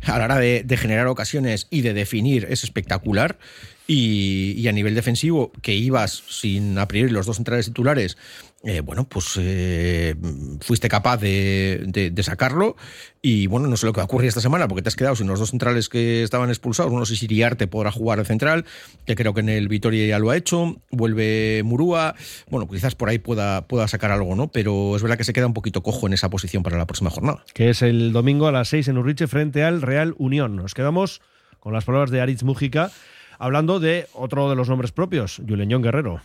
a 0.06 0.18
la 0.18 0.24
hora 0.24 0.38
de, 0.38 0.64
generar 0.78 1.06
ocasiones 1.06 1.68
y 1.70 1.82
de 1.82 1.92
definir 1.92 2.46
es 2.50 2.64
espectacular. 2.64 3.38
Y, 3.86 4.66
a 4.66 4.72
nivel 4.72 4.94
defensivo, 4.94 5.52
que 5.60 5.74
ibas 5.74 6.22
sin 6.26 6.78
a 6.78 6.88
priori 6.88 7.12
los 7.12 7.26
dos 7.26 7.36
centrales 7.36 7.66
titulares 7.66 8.16
eh, 8.64 8.80
bueno, 8.80 9.04
pues 9.04 9.36
eh, 9.40 10.14
fuiste 10.60 10.88
capaz 10.88 11.16
de, 11.16 12.12
sacarlo 12.22 12.76
y 13.20 13.48
bueno, 13.48 13.66
no 13.66 13.76
sé 13.76 13.86
lo 13.86 13.92
que 13.92 13.98
va 13.98 14.02
a 14.02 14.04
ocurrir 14.04 14.28
esta 14.28 14.40
semana 14.40 14.68
porque 14.68 14.82
te 14.82 14.88
has 14.88 14.94
quedado 14.94 15.16
sin 15.16 15.26
los 15.26 15.40
dos 15.40 15.50
centrales 15.50 15.88
que 15.88 16.22
estaban 16.22 16.48
expulsados. 16.48 16.92
No 16.92 17.04
sé 17.04 17.16
si 17.16 17.24
Iriarte 17.24 17.66
podrá 17.66 17.90
jugar 17.90 18.20
de 18.20 18.24
central, 18.24 18.64
que 19.04 19.16
creo 19.16 19.34
que 19.34 19.40
en 19.40 19.48
el 19.48 19.66
Vitoria 19.66 20.06
ya 20.06 20.20
lo 20.20 20.30
ha 20.30 20.36
hecho. 20.36 20.76
Vuelve 20.90 21.62
Murúa. 21.64 22.14
Bueno, 22.50 22.68
quizás 22.68 22.94
por 22.94 23.08
ahí 23.08 23.18
pueda, 23.18 23.66
pueda 23.66 23.88
sacar 23.88 24.12
algo, 24.12 24.36
¿no? 24.36 24.46
Pero 24.46 24.94
es 24.94 25.02
verdad 25.02 25.18
que 25.18 25.24
se 25.24 25.32
queda 25.32 25.46
un 25.46 25.54
poquito 25.54 25.82
cojo 25.82 26.06
en 26.06 26.12
esa 26.12 26.30
posición 26.30 26.62
para 26.62 26.78
la 26.78 26.86
próxima 26.86 27.10
jornada. 27.10 27.44
Que 27.54 27.70
es 27.70 27.82
el 27.82 28.12
domingo 28.12 28.46
a 28.46 28.52
las 28.52 28.68
6 28.68 28.86
en 28.88 28.98
Urriche 28.98 29.26
frente 29.26 29.64
al 29.64 29.82
Real 29.82 30.14
Unión. 30.18 30.54
Nos 30.54 30.74
quedamos 30.74 31.20
con 31.58 31.72
las 31.72 31.84
palabras 31.84 32.10
de 32.10 32.20
Aritz 32.20 32.44
Mújica 32.44 32.92
hablando 33.40 33.80
de 33.80 34.06
otro 34.12 34.48
de 34.48 34.54
los 34.54 34.68
nombres 34.68 34.92
propios, 34.92 35.42
Juleñón 35.48 35.82
Guerrero. 35.82 36.20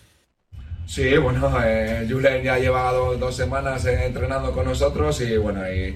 Sí, 0.88 1.18
bueno, 1.18 1.52
eh, 1.66 2.08
Julen 2.10 2.42
ya 2.44 2.58
lleva 2.58 2.94
dos, 2.94 3.36
semanas 3.36 3.86
eh, 3.86 4.06
entrenando 4.06 4.54
con 4.54 4.66
nosotros 4.66 5.20
y 5.20 5.36
bueno, 5.36 5.62
y, 5.70 5.94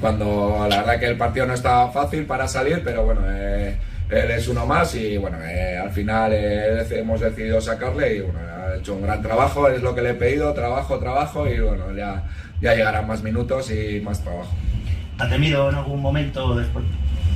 cuando 0.00 0.66
la 0.68 0.78
verdad 0.78 0.98
que 0.98 1.06
el 1.06 1.16
partido 1.16 1.46
no 1.46 1.54
estaba 1.54 1.92
fácil 1.92 2.26
para 2.26 2.48
salir, 2.48 2.82
pero 2.82 3.04
bueno, 3.04 3.20
eh, 3.24 3.76
él 4.10 4.30
es 4.32 4.48
uno 4.48 4.66
más 4.66 4.96
y 4.96 5.16
bueno, 5.16 5.38
eh, 5.44 5.78
al 5.78 5.92
final 5.92 6.32
hemos 6.34 7.20
decidido 7.20 7.60
sacarle 7.60 8.16
y 8.16 8.20
bueno, 8.22 8.40
ha 8.40 8.76
hecho 8.76 8.94
un 8.94 9.02
gran 9.02 9.22
trabajo, 9.22 9.68
es 9.68 9.80
lo 9.80 9.94
que 9.94 10.02
le 10.02 10.10
he 10.10 10.14
pedido, 10.14 10.52
trabajo, 10.52 10.98
trabajo 10.98 11.46
y 11.46 11.60
bueno, 11.60 11.94
ya, 11.94 12.24
ya 12.60 12.74
llegarán 12.74 13.06
más 13.06 13.22
minutos 13.22 13.70
y 13.70 14.00
más 14.00 14.20
trabajo. 14.24 14.50
¿Ha 15.18 15.28
temido 15.28 15.70
en 15.70 15.76
algún 15.76 16.02
momento 16.02 16.56
después? 16.56 16.84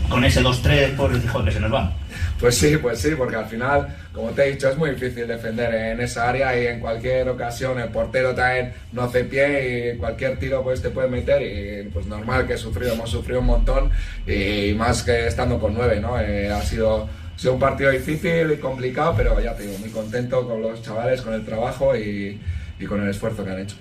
Con 0.08 0.24
ese 0.24 0.42
2-3, 0.42 0.96
pues 0.96 1.22
dijo 1.22 1.44
que 1.44 1.52
se 1.52 1.60
nos 1.60 1.72
va. 1.72 1.92
Pues 2.38 2.58
sí, 2.58 2.76
pues 2.76 3.00
sí, 3.00 3.10
porque 3.16 3.36
al 3.36 3.46
final, 3.46 3.88
como 4.12 4.30
te 4.30 4.44
he 4.44 4.50
dicho, 4.52 4.68
es 4.68 4.76
muy 4.76 4.90
difícil 4.90 5.26
defender 5.26 5.74
en 5.74 6.00
esa 6.00 6.28
área 6.28 6.58
y 6.58 6.66
en 6.66 6.80
cualquier 6.80 7.28
ocasión 7.30 7.78
el 7.80 7.88
portero 7.88 8.34
también 8.34 8.74
no 8.92 9.02
hace 9.02 9.24
pie 9.24 9.94
y 9.94 9.98
cualquier 9.98 10.38
tiro 10.38 10.62
pues 10.62 10.82
te 10.82 10.90
puede 10.90 11.08
meter 11.08 11.40
y 11.40 11.88
pues 11.88 12.06
normal 12.06 12.46
que 12.46 12.54
he 12.54 12.58
sufrido, 12.58 12.92
hemos 12.92 13.10
sufrido 13.10 13.40
un 13.40 13.46
montón 13.46 13.90
y 14.26 14.74
más 14.74 15.02
que 15.02 15.26
estando 15.26 15.58
con 15.58 15.72
nueve, 15.74 15.98
¿no? 15.98 16.20
Eh, 16.20 16.52
ha 16.52 16.60
sido, 16.60 17.08
ha 17.34 17.38
sido 17.38 17.54
un 17.54 17.60
partido 17.60 17.90
difícil 17.90 18.52
y 18.52 18.56
complicado, 18.58 19.14
pero 19.16 19.40
ya 19.40 19.54
te 19.54 19.62
digo, 19.62 19.78
muy 19.78 19.90
contento 19.90 20.46
con 20.46 20.60
los 20.60 20.82
chavales, 20.82 21.22
con 21.22 21.32
el 21.32 21.44
trabajo 21.44 21.96
y, 21.96 22.38
y 22.78 22.84
con 22.84 23.02
el 23.02 23.08
esfuerzo 23.08 23.44
que 23.44 23.50
han 23.50 23.60
hecho. 23.60 23.76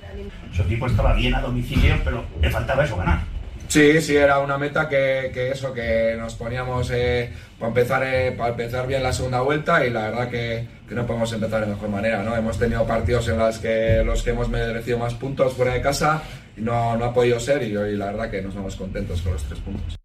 Su 0.54 0.62
equipo 0.62 0.88
estaba 0.88 1.14
bien 1.14 1.36
a 1.36 1.42
domicilio, 1.42 2.00
pero 2.06 2.24
le 2.42 2.50
faltaba 2.50 2.86
eso, 2.86 2.96
ganar. 2.96 3.35
Sí, 3.68 4.02
sí, 4.02 4.16
era 4.16 4.40
una 4.40 4.58
meta 4.58 4.88
que, 4.88 5.32
que 5.34 5.52
eso, 5.52 5.74
que 5.74 6.16
nos 6.18 6.36
poníamos 6.36 6.92
eh, 6.92 7.32
para, 7.60 7.70
empezar, 7.70 8.04
eh, 8.04 8.32
para 8.32 8.52
empezar 8.52 8.88
bien 8.88 9.04
la 9.04 9.12
segunda 9.12 9.42
vuelta 9.42 9.86
y 9.86 9.90
la 9.90 10.10
verdad 10.10 10.30
que, 10.30 10.68
que, 10.88 10.96
no 10.96 11.06
podemos 11.06 11.32
empezar 11.34 11.62
de 11.62 11.68
mejor 11.68 11.90
manera, 11.90 12.24
¿no? 12.24 12.36
Hemos 12.36 12.58
tenido 12.58 12.86
partidos 12.86 13.28
en 13.28 13.38
los 13.38 13.58
que, 13.60 14.04
los 14.06 14.24
que 14.24 14.30
hemos 14.30 14.50
merecido 14.50 15.00
más 15.00 15.14
puntos 15.16 15.54
fuera 15.54 15.74
de 15.74 15.82
casa 15.82 16.22
y 16.56 16.62
no, 16.62 16.96
no 16.96 17.06
ha 17.06 17.14
podido 17.14 17.40
ser 17.40 17.64
y 17.64 17.76
hoy 17.76 17.96
la 17.96 18.08
verdad 18.08 18.30
que 18.30 18.42
nos 18.42 18.56
vamos 18.56 18.76
contentos 18.76 19.22
con 19.22 19.34
los 19.34 19.44
tres 19.44 19.60
puntos. 19.60 20.05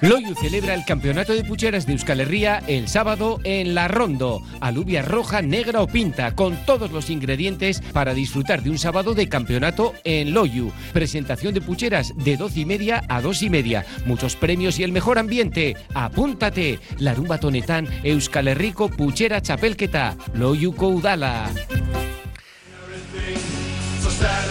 Loyu 0.00 0.34
celebra 0.36 0.74
el 0.74 0.84
campeonato 0.84 1.32
de 1.32 1.42
pucheras 1.42 1.84
de 1.84 1.92
Euskal 1.92 2.20
Herria 2.20 2.62
el 2.68 2.86
sábado 2.86 3.40
en 3.42 3.74
La 3.74 3.88
Rondo. 3.88 4.40
Alubia 4.60 5.02
roja, 5.02 5.42
negra 5.42 5.82
o 5.82 5.88
pinta, 5.88 6.36
con 6.36 6.56
todos 6.64 6.92
los 6.92 7.10
ingredientes 7.10 7.80
para 7.92 8.14
disfrutar 8.14 8.62
de 8.62 8.70
un 8.70 8.78
sábado 8.78 9.14
de 9.14 9.28
campeonato 9.28 9.94
en 10.04 10.34
Loyu. 10.34 10.70
Presentación 10.92 11.52
de 11.52 11.62
pucheras 11.62 12.12
de 12.16 12.36
12 12.36 12.60
y 12.60 12.64
media 12.64 13.02
a 13.08 13.20
2 13.20 13.42
y 13.42 13.50
media. 13.50 13.84
Muchos 14.06 14.36
premios 14.36 14.78
y 14.78 14.84
el 14.84 14.92
mejor 14.92 15.18
ambiente. 15.18 15.76
Apúntate. 15.94 16.78
La 16.98 17.14
rumba 17.14 17.38
tonetán 17.38 17.88
Euskal 18.04 18.48
Herriko 18.48 18.88
puchera 18.88 19.42
chapelketa. 19.42 20.16
Loyu 20.34 20.76
Koudala. 20.76 21.50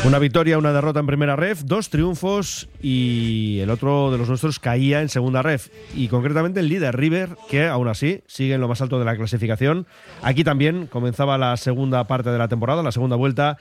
Una 0.05 0.19
victoria, 0.19 0.57
una 0.57 0.71
derrota 0.71 1.01
en 1.01 1.07
primera 1.07 1.35
ref, 1.35 1.63
dos 1.63 1.89
triunfos 1.89 2.69
y 2.81 3.59
el 3.59 3.69
otro 3.69 4.09
de 4.11 4.17
los 4.17 4.29
nuestros 4.29 4.59
caía 4.59 5.01
en 5.01 5.09
segunda 5.09 5.41
ref. 5.41 5.69
Y 5.95 6.07
concretamente 6.07 6.61
el 6.61 6.69
líder 6.69 6.95
River, 6.95 7.35
que 7.49 7.65
aún 7.65 7.87
así 7.87 8.21
sigue 8.27 8.53
en 8.53 8.61
lo 8.61 8.69
más 8.69 8.81
alto 8.81 8.99
de 8.99 9.05
la 9.05 9.17
clasificación. 9.17 9.85
Aquí 10.21 10.43
también 10.43 10.87
comenzaba 10.87 11.37
la 11.37 11.57
segunda 11.57 12.07
parte 12.07 12.29
de 12.29 12.37
la 12.37 12.47
temporada, 12.47 12.83
la 12.83 12.93
segunda 12.93 13.17
vuelta. 13.17 13.57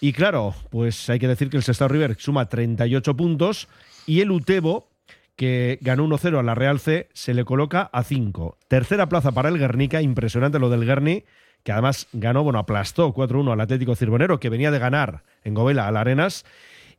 Y 0.00 0.12
claro, 0.12 0.54
pues 0.70 1.08
hay 1.08 1.18
que 1.18 1.28
decir 1.28 1.48
que 1.48 1.56
el 1.56 1.62
Sestao 1.62 1.88
River 1.88 2.16
suma 2.18 2.48
38 2.48 3.16
puntos 3.16 3.68
y 4.06 4.20
el 4.20 4.30
Utebo, 4.32 4.90
que 5.36 5.78
ganó 5.80 6.06
1-0 6.06 6.38
a 6.38 6.42
la 6.42 6.54
Real 6.54 6.78
C, 6.78 7.08
se 7.14 7.32
le 7.32 7.44
coloca 7.44 7.88
a 7.92 8.02
5. 8.02 8.58
Tercera 8.68 9.08
plaza 9.08 9.32
para 9.32 9.48
el 9.48 9.58
Guernica, 9.58 10.02
impresionante 10.02 10.58
lo 10.58 10.68
del 10.68 10.84
Guerni 10.84 11.24
que 11.66 11.72
además 11.72 12.06
ganó, 12.12 12.44
bueno, 12.44 12.60
aplastó 12.60 13.12
4-1 13.12 13.52
al 13.52 13.60
Atlético 13.60 13.96
Cirbonero, 13.96 14.38
que 14.38 14.50
venía 14.50 14.70
de 14.70 14.78
ganar 14.78 15.24
en 15.42 15.52
Govela 15.52 15.88
al 15.88 15.96
Arenas. 15.96 16.44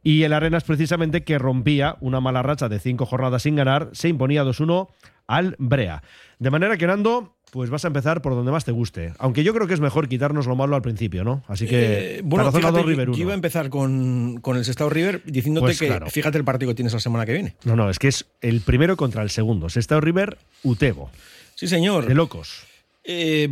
Y 0.04 0.24
el 0.24 0.34
Arenas, 0.34 0.66
precisamente, 0.66 1.24
que 1.24 1.40
rompía 1.40 1.96
una 2.02 2.20
mala 2.20 2.44
racha 2.44 2.68
de 2.68 2.78
cinco 2.78 3.06
jornadas 3.06 3.44
sin 3.44 3.56
ganar, 3.56 3.88
se 3.94 4.10
imponía 4.10 4.44
2-1 4.44 4.90
al 5.26 5.56
Brea. 5.58 6.04
De 6.40 6.50
manera 6.52 6.76
que, 6.76 6.86
Nando, 6.86 7.34
pues 7.52 7.70
vas 7.70 7.86
a 7.86 7.88
empezar 7.88 8.22
por 8.22 8.36
donde 8.36 8.52
más 8.52 8.66
te 8.66 8.74
guste. 8.74 9.14
Aunque 9.20 9.46
yo 9.46 9.54
creo 9.54 9.68
que 9.68 9.74
es 9.74 9.80
mejor 9.80 10.10
quitarnos 10.10 10.48
lo 10.48 10.58
malo 10.58 10.76
al 10.76 10.82
principio, 10.82 11.24
¿no? 11.24 11.46
Así 11.48 11.66
que, 11.66 12.18
eh, 12.18 12.22
bueno, 12.26 12.52
fíjate, 12.52 12.84
River 12.84 13.08
yo, 13.08 13.14
1. 13.14 13.22
iba 13.22 13.32
a 13.32 13.36
empezar 13.36 13.70
con, 13.70 14.42
con 14.42 14.58
el 14.58 14.66
Sestao 14.66 14.90
River 14.90 15.22
diciéndote 15.24 15.68
Pues 15.68 15.80
que 15.80 15.88
claro. 15.88 16.10
fíjate 16.10 16.38
el 16.38 16.44
partido 16.44 16.72
que 16.72 16.76
tienes 16.76 16.92
la 16.92 17.00
semana 17.00 17.26
que 17.26 17.32
viene. 17.32 17.56
No, 17.64 17.78
no, 17.78 17.90
es 17.90 18.00
que 18.00 18.10
es 18.10 18.26
el 18.42 18.60
primero 18.60 18.98
contra 18.98 19.24
el 19.24 19.30
segundo. 19.30 19.70
Sestao 19.70 20.02
River, 20.02 20.38
Utebo. 20.64 21.10
Sí, 21.56 21.70
señor. 21.70 22.06
De 22.06 22.16
locos. 22.16 22.68
Eh, 23.10 23.48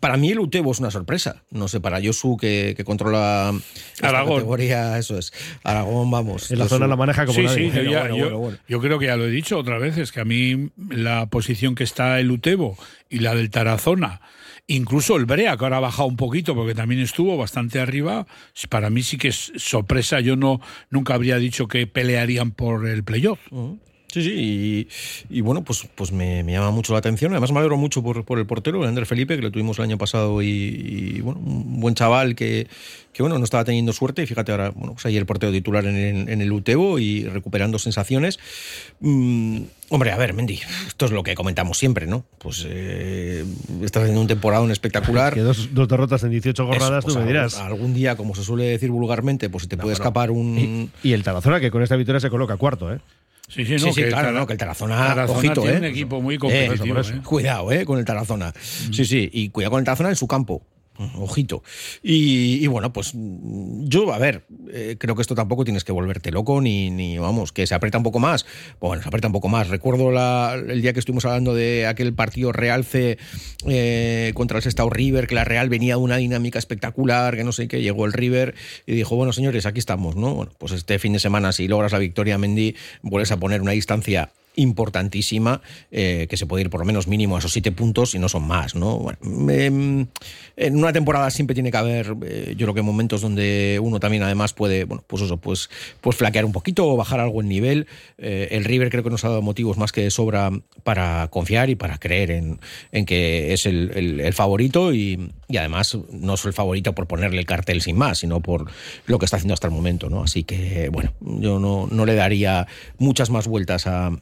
para 0.00 0.16
mí 0.16 0.30
el 0.32 0.40
Utebo 0.40 0.72
es 0.72 0.80
una 0.80 0.90
sorpresa. 0.90 1.44
No 1.50 1.68
sé, 1.68 1.80
para 1.80 2.00
Josu 2.02 2.36
que, 2.36 2.74
que 2.76 2.82
controla 2.84 3.54
esta 3.94 4.08
Aragón. 4.08 4.38
categoría, 4.38 4.98
eso 4.98 5.16
es. 5.18 5.32
Aragón, 5.62 6.10
vamos. 6.10 6.50
En 6.50 6.58
la 6.58 6.66
zona 6.68 6.88
la 6.88 6.96
maneja 6.96 7.26
como 7.26 7.38
Sí, 7.38 7.44
nadie. 7.44 7.70
sí, 7.70 7.76
yo, 7.76 7.82
ya- 7.84 8.00
Bueno, 8.00 8.16
yo- 8.16 8.24
bueno, 8.24 8.38
bueno. 8.38 8.58
yo 8.68 8.80
creo 8.80 8.98
que 8.98 9.06
ya 9.06 9.16
lo 9.16 9.26
he 9.26 9.30
dicho 9.30 9.56
otra 9.56 9.78
vez, 9.78 9.96
es 9.98 10.10
que 10.10 10.20
a 10.20 10.24
mí 10.24 10.70
la 10.90 11.26
posición 11.26 11.76
que 11.76 11.84
está 11.84 12.18
el 12.18 12.30
Utebo 12.30 12.76
y 13.08 13.20
la 13.20 13.36
del 13.36 13.50
Tarazona, 13.50 14.20
incluso 14.66 15.16
el 15.16 15.26
Brea, 15.26 15.56
que 15.56 15.64
ahora 15.64 15.76
ha 15.76 15.80
bajado 15.80 16.08
un 16.08 16.16
poquito 16.16 16.54
porque 16.56 16.74
también 16.74 17.00
estuvo 17.00 17.36
bastante 17.36 17.78
arriba, 17.78 18.26
para 18.68 18.90
mí 18.90 19.02
sí 19.04 19.16
que 19.16 19.28
es 19.28 19.52
sorpresa. 19.56 20.18
Yo 20.18 20.34
no 20.34 20.60
nunca 20.90 21.14
habría 21.14 21.36
dicho 21.36 21.68
que 21.68 21.86
pelearían 21.86 22.50
por 22.50 22.88
el 22.88 23.04
playoff. 23.04 23.38
Ujú. 23.52 23.78
Sí, 24.12 24.22
sí, 24.24 24.32
y, 25.30 25.38
y 25.38 25.40
bueno, 25.40 25.62
pues, 25.62 25.86
pues 25.94 26.10
me, 26.10 26.42
me 26.42 26.52
llama 26.52 26.70
mucho 26.72 26.92
la 26.92 26.98
atención. 26.98 27.32
Además, 27.32 27.52
me 27.52 27.58
alegro 27.58 27.76
mucho 27.76 28.02
por, 28.02 28.24
por 28.24 28.38
el 28.38 28.46
portero, 28.46 28.82
el 28.82 28.88
Ander 28.88 29.06
Felipe, 29.06 29.36
que 29.36 29.42
lo 29.42 29.50
tuvimos 29.52 29.78
el 29.78 29.84
año 29.84 29.98
pasado 29.98 30.42
y, 30.42 30.48
y, 30.48 31.20
bueno, 31.20 31.38
un 31.40 31.80
buen 31.80 31.94
chaval 31.94 32.34
que, 32.34 32.66
que 33.12 33.22
bueno, 33.22 33.38
no 33.38 33.44
estaba 33.44 33.64
teniendo 33.64 33.92
suerte. 33.92 34.22
Y 34.22 34.26
fíjate 34.26 34.50
ahora, 34.50 34.70
bueno, 34.70 34.94
pues 34.94 35.06
ahí 35.06 35.16
el 35.16 35.26
portero 35.26 35.52
titular 35.52 35.84
en, 35.86 35.96
el- 35.96 36.28
en 36.28 36.40
el 36.40 36.50
Utebo 36.50 36.98
y 36.98 37.24
recuperando 37.24 37.78
sensaciones. 37.78 38.38
Mm, 39.00 39.60
hombre, 39.90 40.10
a 40.10 40.16
ver, 40.16 40.34
Mendy, 40.34 40.58
esto 40.86 41.06
es 41.06 41.12
lo 41.12 41.22
que 41.22 41.34
comentamos 41.34 41.78
siempre, 41.78 42.06
¿no? 42.06 42.24
Pues 42.38 42.66
eh, 42.68 43.44
estás 43.82 44.02
haciendo 44.02 44.20
un 44.20 44.26
temporada 44.26 44.70
espectacular. 44.72 45.34
Que 45.34 45.40
dos, 45.40 45.68
dos 45.72 45.86
derrotas 45.88 46.22
en 46.24 46.30
18 46.30 46.66
jornadas, 46.66 46.98
Eso, 46.98 47.02
pues, 47.04 47.14
tú 47.14 47.20
me 47.20 47.26
dirás. 47.26 47.58
algún, 47.58 47.94
día, 47.94 48.16
como 48.16 48.34
se 48.34 48.42
suele 48.42 48.64
decir 48.64 48.90
vulgarmente, 48.90 49.48
pues 49.48 49.62
se 49.64 49.68
te 49.68 49.76
puede 49.76 49.92
escapar 49.94 50.30
un. 50.32 50.90
Y, 51.02 51.08
y 51.08 51.12
el 51.12 51.22
Tarazona, 51.22 51.60
que 51.60 51.70
con 51.70 51.82
esta 51.82 51.94
victoria 51.96 52.20
se 52.20 52.28
coloca 52.30 52.56
cuarto, 52.56 52.92
¿eh? 52.92 52.98
Sí, 53.50 53.64
sí, 53.66 53.72
no, 53.72 53.78
Sí, 53.80 53.92
sí, 53.92 54.02
que 54.02 54.08
claro, 54.08 54.28
Tara- 54.28 54.38
no, 54.38 54.46
que 54.46 54.52
el 54.52 54.58
Tarazona, 54.58 54.96
Tarazona 54.96 55.38
ojito, 55.40 55.60
tiene 55.62 55.76
¿eh? 55.76 55.80
un 55.80 55.84
equipo 55.86 56.22
muy 56.22 56.36
Eh, 56.36 56.38
competitivo. 56.38 56.94
por 56.94 57.04
eso. 57.04 57.14
¿eh? 57.14 57.20
Cuidado, 57.24 57.72
¿eh? 57.72 57.84
Con 57.84 57.98
el 57.98 58.04
Tarazona. 58.04 58.52
Sí, 58.92 59.04
sí, 59.04 59.28
y 59.32 59.48
cuidado 59.50 59.72
con 59.72 59.80
el 59.80 59.84
Tarazona 59.84 60.08
en 60.10 60.16
su 60.16 60.26
campo. 60.28 60.62
Ojito. 61.16 61.62
Y, 62.02 62.62
y 62.62 62.66
bueno, 62.66 62.92
pues 62.92 63.12
yo, 63.14 64.12
a 64.12 64.18
ver, 64.18 64.44
eh, 64.70 64.96
creo 64.98 65.14
que 65.14 65.22
esto 65.22 65.34
tampoco 65.34 65.64
tienes 65.64 65.82
que 65.84 65.92
volverte 65.92 66.30
loco 66.30 66.60
ni, 66.60 66.90
ni, 66.90 67.16
vamos, 67.16 67.52
que 67.52 67.66
se 67.66 67.74
aprieta 67.74 67.98
un 67.98 68.04
poco 68.04 68.18
más. 68.18 68.44
Bueno, 68.80 69.02
se 69.02 69.08
aprieta 69.08 69.28
un 69.28 69.32
poco 69.32 69.48
más. 69.48 69.68
Recuerdo 69.68 70.10
el 70.10 70.82
día 70.82 70.92
que 70.92 70.98
estuvimos 70.98 71.24
hablando 71.24 71.54
de 71.54 71.86
aquel 71.86 72.12
partido 72.12 72.52
Realce 72.52 73.18
eh, 73.66 74.32
contra 74.34 74.58
el 74.58 74.62
Sestao 74.62 74.90
River, 74.90 75.26
que 75.26 75.34
la 75.34 75.44
Real 75.44 75.68
venía 75.68 75.94
de 75.94 76.00
una 76.00 76.16
dinámica 76.16 76.58
espectacular, 76.58 77.36
que 77.36 77.44
no 77.44 77.52
sé 77.52 77.68
qué, 77.68 77.80
llegó 77.80 78.04
el 78.04 78.12
River 78.12 78.54
y 78.86 78.94
dijo, 78.94 79.16
bueno, 79.16 79.32
señores, 79.32 79.64
aquí 79.66 79.78
estamos, 79.78 80.16
¿no? 80.16 80.34
Bueno, 80.34 80.52
pues 80.58 80.72
este 80.72 80.98
fin 80.98 81.14
de 81.14 81.18
semana, 81.18 81.52
si 81.52 81.66
logras 81.66 81.92
la 81.92 81.98
victoria, 81.98 82.36
Mendy, 82.36 82.76
vuelves 83.02 83.32
a 83.32 83.38
poner 83.38 83.62
una 83.62 83.72
distancia 83.72 84.32
importantísima 84.56 85.60
eh, 85.90 86.26
que 86.28 86.36
se 86.36 86.46
puede 86.46 86.62
ir 86.62 86.70
por 86.70 86.80
lo 86.80 86.86
menos 86.86 87.06
mínimo 87.06 87.36
a 87.36 87.38
esos 87.38 87.52
siete 87.52 87.72
puntos 87.72 88.14
y 88.14 88.18
no 88.18 88.28
son 88.28 88.46
más 88.46 88.74
no 88.74 89.06
eh, 89.48 90.06
en 90.56 90.76
una 90.76 90.92
temporada 90.92 91.30
siempre 91.30 91.54
tiene 91.54 91.70
que 91.70 91.76
haber 91.76 92.16
eh, 92.26 92.54
yo 92.56 92.66
creo 92.66 92.74
que 92.74 92.82
momentos 92.82 93.20
donde 93.20 93.78
uno 93.82 94.00
también 94.00 94.22
además 94.22 94.52
puede 94.52 94.84
bueno 94.84 95.04
pues 95.06 95.22
eso 95.22 95.36
pues 95.36 95.70
pues 96.00 96.16
flaquear 96.16 96.44
un 96.44 96.52
poquito 96.52 96.86
o 96.86 96.96
bajar 96.96 97.20
algo 97.20 97.40
en 97.40 97.48
nivel. 97.48 97.86
Eh, 98.18 98.48
el 98.52 98.64
River 98.64 98.90
creo 98.90 99.02
que 99.02 99.10
nos 99.10 99.24
ha 99.24 99.28
dado 99.28 99.42
motivos 99.42 99.76
más 99.76 99.92
que 99.92 100.02
de 100.02 100.10
sobra 100.10 100.50
para 100.82 101.28
confiar 101.28 101.70
y 101.70 101.74
para 101.74 101.98
creer 101.98 102.30
en, 102.30 102.60
en 102.92 103.06
que 103.06 103.52
es 103.52 103.66
el, 103.66 103.90
el, 103.94 104.20
el 104.20 104.32
favorito 104.32 104.92
y, 104.92 105.30
y, 105.48 105.56
además 105.56 105.96
no 106.12 106.34
es 106.34 106.44
el 106.44 106.52
favorito 106.52 106.94
por 106.94 107.06
ponerle 107.06 107.40
el 107.40 107.46
cartel 107.46 107.82
sin 107.82 107.96
más 107.96 108.18
sino 108.18 108.40
por 108.40 108.70
lo 109.06 109.18
que 109.18 109.24
está 109.24 109.36
haciendo 109.36 109.54
hasta 109.54 109.66
el 109.66 109.72
momento 109.72 110.08
no 110.08 110.22
así 110.22 110.44
que 110.44 110.88
bueno 110.90 111.12
yo 111.20 111.58
no, 111.58 111.88
no 111.90 112.06
le 112.06 112.14
daría 112.14 112.66
muchas 112.98 113.30
más 113.30 113.46
vueltas 113.46 113.86
a 113.86 114.12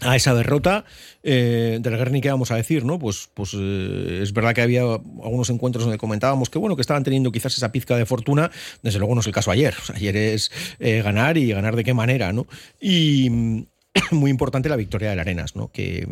a 0.00 0.16
esa 0.16 0.34
derrota 0.34 0.84
eh, 1.22 1.78
del 1.80 1.96
Guernica, 1.96 2.30
vamos 2.30 2.50
a 2.50 2.56
decir, 2.56 2.84
¿no? 2.84 2.98
Pues, 2.98 3.28
pues 3.34 3.54
eh, 3.54 4.20
es 4.22 4.32
verdad 4.32 4.54
que 4.54 4.62
había 4.62 4.82
algunos 4.82 5.50
encuentros 5.50 5.84
donde 5.84 5.98
comentábamos 5.98 6.50
que 6.50 6.58
bueno, 6.58 6.76
que 6.76 6.82
estaban 6.82 7.04
teniendo 7.04 7.32
quizás 7.32 7.56
esa 7.56 7.72
pizca 7.72 7.96
de 7.96 8.06
fortuna, 8.06 8.50
desde 8.82 8.98
luego 8.98 9.14
no 9.14 9.20
es 9.20 9.26
el 9.26 9.32
caso 9.32 9.50
ayer. 9.50 9.74
Ayer 9.94 10.16
es 10.16 10.50
eh, 10.78 11.02
ganar 11.02 11.36
y 11.36 11.52
ganar 11.52 11.76
de 11.76 11.84
qué 11.84 11.94
manera, 11.94 12.32
¿no? 12.32 12.46
Y 12.80 13.28
muy 14.10 14.30
importante 14.30 14.68
la 14.68 14.76
victoria 14.76 15.10
del 15.10 15.20
Arenas, 15.20 15.56
¿no? 15.56 15.70
Que, 15.72 16.06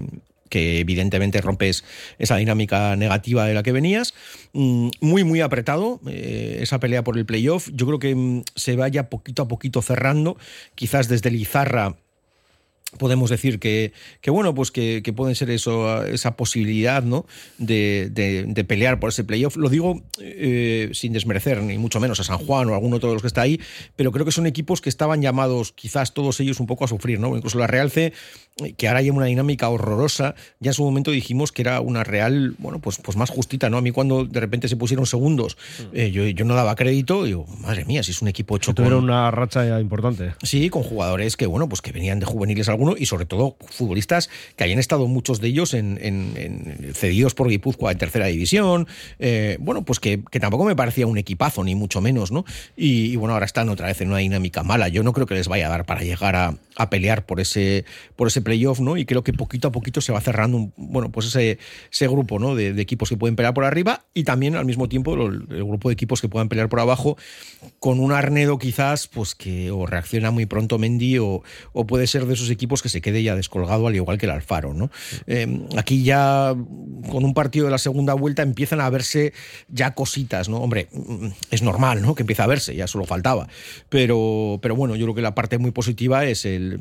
que 0.48 0.80
evidentemente 0.80 1.40
rompes 1.40 1.84
esa 2.18 2.36
dinámica 2.36 2.96
negativa 2.96 3.46
de 3.46 3.54
la 3.54 3.62
que 3.62 3.72
venías. 3.72 4.14
Mm, 4.52 4.88
muy, 5.00 5.24
muy 5.24 5.40
apretado 5.40 6.00
eh, 6.06 6.58
esa 6.60 6.80
pelea 6.80 7.04
por 7.04 7.16
el 7.16 7.26
playoff. 7.26 7.68
Yo 7.72 7.86
creo 7.86 7.98
que 7.98 8.14
mm, 8.14 8.42
se 8.54 8.76
vaya 8.76 9.08
poquito 9.08 9.42
a 9.42 9.48
poquito 9.48 9.82
cerrando, 9.82 10.36
quizás 10.74 11.08
desde 11.08 11.30
Lizarra 11.30 11.96
podemos 12.96 13.28
decir 13.28 13.58
que, 13.58 13.92
que 14.22 14.30
bueno, 14.30 14.54
pues 14.54 14.70
que, 14.70 15.02
que, 15.02 15.12
pueden 15.12 15.34
ser 15.34 15.50
eso, 15.50 16.04
esa 16.06 16.36
posibilidad 16.36 17.02
¿no? 17.02 17.26
de, 17.58 18.08
de, 18.10 18.44
de 18.44 18.64
pelear 18.64 18.98
por 18.98 19.10
ese 19.10 19.24
playoff. 19.24 19.56
Lo 19.56 19.68
digo 19.68 20.02
eh, 20.20 20.90
sin 20.94 21.12
desmerecer, 21.12 21.62
ni 21.62 21.76
mucho 21.76 22.00
menos 22.00 22.18
a 22.20 22.24
San 22.24 22.38
Juan 22.38 22.68
o 22.70 22.72
a 22.72 22.76
alguno 22.76 22.96
de 22.96 23.00
todos 23.00 23.14
los 23.14 23.22
que 23.22 23.28
está 23.28 23.42
ahí, 23.42 23.60
pero 23.94 24.10
creo 24.10 24.24
que 24.24 24.32
son 24.32 24.46
equipos 24.46 24.80
que 24.80 24.88
estaban 24.88 25.20
llamados, 25.20 25.72
quizás 25.72 26.14
todos 26.14 26.40
ellos, 26.40 26.60
un 26.60 26.66
poco 26.66 26.86
a 26.86 26.88
sufrir, 26.88 27.20
¿no? 27.20 27.36
Incluso 27.36 27.58
la 27.58 27.66
Realce, 27.66 28.14
que 28.76 28.88
ahora 28.88 29.02
lleva 29.02 29.18
una 29.18 29.26
dinámica 29.26 29.68
horrorosa, 29.68 30.34
ya 30.60 30.70
en 30.70 30.74
su 30.74 30.82
momento 30.82 31.10
dijimos 31.10 31.52
que 31.52 31.62
era 31.62 31.80
una 31.80 32.04
Real, 32.04 32.54
bueno, 32.58 32.78
pues, 32.78 32.98
pues 33.02 33.16
más 33.16 33.28
justita, 33.28 33.68
¿no? 33.68 33.76
A 33.76 33.82
mí 33.82 33.90
cuando 33.90 34.24
de 34.24 34.40
repente 34.40 34.66
se 34.68 34.76
pusieron 34.76 35.04
segundos, 35.04 35.58
eh, 35.92 36.10
yo, 36.10 36.26
yo 36.26 36.44
no 36.46 36.54
daba 36.54 36.74
crédito, 36.74 37.24
y 37.26 37.28
digo, 37.28 37.46
madre 37.60 37.84
mía, 37.84 38.02
si 38.02 38.12
es 38.12 38.22
un 38.22 38.28
equipo 38.28 38.56
hecho 38.56 38.72
Tuvieron 38.72 39.04
una 39.04 39.30
racha 39.30 39.78
importante. 39.80 40.34
Sí, 40.42 40.70
con 40.70 40.82
jugadores 40.82 41.36
que, 41.36 41.46
bueno, 41.46 41.68
pues 41.68 41.82
que 41.82 41.92
venían 41.92 42.18
de 42.18 42.26
juveniles 42.26 42.68
y 42.98 43.06
sobre 43.06 43.26
todo 43.26 43.56
futbolistas 43.70 44.30
que 44.56 44.64
hayan 44.64 44.78
estado 44.78 45.06
muchos 45.06 45.40
de 45.40 45.48
ellos 45.48 45.74
en, 45.74 45.98
en, 46.00 46.32
en 46.36 46.94
cedidos 46.94 47.34
por 47.34 47.48
Guipúzcoa 47.48 47.92
en 47.92 47.98
tercera 47.98 48.26
división. 48.26 48.86
Eh, 49.18 49.56
bueno, 49.60 49.84
pues 49.84 50.00
que, 50.00 50.18
tampoco 50.40 50.64
me 50.64 50.76
parecía 50.76 51.06
un 51.06 51.18
equipazo, 51.18 51.64
ni 51.64 51.74
mucho 51.74 52.00
menos, 52.00 52.30
¿no? 52.30 52.44
Y, 52.76 53.16
bueno, 53.16 53.34
ahora 53.34 53.46
están 53.46 53.68
otra 53.68 53.86
vez 53.86 54.00
en 54.00 54.08
una 54.08 54.18
dinámica 54.18 54.62
mala. 54.62 54.88
Yo 54.88 55.02
no 55.02 55.12
creo 55.12 55.26
que 55.26 55.34
les 55.34 55.48
vaya 55.48 55.66
a 55.66 55.70
dar 55.70 55.86
para 55.86 56.02
llegar 56.02 56.36
a, 56.36 56.54
pelear 56.90 57.26
por 57.26 57.40
ese, 57.40 57.84
por 58.14 58.28
ese 58.28 58.40
playoff, 58.40 58.78
¿no? 58.78 58.96
Y 58.96 59.04
creo 59.04 59.24
que 59.24 59.32
poquito 59.32 59.68
a 59.68 59.72
poquito 59.72 60.00
se 60.00 60.12
va 60.12 60.20
cerrando, 60.20 60.56
un, 60.56 60.72
bueno, 60.76 61.10
pues 61.10 61.26
ese, 61.26 61.58
ese 61.90 62.06
grupo, 62.06 62.38
¿no? 62.38 62.54
De, 62.54 62.72
de, 62.72 62.82
equipos 62.82 63.08
que 63.08 63.16
pueden 63.16 63.34
pelear 63.34 63.52
por 63.52 63.64
arriba 63.64 64.04
y 64.14 64.22
también 64.22 64.54
al 64.54 64.64
mismo 64.64 64.88
tiempo 64.88 65.14
el, 65.14 65.44
el, 65.50 65.64
grupo 65.64 65.88
de 65.88 65.94
equipos 65.94 66.20
que 66.20 66.28
puedan 66.28 66.48
pelear 66.48 66.68
por 66.68 66.78
abajo 66.78 67.16
con 67.80 67.98
un 67.98 68.12
Arnedo 68.12 68.58
quizás, 68.58 69.08
pues 69.08 69.34
que 69.34 69.72
o 69.72 69.86
reacciona 69.86 70.30
muy 70.30 70.46
pronto 70.46 70.78
Mendy 70.78 71.18
o, 71.18 71.42
o 71.72 71.86
puede 71.86 72.06
ser 72.06 72.26
de 72.26 72.34
esos 72.34 72.48
equipos 72.50 72.67
que 72.82 72.88
se 72.88 73.00
quede 73.00 73.22
ya 73.22 73.34
descolgado 73.34 73.86
al 73.86 73.96
igual 73.96 74.18
que 74.18 74.26
el 74.26 74.32
Alfaro. 74.32 74.74
¿no? 74.74 74.90
Eh, 75.26 75.66
aquí 75.76 76.04
ya 76.04 76.54
con 77.10 77.24
un 77.24 77.34
partido 77.34 77.66
de 77.66 77.70
la 77.70 77.78
segunda 77.78 78.14
vuelta 78.14 78.42
empiezan 78.42 78.80
a 78.80 78.90
verse 78.90 79.32
ya 79.68 79.94
cositas, 79.94 80.48
¿no? 80.48 80.58
Hombre, 80.58 80.88
es 81.50 81.62
normal, 81.62 82.02
¿no? 82.02 82.14
Que 82.14 82.22
empiece 82.22 82.42
a 82.42 82.46
verse, 82.46 82.74
ya 82.74 82.86
solo 82.86 83.04
faltaba. 83.04 83.48
Pero, 83.88 84.58
pero 84.62 84.76
bueno, 84.76 84.96
yo 84.96 85.06
creo 85.06 85.14
que 85.14 85.22
la 85.22 85.34
parte 85.34 85.58
muy 85.58 85.70
positiva 85.70 86.24
es 86.24 86.44
el 86.44 86.80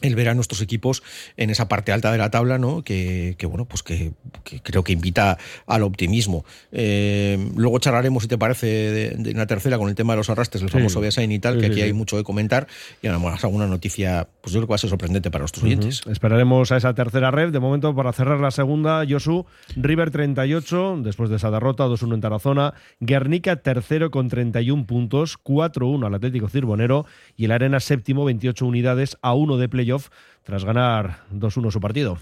el 0.00 0.16
ver 0.16 0.28
a 0.28 0.34
nuestros 0.34 0.60
equipos 0.60 1.02
en 1.36 1.50
esa 1.50 1.68
parte 1.68 1.92
alta 1.92 2.10
de 2.10 2.18
la 2.18 2.30
tabla, 2.30 2.58
¿no? 2.58 2.82
Que, 2.82 3.36
que 3.38 3.46
bueno, 3.46 3.64
pues 3.64 3.82
que, 3.82 4.12
que, 4.42 4.60
creo 4.60 4.82
que 4.82 4.92
invita 4.92 5.38
al 5.66 5.82
optimismo. 5.82 6.44
Eh, 6.72 7.38
luego 7.56 7.78
charlaremos, 7.78 8.24
si 8.24 8.28
te 8.28 8.36
parece, 8.36 8.66
de, 8.66 9.10
de, 9.10 9.30
una 9.30 9.46
tercera 9.46 9.78
con 9.78 9.88
el 9.88 9.94
tema 9.94 10.14
de 10.14 10.18
los 10.18 10.30
arrastres, 10.30 10.62
el 10.62 10.68
sí. 10.68 10.72
famoso 10.72 11.00
Beasain 11.00 11.30
y 11.30 11.38
tal, 11.38 11.54
sí, 11.54 11.60
que 11.60 11.66
aquí 11.66 11.74
sí, 11.76 11.82
hay 11.82 11.92
mucho 11.92 12.16
de 12.16 12.24
comentar. 12.24 12.66
Y 13.02 13.06
además 13.06 13.44
alguna 13.44 13.66
noticia, 13.66 14.28
pues 14.40 14.52
yo 14.52 14.60
creo 14.60 14.66
que 14.66 14.72
va 14.72 14.74
a 14.74 14.78
ser 14.78 14.90
sorprendente 14.90 15.30
para 15.30 15.42
nuestros 15.42 15.62
uh 15.62 15.66
-huh. 15.66 15.70
oyentes. 15.70 16.02
Esperaremos 16.10 16.72
a 16.72 16.76
esa 16.76 16.92
tercera 16.94 17.30
red. 17.30 17.52
De 17.52 17.60
momento, 17.60 17.94
para 17.94 18.12
cerrar 18.12 18.40
la 18.40 18.50
segunda, 18.50 19.04
Josu, 19.08 19.46
River 19.76 20.10
38, 20.10 21.00
después 21.02 21.30
de 21.30 21.36
esa 21.36 21.50
derrota, 21.50 21.86
2-1 21.86 22.14
en 22.14 22.20
Tarazona. 22.20 22.74
Guernica 22.98 23.56
tercero 23.56 24.10
con 24.10 24.28
31 24.28 24.86
puntos, 24.86 25.38
4-1 25.42 26.06
al 26.06 26.14
Atlético 26.14 26.48
Cirbonero. 26.48 27.06
Y 27.36 27.44
el 27.44 27.52
Arena 27.52 27.78
séptimo, 27.78 28.24
28 28.24 28.66
unidades, 28.66 29.18
a 29.22 29.34
1 29.34 29.56
de 29.56 29.68
playoff 29.84 30.08
tras 30.42 30.64
ganar 30.64 31.24
2-1 31.32 31.70
su 31.70 31.80
partido. 31.80 32.18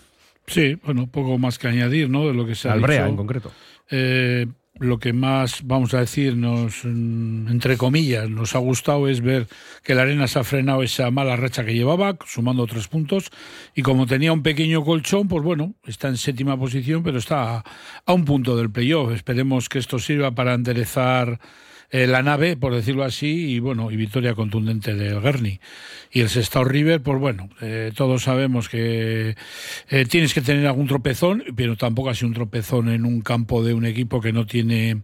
Sí, 0.47 0.75
bueno, 0.85 1.07
poco 1.07 1.39
más 1.39 1.59
que 1.59 1.69
añadir, 1.69 2.11
¿no? 2.11 2.27
De 2.27 2.35
lo 2.35 2.45
que 2.47 2.55
se 2.55 2.69
ha 2.69 2.73
Albrea, 2.73 3.03
dicho. 3.03 3.11
en 3.11 3.17
concreto. 3.17 3.53
Eh, 3.91 4.47
lo 4.81 4.99
que 4.99 5.13
más, 5.13 5.61
vamos 5.65 5.95
a 5.95 6.01
decir, 6.01 6.37
nos, 6.37 6.85
entre 6.85 7.77
comillas, 7.77 8.29
nos 8.29 8.57
ha 8.57 8.59
gustado 8.59 9.07
es 9.07 9.21
ver 9.21 9.47
que 9.85 9.95
la 9.95 10.03
Arena 10.03 10.27
se 10.27 10.41
ha 10.41 10.45
frenado 10.45 10.83
esa 10.83 11.11
mala 11.11 11.37
racha 11.37 11.65
que 11.65 11.75
llevaba, 11.75 12.17
sumando 12.27 12.67
tres 12.67 12.89
puntos, 12.89 13.31
y 13.77 13.83
como 13.83 14.07
tenía 14.07 14.33
un 14.33 14.43
pequeño 14.43 14.83
colchón, 14.83 15.29
pues 15.29 15.45
bueno, 15.45 15.75
está 15.87 16.09
en 16.09 16.17
séptima 16.17 16.59
posición, 16.59 17.03
pero 17.05 17.19
está 17.19 17.59
a, 17.59 17.65
a 18.07 18.13
un 18.13 18.25
punto 18.25 18.57
del 18.57 18.71
playoff. 18.71 19.13
Esperemos 19.13 19.69
que 19.69 19.79
esto 19.79 19.99
sirva 20.01 20.33
para 20.35 20.55
enderezar 20.55 21.39
eh, 21.93 22.07
la 22.07 22.23
nave, 22.23 22.57
por 22.57 22.75
decirlo 22.75 23.05
así, 23.05 23.53
y 23.53 23.61
bueno, 23.61 23.91
y 23.91 23.97
victoria 23.97 24.35
contundente 24.35 24.95
del 24.95 25.21
Guerni. 25.21 25.61
Y 26.15 26.21
el 26.21 26.29
Sestao 26.29 26.65
River, 26.65 27.03
pues 27.03 27.19
bueno, 27.19 27.49
eh, 27.63 27.91
todos 27.95 28.25
sabemos 28.25 28.69
que 28.69 29.35
eh, 29.89 30.05
tienes 30.05 30.35
que 30.35 30.43
tener 30.43 30.67
algún 30.67 30.87
tropezón, 30.87 31.43
pero 31.57 31.77
tampoco 31.77 32.11
así 32.11 32.27
un 32.27 32.35
tropezón 32.35 32.91
en 32.91 33.07
un 33.07 33.23
campo 33.23 33.65
de 33.65 33.73
un 33.73 33.87
equipo 33.87 34.21
que 34.21 34.31
no 34.31 34.45
tiene, 34.45 35.03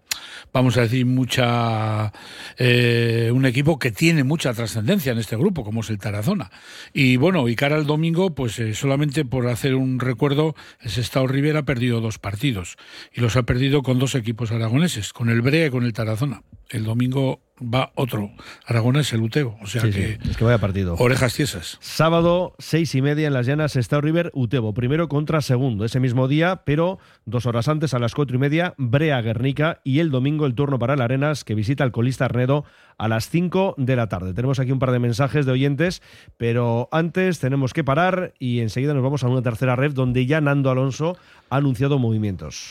vamos 0.53 0.77
a 0.77 0.83
decir, 0.83 1.07
mucha. 1.07 2.13
Eh, 2.59 3.31
un 3.33 3.47
equipo 3.47 3.79
que 3.79 3.91
tiene 3.91 4.23
mucha 4.23 4.53
trascendencia 4.53 5.13
en 5.13 5.19
este 5.19 5.37
grupo, 5.37 5.65
como 5.65 5.81
es 5.81 5.89
el 5.89 5.99
Tarazona. 5.99 6.51
Y 6.93 7.17
bueno, 7.17 7.49
y 7.49 7.57
cara 7.57 7.77
al 7.77 7.87
domingo, 7.87 8.35
pues 8.35 8.61
solamente 8.75 9.25
por 9.25 9.47
hacer 9.49 9.77
un 9.77 10.01
recuerdo, 10.01 10.55
el 10.81 10.91
Sestao 10.91 11.27
River 11.27 11.57
ha 11.57 11.63
perdido 11.63 12.03
dos 12.03 12.19
partidos. 12.19 12.77
Y 13.15 13.23
los 13.23 13.37
ha 13.37 13.45
perdido 13.45 13.83
con 13.83 13.99
dos 13.99 14.15
equipos 14.15 14.53
aragoneses, 14.53 15.15
con 15.15 15.31
el 15.31 15.41
Brea 15.41 15.69
y 15.69 15.71
con 15.71 15.85
el 15.85 15.95
Tarazona 15.95 16.43
el 16.71 16.85
domingo 16.85 17.41
va 17.61 17.93
otro 17.95 18.31
aragonés, 18.67 19.13
el 19.13 19.23
Utebo. 19.23 19.59
O 19.63 19.67
sea 19.67 19.83
sí, 19.83 19.91
que, 19.91 20.19
sí, 20.23 20.31
es 20.31 20.37
que 20.37 20.45
vaya 20.45 20.59
partido. 20.59 20.95
Orejas 20.99 21.35
tiesas. 21.35 21.79
Sábado, 21.81 22.55
seis 22.59 22.95
y 22.95 23.03
media 23.03 23.27
en 23.27 23.33
las 23.33 23.47
llanas, 23.47 23.77
Estado 23.77 24.03
River, 24.03 24.31
Utebo. 24.35 24.75
Primero 24.75 25.09
contra 25.09 25.41
segundo, 25.41 25.85
ese 25.85 26.01
mismo 26.01 26.29
día, 26.29 26.63
pero 26.65 26.99
dos 27.25 27.47
horas 27.47 27.69
antes, 27.69 27.95
a 27.95 27.99
las 27.99 28.15
cuatro 28.15 28.37
y 28.37 28.39
media, 28.39 28.75
Brea 28.77 29.21
Guernica. 29.21 29.81
Y 29.85 30.01
el 30.01 30.11
domingo, 30.11 30.47
el 30.47 30.55
turno 30.55 30.79
para 30.79 30.95
el 30.95 31.01
Arenas, 31.01 31.45
que 31.45 31.55
visita 31.55 31.85
al 31.85 31.93
colista 31.93 32.27
Arnedo 32.27 32.65
a 32.97 33.09
las 33.09 33.29
cinco 33.29 33.75
de 33.77 33.97
la 33.97 34.09
tarde. 34.09 34.35
Tenemos 34.35 34.59
aquí 34.59 34.73
un 34.73 34.79
par 34.79 34.93
de 34.93 34.99
mensajes 34.99 35.47
de 35.47 35.53
oyentes, 35.53 36.03
pero 36.37 36.89
antes 36.93 37.39
tenemos 37.39 37.73
que 37.73 37.85
parar 37.85 38.35
y 38.39 38.61
enseguida 38.61 38.95
nos 38.95 39.03
vamos 39.03 39.25
a 39.25 39.29
una 39.29 39.43
tercera 39.43 39.77
red 39.77 39.93
donde 39.93 40.27
ya 40.27 40.41
Nando 40.41 40.71
Alonso 40.71 41.17
ha 41.51 41.57
anunciado 41.57 41.99
movimientos. 41.99 42.71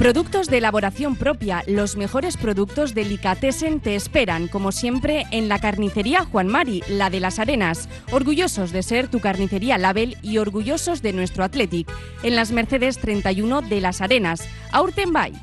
Productos 0.00 0.46
de 0.46 0.56
elaboración 0.56 1.14
propia, 1.14 1.62
los 1.66 1.98
mejores 1.98 2.38
productos 2.38 2.94
delicatessen 2.94 3.80
te 3.80 3.96
esperan, 3.96 4.48
como 4.48 4.72
siempre, 4.72 5.26
en 5.30 5.50
la 5.50 5.58
carnicería 5.58 6.24
Juan 6.24 6.48
Mari, 6.48 6.82
la 6.88 7.10
de 7.10 7.20
las 7.20 7.38
Arenas. 7.38 7.86
Orgullosos 8.10 8.72
de 8.72 8.82
ser 8.82 9.08
tu 9.08 9.20
carnicería 9.20 9.76
Label 9.76 10.16
y 10.22 10.38
orgullosos 10.38 11.02
de 11.02 11.12
nuestro 11.12 11.44
Athletic. 11.44 11.86
En 12.22 12.34
las 12.34 12.50
Mercedes 12.50 12.96
31 12.96 13.60
de 13.60 13.82
las 13.82 14.00
Arenas. 14.00 14.48
Aurtenbay. 14.72 15.34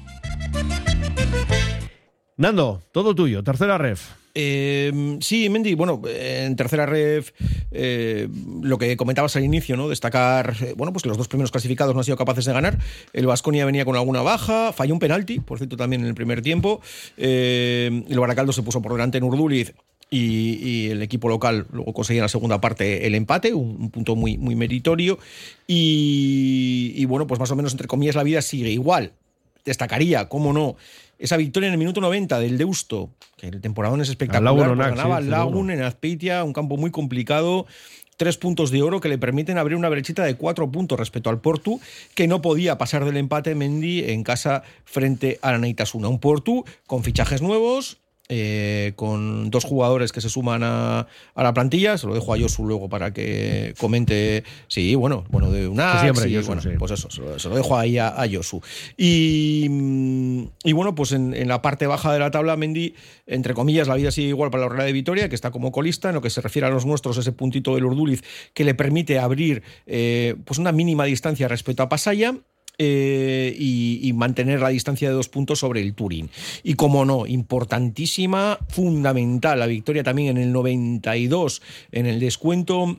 Nando, 2.36 2.82
todo 2.92 3.14
tuyo, 3.14 3.44
tercera 3.44 3.78
ref. 3.78 4.10
Eh, 4.40 5.18
sí, 5.20 5.50
Mendy, 5.50 5.74
bueno, 5.74 6.00
en 6.06 6.56
tercera 6.56 6.86
ref, 6.86 7.32
eh, 7.72 8.28
lo 8.62 8.78
que 8.78 8.96
comentabas 8.96 9.36
al 9.36 9.44
inicio, 9.44 9.76
¿no? 9.76 9.90
Destacar, 9.90 10.56
eh, 10.62 10.74
bueno, 10.78 10.94
pues 10.94 11.02
que 11.02 11.10
los 11.10 11.18
dos 11.18 11.28
primeros 11.28 11.50
clasificados 11.50 11.96
no 11.96 12.02
han 12.02 12.04
sido 12.04 12.18
capaces 12.18 12.46
de 12.46 12.54
ganar. 12.54 12.78
El 13.14 13.26
Vasconia 13.26 13.66
venía 13.66 13.84
con 13.84 13.96
alguna 13.96 14.22
baja, 14.22 14.74
falló 14.74 14.94
un 14.94 15.00
penalti, 15.00 15.40
por 15.40 15.58
cierto, 15.58 15.76
también 15.76 16.04
en 16.04 16.08
el 16.08 16.14
primer 16.14 16.44
tiempo. 16.44 16.82
Eh, 17.18 18.04
el 18.08 18.20
Baracaldo 18.20 18.54
se 18.54 18.62
puso 18.62 18.80
por 18.80 18.92
delante 18.92 19.18
en 19.18 19.24
Urduliz. 19.24 19.74
Y, 20.10 20.90
el 20.90 21.02
equipo 21.02 21.28
local 21.28 21.66
luego 21.72 21.92
conseguía 21.92 22.20
en 22.20 22.26
la 22.26 22.30
segunda 22.30 22.62
parte 22.62 23.08
el 23.08 23.16
empate, 23.16 23.54
un, 23.54 23.76
un 23.78 23.90
punto 23.90 24.16
muy, 24.16 24.38
muy 24.38 24.56
meritorio. 24.56 25.18
Y 25.66 27.04
bueno, 27.06 27.26
pues 27.26 27.40
más 27.40 27.50
o 27.50 27.56
menos, 27.56 27.72
entre 27.72 27.88
comillas, 27.88 28.16
la 28.16 28.24
vida 28.24 28.44
sigue 28.44 28.70
igual. 28.70 29.14
Destacaría, 29.66 30.30
cómo 30.30 30.54
no, 30.54 30.78
esa 31.20 31.38
victoria 31.38 31.68
en 31.68 31.74
el 31.74 31.80
minuto 31.80 32.02
90 32.02 32.40
del 32.40 32.58
Deusto, 32.58 33.10
que 33.38 33.48
el 33.48 33.62
temporadón 33.62 34.02
es 34.02 34.10
espectacular. 34.10 34.70
Al 34.70 34.76
ganaba 34.76 35.22
sí, 35.22 35.28
Lagun 35.28 35.72
en 35.72 35.82
Azpeitia, 35.82 36.44
un 36.44 36.54
campo 36.54 36.78
muy 36.78 36.92
complicado. 36.92 37.66
Tres 38.18 38.38
puntos 38.38 38.72
de 38.72 38.82
oro 38.82 39.00
que 39.00 39.10
le 39.10 39.20
permiten 39.20 39.60
abrir 39.60 39.78
una 39.78 39.90
brechita 39.90 40.24
de 40.24 40.36
cuatro 40.36 40.72
puntos 40.72 40.98
respecto 40.98 41.30
al 41.30 41.40
Portu, 41.40 41.80
que 42.16 42.28
no 42.28 42.42
podía 42.42 42.80
pasar 42.80 43.06
del 43.06 43.18
empate 43.18 43.54
Mendy 43.54 44.06
en 44.10 44.24
casa 44.24 44.64
frente 44.86 45.38
a 45.44 45.52
la 45.52 45.60
Neitasuna. 45.60 46.08
Un 46.08 46.20
Portu 46.20 46.66
con 46.88 47.04
fichajes 47.04 47.44
nuevos, 47.44 48.00
eh, 48.30 48.94
con 48.96 49.50
dos 49.50 49.64
jugadores 49.64 50.12
que 50.12 50.20
se 50.20 50.30
suman 50.30 50.62
a, 50.64 51.08
a, 51.34 51.44
la 51.44 51.54
plantilla. 51.54 51.98
Se 51.98 52.08
lo 52.08 52.14
dejo 52.14 52.34
a 52.34 52.40
Josu 52.40 52.66
luego 52.66 52.90
para 52.90 53.14
que 53.14 53.74
comente. 53.80 54.44
Sí, 54.68 54.96
bueno, 54.96 55.24
bueno, 55.30 55.50
de 55.52 55.68
una. 55.68 56.02
sí, 56.02 56.36
Josu, 56.36 56.48
bueno, 56.48 56.62
sí. 56.62 56.70
Pues 56.78 56.92
eso, 56.92 57.10
se 57.10 57.22
lo, 57.22 57.40
se 57.40 57.48
lo 57.50 57.56
dejo 57.56 57.78
ahí 57.78 57.98
a, 57.98 58.10
a 58.10 58.28
Josu. 58.30 58.62
Y, 58.98 59.68
y 60.64 60.74
bueno, 60.74 60.94
pues 60.94 61.14
en, 61.14 61.34
en, 61.34 61.48
la 61.48 61.62
parte 61.62 61.88
baja 61.88 62.12
de 62.12 62.20
la 62.20 62.32
tabla, 62.32 62.58
Mendy, 62.58 62.96
entre 63.26 63.54
comillas, 63.54 63.88
la 63.88 63.96
vida 63.96 64.12
sigue 64.12 64.30
igual 64.30 64.52
para 64.52 64.64
la 64.64 64.70
Real 64.70 64.88
de 64.88 64.94
Vitoria, 64.94 65.30
que 65.30 65.36
está 65.36 65.52
como 65.52 65.72
colista. 65.72 66.10
En 66.10 66.16
lo 66.16 66.22
que 66.22 66.30
se 66.30 66.42
refiere 66.42 66.68
a 66.68 66.70
los 66.70 66.86
nuestros, 66.86 67.18
ese 67.18 67.32
puntito 67.32 67.76
del 67.76 67.86
Urduliz 67.86 68.24
que 68.54 68.64
le 68.64 68.74
permite 68.76 69.20
abrir 69.20 69.64
eh, 69.86 70.36
pues 70.46 70.60
una 70.60 70.72
mínima 70.72 71.06
distancia 71.06 71.48
respecto 71.48 71.84
a 71.84 71.90
Pasaya. 71.90 72.36
Eh, 72.80 73.56
y, 73.58 74.02
y, 74.04 74.14
mantener 74.14 74.60
la 74.60 74.70
distancia 74.70 75.10
de 75.10 75.16
dos 75.16 75.30
puntos 75.30 75.58
sobre 75.58 75.82
el 75.82 75.96
Turín. 75.96 76.30
Y 76.62 76.76
como 76.76 77.06
no, 77.06 77.26
importantísima, 77.26 78.60
fundamental, 78.70 79.58
la 79.58 79.66
victoria 79.66 80.04
también 80.04 80.38
en 80.38 80.44
el 80.44 80.54
92 80.54 81.64
en 81.92 82.06
el 82.06 82.20
descuento. 82.20 82.98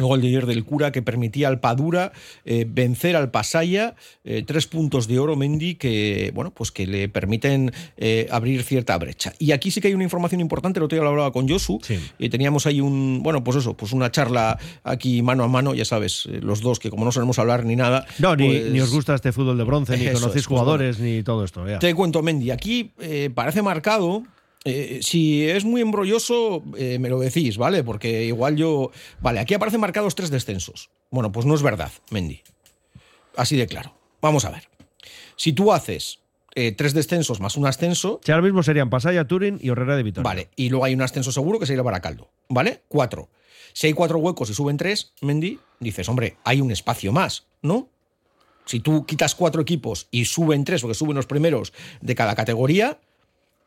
El 0.00 0.06
gol 0.06 0.20
de 0.22 0.28
ayer 0.28 0.46
del 0.46 0.64
cura 0.64 0.92
que 0.92 1.02
permitía 1.02 1.48
al 1.48 1.60
Padura 1.60 2.12
eh, 2.44 2.64
vencer 2.68 3.16
al 3.16 3.30
Pasaya, 3.30 3.94
eh, 4.24 4.42
tres 4.46 4.66
puntos 4.66 5.06
de 5.06 5.18
oro 5.18 5.36
Mendy 5.36 5.74
que 5.74 6.32
bueno 6.34 6.52
pues 6.52 6.70
que 6.72 6.86
le 6.86 7.08
permiten 7.08 7.72
eh, 7.98 8.26
abrir 8.30 8.62
cierta 8.62 8.96
brecha. 8.98 9.32
Y 9.38 9.52
aquí 9.52 9.70
sí 9.70 9.80
que 9.80 9.88
hay 9.88 9.94
una 9.94 10.04
información 10.04 10.40
importante, 10.40 10.78
el 10.80 10.84
otro 10.84 10.96
día 10.96 11.02
lo 11.04 11.10
hablaba 11.10 11.32
con 11.32 11.48
Josu, 11.48 11.78
Sí. 11.82 11.98
y 12.18 12.28
teníamos 12.30 12.66
ahí 12.66 12.80
un 12.80 13.20
bueno 13.22 13.44
pues 13.44 13.58
eso, 13.58 13.74
pues 13.76 13.92
una 13.92 14.10
charla 14.10 14.58
aquí 14.84 15.20
mano 15.22 15.44
a 15.44 15.48
mano, 15.48 15.74
ya 15.74 15.84
sabes, 15.84 16.26
los 16.26 16.60
dos 16.62 16.78
que 16.78 16.88
como 16.90 17.04
no 17.04 17.12
sabemos 17.12 17.38
hablar 17.38 17.64
ni 17.64 17.76
nada. 17.76 18.06
No, 18.18 18.34
ni, 18.36 18.48
pues- 18.48 18.70
ni 18.72 18.80
os 18.80 18.90
gusta 18.90 19.14
este 19.14 19.32
fútbol 19.32 19.58
de 19.58 19.64
bronce, 19.64 19.96
ni 19.98 20.04
conocéis 20.12 20.24
es, 20.24 20.32
pues 20.32 20.46
jugadores, 20.46 20.98
ni 20.98 21.22
todo 21.22 21.44
esto. 21.44 21.66
ya. 21.68 21.78
Te 21.78 21.94
cuento, 21.94 22.22
Mendy, 22.22 22.50
aquí 22.50 22.92
parece 23.34 23.60
marcado. 23.62 24.22
Eh, 24.64 25.00
si 25.02 25.48
es 25.48 25.64
muy 25.64 25.80
embrolloso, 25.80 26.62
eh, 26.76 26.98
me 26.98 27.08
lo 27.08 27.18
decís, 27.18 27.56
¿vale? 27.56 27.82
Porque 27.82 28.24
igual 28.24 28.56
yo. 28.56 28.90
Vale, 29.20 29.40
aquí 29.40 29.54
aparecen 29.54 29.80
marcados 29.80 30.14
tres 30.14 30.30
descensos. 30.30 30.90
Bueno, 31.10 31.32
pues 31.32 31.46
no 31.46 31.54
es 31.54 31.62
verdad, 31.62 31.90
Mendy. 32.10 32.42
Así 33.36 33.56
de 33.56 33.66
claro. 33.66 33.94
Vamos 34.20 34.44
a 34.44 34.50
ver. 34.50 34.68
Si 35.36 35.52
tú 35.52 35.72
haces 35.72 36.20
eh, 36.54 36.72
tres 36.72 36.94
descensos 36.94 37.40
más 37.40 37.56
un 37.56 37.66
ascenso. 37.66 38.20
Si 38.24 38.32
ahora 38.32 38.42
mismo 38.42 38.62
serían 38.62 38.90
Pasaya, 38.90 39.26
Turín 39.26 39.58
y 39.62 39.70
Herrera 39.70 39.96
de 39.96 40.02
Vitoria. 40.02 40.28
Vale, 40.28 40.48
y 40.56 40.68
luego 40.68 40.84
hay 40.84 40.94
un 40.94 41.02
ascenso 41.02 41.32
seguro 41.32 41.58
que 41.58 41.66
sería 41.66 41.82
Baracaldo. 41.82 42.28
¿Vale? 42.48 42.82
Cuatro. 42.88 43.28
Si 43.72 43.86
hay 43.86 43.92
cuatro 43.92 44.18
huecos 44.18 44.50
y 44.50 44.54
suben 44.54 44.76
tres, 44.76 45.12
Mendy, 45.20 45.60
dices, 45.78 46.08
hombre, 46.08 46.36
hay 46.44 46.60
un 46.60 46.72
espacio 46.72 47.12
más, 47.12 47.46
¿no? 47.62 47.88
Si 48.66 48.80
tú 48.80 49.06
quitas 49.06 49.34
cuatro 49.34 49.62
equipos 49.62 50.08
y 50.10 50.24
suben 50.24 50.64
tres, 50.64 50.82
porque 50.82 50.94
suben 50.94 51.16
los 51.16 51.26
primeros 51.26 51.72
de 52.00 52.14
cada 52.14 52.34
categoría, 52.34 52.98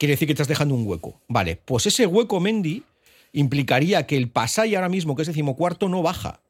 quiere 0.03 0.15
decir 0.15 0.27
que 0.27 0.33
estás 0.33 0.49
dejando 0.49 0.75
un 0.75 0.85
hueco. 0.85 1.21
Vale, 1.29 1.55
pues 1.55 1.85
ese 1.85 2.05
hueco, 2.05 2.41
Mendy, 2.41 2.83
implicaría 3.31 4.05
que 4.05 4.17
el 4.17 4.29
Pasay 4.29 4.75
ahora 4.75 4.89
mismo, 4.89 5.15
que 5.15 5.21
es 5.21 5.29
decimocuarto, 5.29 5.87
no 5.87 6.01
baja. 6.01 6.41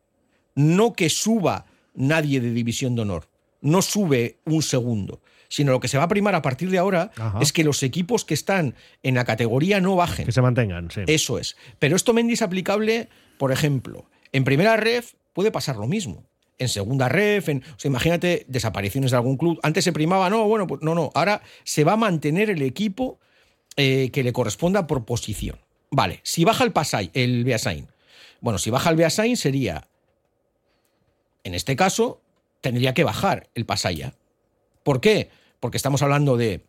No 0.55 0.93
que 0.93 1.07
suba 1.11 1.67
nadie 1.93 2.41
de 2.41 2.49
división 2.49 2.95
de 2.95 3.03
honor. 3.03 3.27
No 3.61 3.83
sube 3.83 4.39
un 4.45 4.63
segundo. 4.63 5.21
Sino 5.49 5.71
lo 5.71 5.79
que 5.79 5.87
se 5.87 5.99
va 5.99 6.05
a 6.05 6.07
primar 6.07 6.33
a 6.33 6.41
partir 6.41 6.71
de 6.71 6.79
ahora 6.79 7.11
Ajá. 7.15 7.37
es 7.43 7.53
que 7.53 7.63
los 7.63 7.83
equipos 7.83 8.25
que 8.25 8.33
están 8.33 8.73
en 9.03 9.13
la 9.13 9.23
categoría 9.23 9.79
no 9.79 9.95
bajen. 9.95 10.25
Que 10.25 10.31
se 10.31 10.41
mantengan, 10.41 10.89
sí. 10.89 11.01
Eso 11.05 11.37
es. 11.37 11.55
Pero 11.77 11.95
esto, 11.95 12.11
Mendy, 12.11 12.33
es 12.33 12.41
aplicable, 12.41 13.07
por 13.37 13.51
ejemplo, 13.51 14.09
en 14.31 14.45
primera 14.45 14.77
ref 14.77 15.13
puede 15.33 15.51
pasar 15.51 15.75
lo 15.75 15.85
mismo. 15.85 16.23
En 16.57 16.69
segunda 16.69 17.07
ref, 17.07 17.49
en, 17.49 17.59
o 17.59 17.79
sea, 17.79 17.89
imagínate 17.89 18.45
desapariciones 18.47 19.11
de 19.11 19.17
algún 19.17 19.37
club. 19.37 19.59
Antes 19.61 19.83
se 19.83 19.93
primaba, 19.93 20.31
no, 20.31 20.47
bueno, 20.47 20.65
pues 20.65 20.81
no, 20.81 20.95
no. 20.95 21.11
Ahora 21.13 21.43
se 21.63 21.83
va 21.83 21.93
a 21.93 21.97
mantener 21.97 22.49
el 22.49 22.63
equipo 22.63 23.19
eh, 23.77 24.09
que 24.11 24.23
le 24.23 24.33
corresponda 24.33 24.87
por 24.87 25.05
posición. 25.05 25.59
Vale, 25.89 26.19
si 26.23 26.43
baja 26.43 26.63
el 26.63 26.71
Pasay, 26.71 27.11
el 27.13 27.43
Beasain. 27.43 27.87
Bueno, 28.41 28.59
si 28.59 28.69
baja 28.69 28.89
el 28.89 28.95
Beasain 28.95 29.37
sería, 29.37 29.87
en 31.43 31.53
este 31.53 31.75
caso, 31.75 32.21
tendría 32.61 32.93
que 32.93 33.03
bajar 33.03 33.49
el 33.55 33.65
Pasaya. 33.65 34.13
¿Por 34.83 35.01
qué? 35.01 35.29
Porque 35.59 35.77
estamos 35.77 36.01
hablando 36.01 36.35
de 36.37 36.65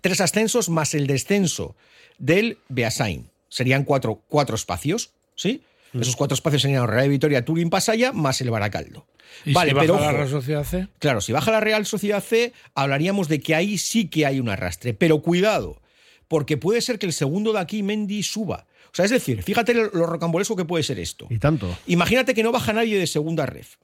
tres 0.00 0.20
ascensos 0.20 0.68
más 0.68 0.94
el 0.94 1.06
descenso 1.06 1.76
del 2.18 2.58
Beasain. 2.68 3.30
Serían 3.48 3.84
cuatro, 3.84 4.22
cuatro 4.28 4.56
espacios, 4.56 5.12
¿sí? 5.34 5.62
Esos 5.92 6.16
cuatro 6.16 6.34
espacios 6.34 6.62
serían 6.62 6.86
Real 6.86 7.08
Vitoria, 7.08 7.44
Turín, 7.44 7.70
Pasaya, 7.70 8.12
más 8.12 8.40
el 8.40 8.50
Baracaldo. 8.50 9.06
¿Y 9.44 9.52
vale, 9.52 9.70
si 9.70 9.74
baja 9.74 9.86
pero 9.86 10.00
la 10.00 10.12
Real 10.12 10.28
Sociedad 10.28 10.64
C? 10.64 10.88
Claro, 10.98 11.20
si 11.20 11.32
baja 11.32 11.50
la 11.50 11.60
Real 11.60 11.86
Sociedad 11.86 12.22
C, 12.22 12.52
hablaríamos 12.74 13.28
de 13.28 13.40
que 13.40 13.54
ahí 13.54 13.78
sí 13.78 14.08
que 14.08 14.26
hay 14.26 14.40
un 14.40 14.48
arrastre. 14.48 14.94
Pero 14.94 15.22
cuidado, 15.22 15.80
porque 16.28 16.56
puede 16.56 16.80
ser 16.80 16.98
que 16.98 17.06
el 17.06 17.12
segundo 17.12 17.52
de 17.52 17.60
aquí, 17.60 17.82
Mendy, 17.82 18.22
suba. 18.22 18.66
O 18.86 18.94
sea, 18.96 19.04
es 19.04 19.10
decir, 19.10 19.42
fíjate 19.42 19.74
lo 19.74 20.06
rocambolesco 20.06 20.56
que 20.56 20.64
puede 20.64 20.82
ser 20.82 20.98
esto. 20.98 21.26
Y 21.30 21.38
tanto. 21.38 21.76
Imagínate 21.86 22.34
que 22.34 22.42
no 22.42 22.52
baja 22.52 22.72
nadie 22.72 22.98
de 22.98 23.06
segunda 23.06 23.46
ref. 23.46 23.76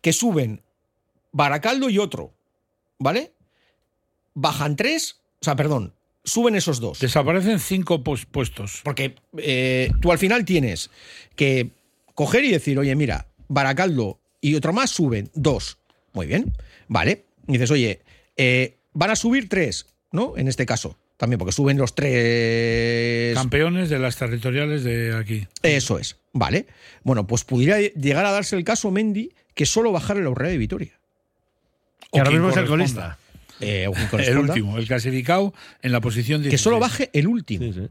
Que 0.00 0.12
suben 0.12 0.62
Baracaldo 1.32 1.90
y 1.90 1.98
otro. 1.98 2.32
¿Vale? 2.98 3.32
Bajan 4.34 4.76
tres. 4.76 5.20
O 5.40 5.44
sea, 5.44 5.56
perdón. 5.56 5.94
Suben 6.24 6.56
esos 6.56 6.80
dos. 6.80 6.98
Desaparecen 7.00 7.58
cinco 7.58 8.02
puestos. 8.02 8.80
Porque 8.84 9.16
eh, 9.38 9.90
tú 10.00 10.12
al 10.12 10.18
final 10.18 10.44
tienes 10.44 10.90
que 11.36 11.70
coger 12.14 12.44
y 12.44 12.50
decir, 12.50 12.78
oye, 12.78 12.94
mira, 12.96 13.28
Baracaldo 13.48 14.18
y 14.40 14.54
otro 14.54 14.72
más 14.72 14.90
suben 14.90 15.30
dos. 15.34 15.78
Muy 16.12 16.26
bien. 16.26 16.52
Vale. 16.88 17.24
Y 17.46 17.52
dices, 17.52 17.70
oye, 17.70 18.02
eh, 18.36 18.78
van 18.92 19.10
a 19.10 19.16
subir 19.16 19.48
tres, 19.48 19.86
¿no? 20.10 20.36
En 20.36 20.48
este 20.48 20.66
caso. 20.66 20.96
También 21.18 21.38
porque 21.38 21.52
suben 21.52 21.76
los 21.76 21.94
tres. 21.94 23.34
Campeones 23.34 23.90
de 23.90 23.98
las 23.98 24.16
territoriales 24.16 24.84
de 24.84 25.14
aquí. 25.16 25.46
Eso 25.62 25.98
es, 25.98 26.16
vale. 26.32 26.66
Bueno, 27.02 27.26
pues 27.26 27.44
pudiera 27.44 27.80
llegar 27.80 28.24
a 28.24 28.30
darse 28.30 28.56
el 28.56 28.64
caso, 28.64 28.90
Mendy, 28.92 29.32
que 29.54 29.66
solo 29.66 29.90
bajara 29.90 30.20
la 30.20 30.30
Urrea 30.30 30.50
de 30.50 30.58
Vitoria. 30.58 30.92
Que 32.12 32.20
ahora 32.20 32.30
mismo 32.30 32.50
es 32.50 32.56
el 32.56 32.66
colista. 32.66 33.18
Eh, 33.60 33.90
El 34.18 34.38
último, 34.38 34.78
el 34.78 34.86
clasificado 34.86 35.52
en 35.82 35.90
la 35.90 36.00
posición 36.00 36.40
16. 36.42 36.50
Que 36.52 36.62
solo 36.62 36.78
baje 36.78 37.10
el 37.12 37.26
último. 37.26 37.64
Sí, 37.64 37.72
sí. 37.72 37.88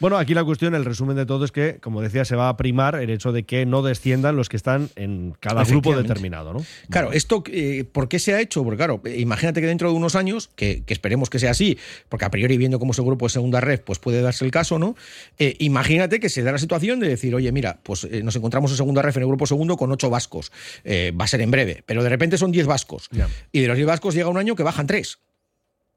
Bueno, 0.00 0.16
aquí 0.16 0.32
la 0.32 0.44
cuestión, 0.44 0.74
el 0.74 0.86
resumen 0.86 1.14
de 1.14 1.26
todo 1.26 1.44
es 1.44 1.52
que, 1.52 1.76
como 1.78 2.00
decía, 2.00 2.24
se 2.24 2.34
va 2.34 2.48
a 2.48 2.56
primar 2.56 2.94
el 2.94 3.10
hecho 3.10 3.32
de 3.32 3.42
que 3.42 3.66
no 3.66 3.82
desciendan 3.82 4.34
los 4.34 4.48
que 4.48 4.56
están 4.56 4.88
en 4.96 5.34
cada 5.40 5.62
grupo 5.64 5.94
determinado, 5.94 6.54
¿no? 6.54 6.64
Claro, 6.88 7.12
esto, 7.12 7.44
eh, 7.52 7.84
¿por 7.84 8.08
qué 8.08 8.18
se 8.18 8.34
ha 8.34 8.40
hecho? 8.40 8.64
Porque 8.64 8.78
claro, 8.78 9.02
imagínate 9.14 9.60
que 9.60 9.66
dentro 9.66 9.90
de 9.90 9.94
unos 9.94 10.16
años, 10.16 10.48
que, 10.56 10.84
que 10.84 10.94
esperemos 10.94 11.28
que 11.28 11.38
sea 11.38 11.50
así, 11.50 11.76
porque 12.08 12.24
a 12.24 12.30
priori 12.30 12.56
viendo 12.56 12.78
cómo 12.78 12.92
es 12.92 12.98
el 12.98 13.04
grupo 13.04 13.26
de 13.26 13.30
segunda 13.30 13.60
red, 13.60 13.80
pues 13.82 13.98
puede 13.98 14.22
darse 14.22 14.42
el 14.46 14.50
caso, 14.50 14.78
¿no? 14.78 14.96
Eh, 15.38 15.56
imagínate 15.58 16.18
que 16.18 16.30
se 16.30 16.42
da 16.42 16.52
la 16.52 16.58
situación 16.58 16.98
de 16.98 17.08
decir, 17.08 17.34
oye, 17.34 17.52
mira, 17.52 17.80
pues 17.82 18.04
eh, 18.04 18.22
nos 18.22 18.34
encontramos 18.36 18.70
en 18.70 18.78
segunda 18.78 19.02
red 19.02 19.14
en 19.14 19.22
el 19.22 19.28
grupo 19.28 19.46
segundo 19.46 19.76
con 19.76 19.92
ocho 19.92 20.08
vascos. 20.08 20.50
Va 20.86 21.24
a 21.24 21.28
ser 21.28 21.42
en 21.42 21.50
breve, 21.50 21.82
pero 21.84 22.02
de 22.02 22.08
repente 22.08 22.38
son 22.38 22.52
diez 22.52 22.66
vascos. 22.66 23.10
Y 23.52 23.60
de 23.60 23.68
los 23.68 23.76
diez 23.76 23.86
vascos 23.86 24.14
llega 24.14 24.28
un 24.30 24.38
año 24.38 24.56
que 24.56 24.62
bajan 24.62 24.86
tres. 24.86 25.18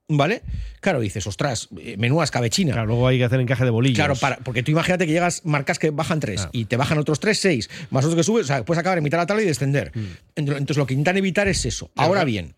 ¿Vale? 0.10 0.42
Claro, 0.82 1.00
dices, 1.00 1.26
ostras, 1.28 1.70
eh, 1.80 1.96
menuda 1.98 2.26
escabechina. 2.26 2.74
Claro, 2.74 2.88
luego 2.88 3.08
hay 3.08 3.18
que 3.18 3.24
hacer 3.24 3.40
encaje 3.40 3.64
de 3.64 3.70
bolillos. 3.70 3.96
Claro, 3.98 4.16
para, 4.16 4.38
porque 4.38 4.62
tú 4.62 4.72
imagínate 4.72 5.06
que 5.08 5.14
llegas, 5.14 5.46
marcas 5.46 5.80
que 5.80 5.92
bajan 5.92 6.20
tres 6.20 6.50
y 6.52 6.66
te 6.66 6.76
bajan 6.76 6.98
otros 6.98 7.20
tres, 7.22 7.40
seis, 7.40 7.70
más 7.90 8.04
otros 8.04 8.18
que 8.18 8.24
suben, 8.24 8.44
o 8.44 8.48
sea, 8.48 8.66
puedes 8.66 8.80
acabar 8.80 8.98
en 8.98 9.04
mitad 9.04 9.18
de 9.18 9.22
la 9.24 9.28
tabla 9.28 9.44
y 9.44 9.46
descender. 9.46 9.92
Mm. 9.96 10.06
Entonces, 10.36 10.78
lo 10.78 10.86
que 10.86 10.94
intentan 10.94 11.18
evitar 11.18 11.48
es 11.48 11.66
eso. 11.66 11.90
Ahora 11.96 12.26
bien, 12.26 12.54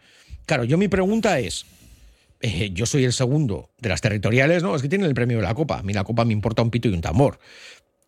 claro, 0.48 0.64
yo 0.64 0.78
mi 0.78 0.88
pregunta 0.88 1.39
es. 1.39 1.66
eh, 2.41 2.72
yo 2.74 2.86
soy 2.88 3.06
el 3.06 3.14
segundo 3.14 3.70
de 3.80 3.89
las 3.89 4.02
territoriales, 4.02 4.64
¿no? 4.64 4.76
Es 4.76 4.82
que 4.82 4.89
tienen 4.89 5.08
el 5.08 5.14
premio 5.14 5.38
de 5.38 5.43
la 5.43 5.54
Copa. 5.54 5.80
A 5.80 5.84
mí 5.84 5.93
la 5.93 6.04
Copa 6.04 6.26
me 6.26 6.34
importa 6.34 6.62
un 6.64 6.72
pito 6.72 6.88
y 6.89 6.93
un 6.93 7.02
tambor. 7.02 7.39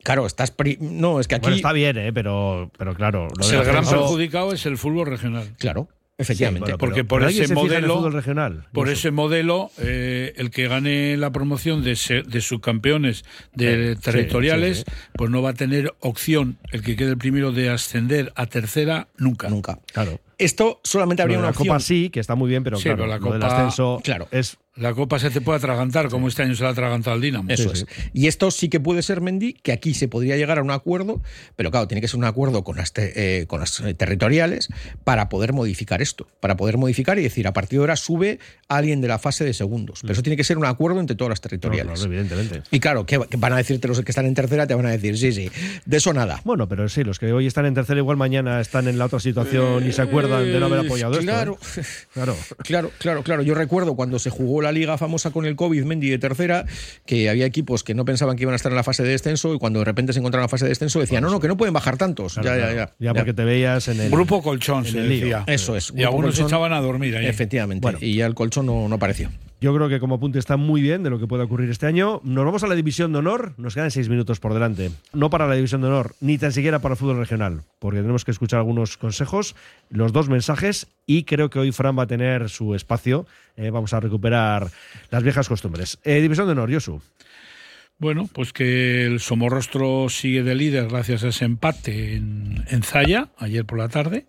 Claro, 0.04 0.26
estás. 0.26 0.52
pri- 0.52 0.78
No, 0.82 1.20
es 1.20 1.28
que 1.28 1.36
aquí. 1.36 1.44
Bueno, 1.44 1.56
está 1.58 1.74
bien, 1.74 1.98
¿eh? 1.98 2.12
pero, 2.14 2.72
pero 2.78 2.94
claro. 2.96 3.28
lo 3.38 3.50
el 3.50 3.64
gran 3.66 3.86
perjudicado 3.86 4.52
es 4.54 4.66
el 4.66 4.78
fútbol 4.78 5.08
regional. 5.08 5.56
Claro, 5.58 5.90
efectivamente. 6.18 6.65
Sí, 6.68 6.72
bueno, 6.72 6.78
porque 6.78 7.03
por 7.03 7.24
ese 7.24 7.53
modelo, 7.53 8.09
regional. 8.09 8.65
por 8.74 8.89
ese 8.89 9.11
modelo, 9.11 9.72
eh, 9.78 10.34
el 10.38 10.49
que 10.51 10.68
gane 10.68 11.15
la 11.18 11.32
promoción 11.32 11.84
de, 11.84 11.95
se- 11.95 12.24
de 12.24 12.41
subcampeones 12.41 13.24
de 13.53 13.95
Sí, 13.95 14.01
territoriales, 14.01 14.80
sí. 14.80 14.84
pues 15.13 15.30
no 15.30 15.41
va 15.41 15.51
a 15.51 15.53
tener 15.53 15.93
opción 15.99 16.57
el 16.72 16.82
que 16.82 16.95
quede 16.95 17.11
el 17.11 17.18
primero 17.18 17.51
de 17.51 17.70
ascender 17.70 18.32
a 18.36 18.45
tercera 18.47 19.07
nunca. 19.18 19.49
Nunca. 19.49 19.80
Claro. 19.93 20.20
Esto 20.38 20.80
solamente 20.84 21.24
habría 21.24 21.40
una 21.40 21.48
la 21.48 21.54
Copa 21.54 21.80
sí, 21.80 22.10
que 22.10 22.20
está 22.20 22.36
muy 22.36 22.50
bien, 22.50 22.64
pero 22.64 22.78
Sí, 22.78 22.84
claro, 22.84 22.98
pero 22.98 23.08
la 23.08 23.18
lo 23.18 23.32
del 23.34 23.42
Copa- 23.42 23.56
ascenso 23.58 24.02
Claro. 24.04 24.28
es 24.32 24.58
La 24.76 24.94
Copa 24.94 25.18
se 25.18 25.32
te 25.32 25.42
puede 25.42 25.58
atragantar, 25.58 26.08
como 26.10 26.28
este 26.28 26.44
año 26.44 26.54
se 26.56 26.62
la 26.62 26.70
ha 26.70 26.72
atragantado 26.74 27.16
al 27.16 27.22
Dinamo. 27.22 27.50
Eso 27.50 27.74
es. 27.74 27.88
Y 28.14 28.28
esto 28.28 28.52
sí 28.52 28.70
que 28.70 28.80
puede 28.80 29.02
ser, 29.02 29.22
Mendy, 29.22 29.54
que 29.54 29.72
aquí 29.72 29.96
se 29.96 30.08
podría 30.08 30.38
llegar 30.38 30.60
a 30.60 30.62
un 30.62 30.70
acuerdo, 30.70 31.20
pero 31.56 31.72
claro, 31.72 31.88
tiene 31.88 32.00
que 32.00 32.08
ser 32.08 32.20
un 32.20 32.26
acuerdo 32.26 32.64
con 32.64 32.76
las, 32.78 32.94
te- 32.94 33.40
eh, 33.42 33.48
con 33.48 33.60
las 33.60 33.80
eh, 33.80 33.96
territoriales 33.96 34.70
para 35.04 35.30
poder 35.30 35.52
modificar 35.54 36.04
esto, 36.04 36.28
para 36.40 36.58
poder 36.58 36.78
modificar 36.78 37.18
y 37.18 37.24
decir, 37.24 37.48
a 37.48 37.54
partir 37.54 37.80
de 37.80 37.84
ahora 37.84 37.96
sube 37.96 38.38
alguien 38.68 39.02
de 39.02 39.08
la 39.08 39.18
fase 39.18 39.44
de 39.44 39.54
segundos. 39.56 40.02
Pero 40.02 40.14
eso 40.14 40.22
tiene 40.22 40.38
que 40.38 40.44
ser 40.44 40.60
un 40.60 40.66
acuerdo 40.66 41.00
entre 41.00 41.16
todas 41.16 41.30
las 41.32 41.42
territoriales. 41.42 41.94
Claro, 41.94 42.06
evidentemente. 42.14 42.62
Y 42.70 42.80
claro, 42.80 43.08
que 43.08 43.18
van 43.18 43.54
a 43.54 43.58
decirte 43.58 43.88
los 43.88 44.00
que 44.02 44.12
están 44.12 44.28
en 44.28 44.36
tercera, 44.36 44.68
te 44.68 44.76
van 44.76 44.86
a 44.86 44.92
decir, 44.92 45.18
sí, 45.18 45.32
sí, 45.32 45.50
de 45.88 45.98
eso 45.98 46.14
nada. 46.14 46.42
Bueno, 46.46 46.70
pero 46.70 46.88
sí, 46.88 47.04
los 47.04 47.18
que 47.18 47.34
hoy 47.34 47.48
están 47.48 47.66
en 47.66 47.74
tercera 47.74 48.00
igual 48.00 48.18
mañana 48.18 48.62
están 48.62 48.88
en 48.88 49.00
la 49.00 49.06
otra 49.06 49.20
situación 49.20 49.88
y 49.88 49.92
se 49.92 50.04
acuerdan 50.04 50.26
de 50.28 50.59
no 50.59 50.65
haber 50.67 50.80
apoyado 50.80 51.15
Eh, 51.19 51.21
claro. 51.23 51.57
esto. 51.61 51.82
¿eh? 51.82 51.84
Claro. 52.13 52.36
Claro, 52.63 52.91
claro, 52.99 53.23
claro. 53.23 53.41
Yo 53.43 53.53
recuerdo 53.55 53.95
cuando 53.95 54.19
se 54.19 54.30
jugó 54.30 54.61
la 54.61 54.71
liga 54.71 54.97
famosa 54.97 55.32
con 55.32 55.45
el 55.45 55.55
COVID, 55.55 55.84
Mendy 55.84 56.09
de 56.09 56.17
tercera, 56.19 56.65
que 57.05 57.30
había 57.30 57.45
equipos 57.45 57.84
que 57.84 57.93
no 57.93 58.03
pensaban 58.05 58.36
que 58.36 58.43
iban 58.43 58.53
a 58.53 58.55
estar 58.57 58.71
en 58.71 58.75
la 58.75 58.84
fase 58.84 59.03
de 59.03 59.09
descenso 59.09 59.53
y 59.53 59.57
cuando 59.59 59.80
de 59.80 59.86
repente 59.86 60.13
se 60.13 60.19
encontraron 60.19 60.43
en 60.43 60.45
la 60.45 60.49
fase 60.49 60.65
de 60.65 60.69
descenso 60.69 60.99
decían, 60.99 61.23
no, 61.23 61.30
no, 61.30 61.39
que 61.39 61.47
no 61.47 61.55
pueden 61.57 61.73
bajar 61.73 61.97
tantos. 61.97 62.34
Claro, 62.36 62.49
ya, 62.49 62.55
claro. 62.55 62.75
ya, 62.75 62.86
ya, 62.99 63.05
Ya 63.05 63.13
porque 63.13 63.34
te 63.34 63.43
veías 63.45 63.88
en 63.88 64.01
el 64.01 64.11
Grupo 64.11 64.41
colchón, 64.41 64.86
en 64.86 64.91
se 64.91 64.99
el 64.99 65.09
decía. 65.09 65.43
Eso 65.47 65.75
es. 65.78 65.93
Y 65.95 66.03
algunos 66.03 66.36
se 66.36 66.41
colchón. 66.41 66.47
echaban 66.57 66.73
a 66.73 66.82
dormir 66.82 67.15
ahí. 67.17 67.25
Efectivamente. 67.28 67.88
Y 68.01 68.15
ya 68.15 68.25
el 68.25 68.36
colchón 68.36 68.65
no, 68.65 68.88
no 68.89 68.95
apareció. 68.95 69.30
Yo 69.60 69.74
creo 69.74 69.89
que 69.89 69.99
como 69.99 70.16
apunte 70.16 70.38
está 70.38 70.55
muy 70.55 70.84
bien 70.84 71.01
de 71.01 71.10
lo 71.10 71.18
que 71.18 71.26
puede 71.26 71.43
ocurrir 71.43 71.72
este 71.72 71.88
año. 71.88 72.22
Nos 72.24 72.45
vamos 72.45 72.64
a 72.64 72.68
la 72.68 72.76
división 72.76 73.12
de 73.12 73.20
honor. 73.20 73.53
Nos 73.58 73.74
quedan 73.74 73.89
seis 73.89 74.08
minutos 74.08 74.39
por 74.39 74.53
delante. 74.53 74.91
No 75.14 75.32
para 75.32 75.47
la 75.47 75.55
división 75.55 75.82
de 75.82 75.88
honor, 75.88 76.14
ni 76.22 76.38
tan 76.38 76.51
siquiera 76.51 76.78
para 76.78 76.93
el 76.93 76.99
fútbol 76.99 77.18
regional, 77.18 77.64
porque 77.80 78.01
tenemos 78.01 78.24
que 78.24 78.32
escuchar 78.32 78.60
algunos 78.60 78.97
consejos, 78.97 79.55
los 79.89 80.14
dos 80.14 80.30
mensajes 80.30 80.88
y 81.08 81.24
creo 81.24 81.49
que 81.49 81.58
hoy 81.58 81.72
Fran 81.72 81.97
va 81.97 82.03
a 82.03 82.08
tener 82.08 82.49
su 82.49 82.76
espacio. 82.76 83.26
Eh, 83.55 83.72
vamos 83.72 83.93
a 83.93 83.99
recuperar 83.99 84.70
las 85.10 85.24
viejas 85.24 85.49
costumbres. 85.49 85.97
Eh, 86.03 86.22
división 86.22 86.45
de 86.45 86.51
honor, 86.51 86.70
Yosu. 86.70 87.01
Bueno, 87.97 88.30
pues 88.32 88.53
que 88.53 89.05
el 89.05 89.20
Somorrostro 89.20 90.08
sigue 90.10 90.43
de 90.43 90.53
líder 90.53 90.88
gracias 90.88 91.24
a 91.24 91.30
ese 91.30 91.45
empate 91.45 92.16
en, 92.16 92.64
en 92.70 92.84
Zaya, 92.84 93.30
ayer 93.39 93.66
por 93.66 93.80
la 93.80 93.89
tarde, 93.89 94.28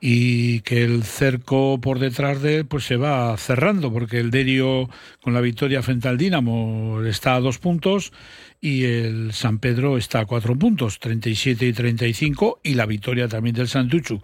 y 0.00 0.60
que 0.60 0.84
el 0.84 1.04
cerco 1.04 1.80
por 1.80 1.98
detrás 1.98 2.42
de 2.42 2.56
él 2.56 2.66
pues 2.66 2.84
se 2.84 2.96
va 2.96 3.36
cerrando, 3.36 3.92
porque 3.92 4.18
el 4.18 4.30
Derio 4.30 4.88
con 5.20 5.34
la 5.34 5.40
victoria 5.40 5.82
frente 5.82 6.08
al 6.08 6.18
Dinamo 6.18 7.02
está 7.04 7.34
a 7.34 7.40
dos 7.40 7.58
puntos 7.58 8.12
y 8.60 8.84
el 8.84 9.32
San 9.32 9.58
Pedro 9.58 9.98
está 9.98 10.20
a 10.20 10.26
cuatro 10.26 10.56
puntos, 10.56 10.98
37 10.98 11.66
y 11.66 11.72
35, 11.72 12.60
y 12.62 12.74
la 12.74 12.86
victoria 12.86 13.28
también 13.28 13.54
del 13.54 13.68
Santuchu 13.68 14.20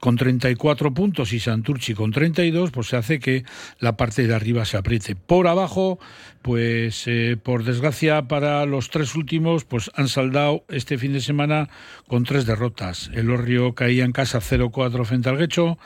con 0.00 0.16
34 0.16 0.92
puntos 0.94 1.32
y 1.32 1.40
Santurchi 1.40 1.94
con 1.94 2.12
32, 2.12 2.70
pues 2.70 2.88
se 2.88 2.96
hace 2.96 3.18
que 3.18 3.44
la 3.78 3.96
parte 3.96 4.26
de 4.26 4.34
arriba 4.34 4.64
se 4.64 4.76
apriete. 4.76 5.16
Por 5.16 5.48
abajo, 5.48 5.98
pues 6.42 7.04
eh, 7.06 7.36
por 7.42 7.64
desgracia 7.64 8.28
para 8.28 8.64
los 8.66 8.90
tres 8.90 9.14
últimos, 9.14 9.64
pues 9.64 9.90
han 9.94 10.08
saldado 10.08 10.64
este 10.68 10.98
fin 10.98 11.12
de 11.12 11.20
semana 11.20 11.68
con 12.06 12.24
tres 12.24 12.46
derrotas. 12.46 13.10
El 13.14 13.30
Orrio 13.30 13.74
caía 13.74 14.04
en 14.04 14.12
casa 14.12 14.40
0-4 14.40 15.04
frente 15.04 15.28
al 15.28 15.38
Guecho, 15.38 15.78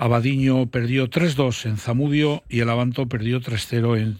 Abadiño 0.00 0.70
perdió 0.70 1.10
3-2 1.10 1.66
en 1.66 1.76
Zamudio 1.76 2.44
y 2.48 2.60
el 2.60 2.70
Avanto 2.70 3.08
perdió 3.08 3.40
3-0 3.40 3.98
en, 3.98 4.18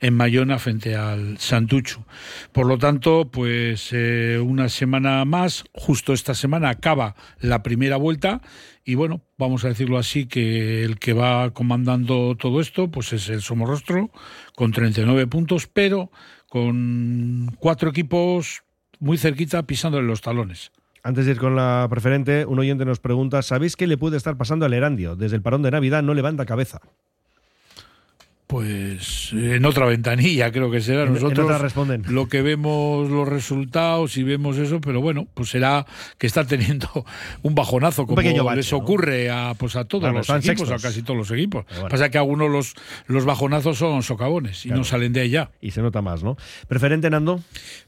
en 0.00 0.14
Mayona 0.14 0.58
frente 0.58 0.96
al 0.96 1.38
Santuchu. 1.38 2.04
Por 2.50 2.66
lo 2.66 2.78
tanto, 2.78 3.30
pues 3.30 3.90
eh, 3.92 4.40
una 4.44 4.68
semana 4.68 5.24
más, 5.24 5.62
justo 5.72 6.12
esta 6.12 6.34
semana 6.34 6.68
acaba 6.68 7.14
la 7.38 7.62
primera 7.62 7.96
vuelta 7.96 8.42
y 8.84 8.94
bueno, 8.94 9.20
vamos 9.38 9.64
a 9.64 9.68
decirlo 9.68 9.98
así, 9.98 10.26
que 10.26 10.84
el 10.84 10.98
que 10.98 11.12
va 11.12 11.50
comandando 11.52 12.36
todo 12.36 12.60
esto, 12.60 12.90
pues 12.90 13.12
es 13.12 13.28
el 13.28 13.42
Somorrostro, 13.42 14.10
con 14.54 14.72
39 14.72 15.26
puntos, 15.26 15.66
pero 15.66 16.10
con 16.48 17.54
cuatro 17.58 17.90
equipos 17.90 18.62
muy 18.98 19.18
cerquita 19.18 19.62
pisándole 19.64 20.06
los 20.06 20.20
talones. 20.20 20.72
Antes 21.02 21.24
de 21.24 21.32
ir 21.32 21.38
con 21.38 21.56
la 21.56 21.86
preferente, 21.88 22.44
un 22.44 22.58
oyente 22.58 22.84
nos 22.84 23.00
pregunta, 23.00 23.40
¿sabéis 23.42 23.76
qué 23.76 23.86
le 23.86 23.96
puede 23.96 24.16
estar 24.16 24.36
pasando 24.36 24.66
al 24.66 24.74
Erandio? 24.74 25.16
Desde 25.16 25.36
el 25.36 25.42
parón 25.42 25.62
de 25.62 25.70
Navidad 25.70 26.02
no 26.02 26.12
levanta 26.12 26.44
cabeza. 26.44 26.80
Pues 28.50 29.30
en 29.32 29.64
otra 29.64 29.86
ventanilla 29.86 30.50
creo 30.50 30.72
que 30.72 30.80
será. 30.80 31.06
Nosotros 31.06 31.44
otra 31.46 31.58
responden. 31.58 32.02
lo 32.08 32.28
que 32.28 32.42
vemos 32.42 33.08
los 33.08 33.28
resultados 33.28 34.16
y 34.16 34.24
vemos 34.24 34.58
eso, 34.58 34.80
pero 34.80 35.00
bueno, 35.00 35.28
pues 35.34 35.50
será 35.50 35.86
que 36.18 36.26
está 36.26 36.44
teniendo 36.44 36.88
un 37.42 37.54
bajonazo 37.54 38.06
como 38.06 38.16
bache, 38.16 38.56
les 38.56 38.72
¿no? 38.72 38.78
ocurre 38.78 39.30
a 39.30 39.54
pues 39.56 39.76
a 39.76 39.84
todos 39.84 40.02
Claro, 40.02 40.18
los 40.18 40.28
equipos, 40.30 40.44
sextos. 40.66 40.70
a 40.72 40.88
casi 40.88 41.02
todos 41.02 41.16
los 41.16 41.30
equipos. 41.30 41.64
Bueno. 41.72 41.88
Pasa 41.90 42.08
que 42.10 42.18
algunos 42.18 42.50
los, 42.50 42.74
los 43.06 43.24
bajonazos 43.24 43.78
son 43.78 44.02
socavones 44.02 44.64
y 44.66 44.70
Claro. 44.70 44.78
no 44.78 44.84
salen 44.84 45.12
de 45.12 45.30
ya. 45.30 45.52
Y 45.60 45.70
se 45.70 45.80
nota 45.80 46.02
más, 46.02 46.24
¿no? 46.24 46.36
¿Preferente, 46.66 47.08
Nando? 47.08 47.40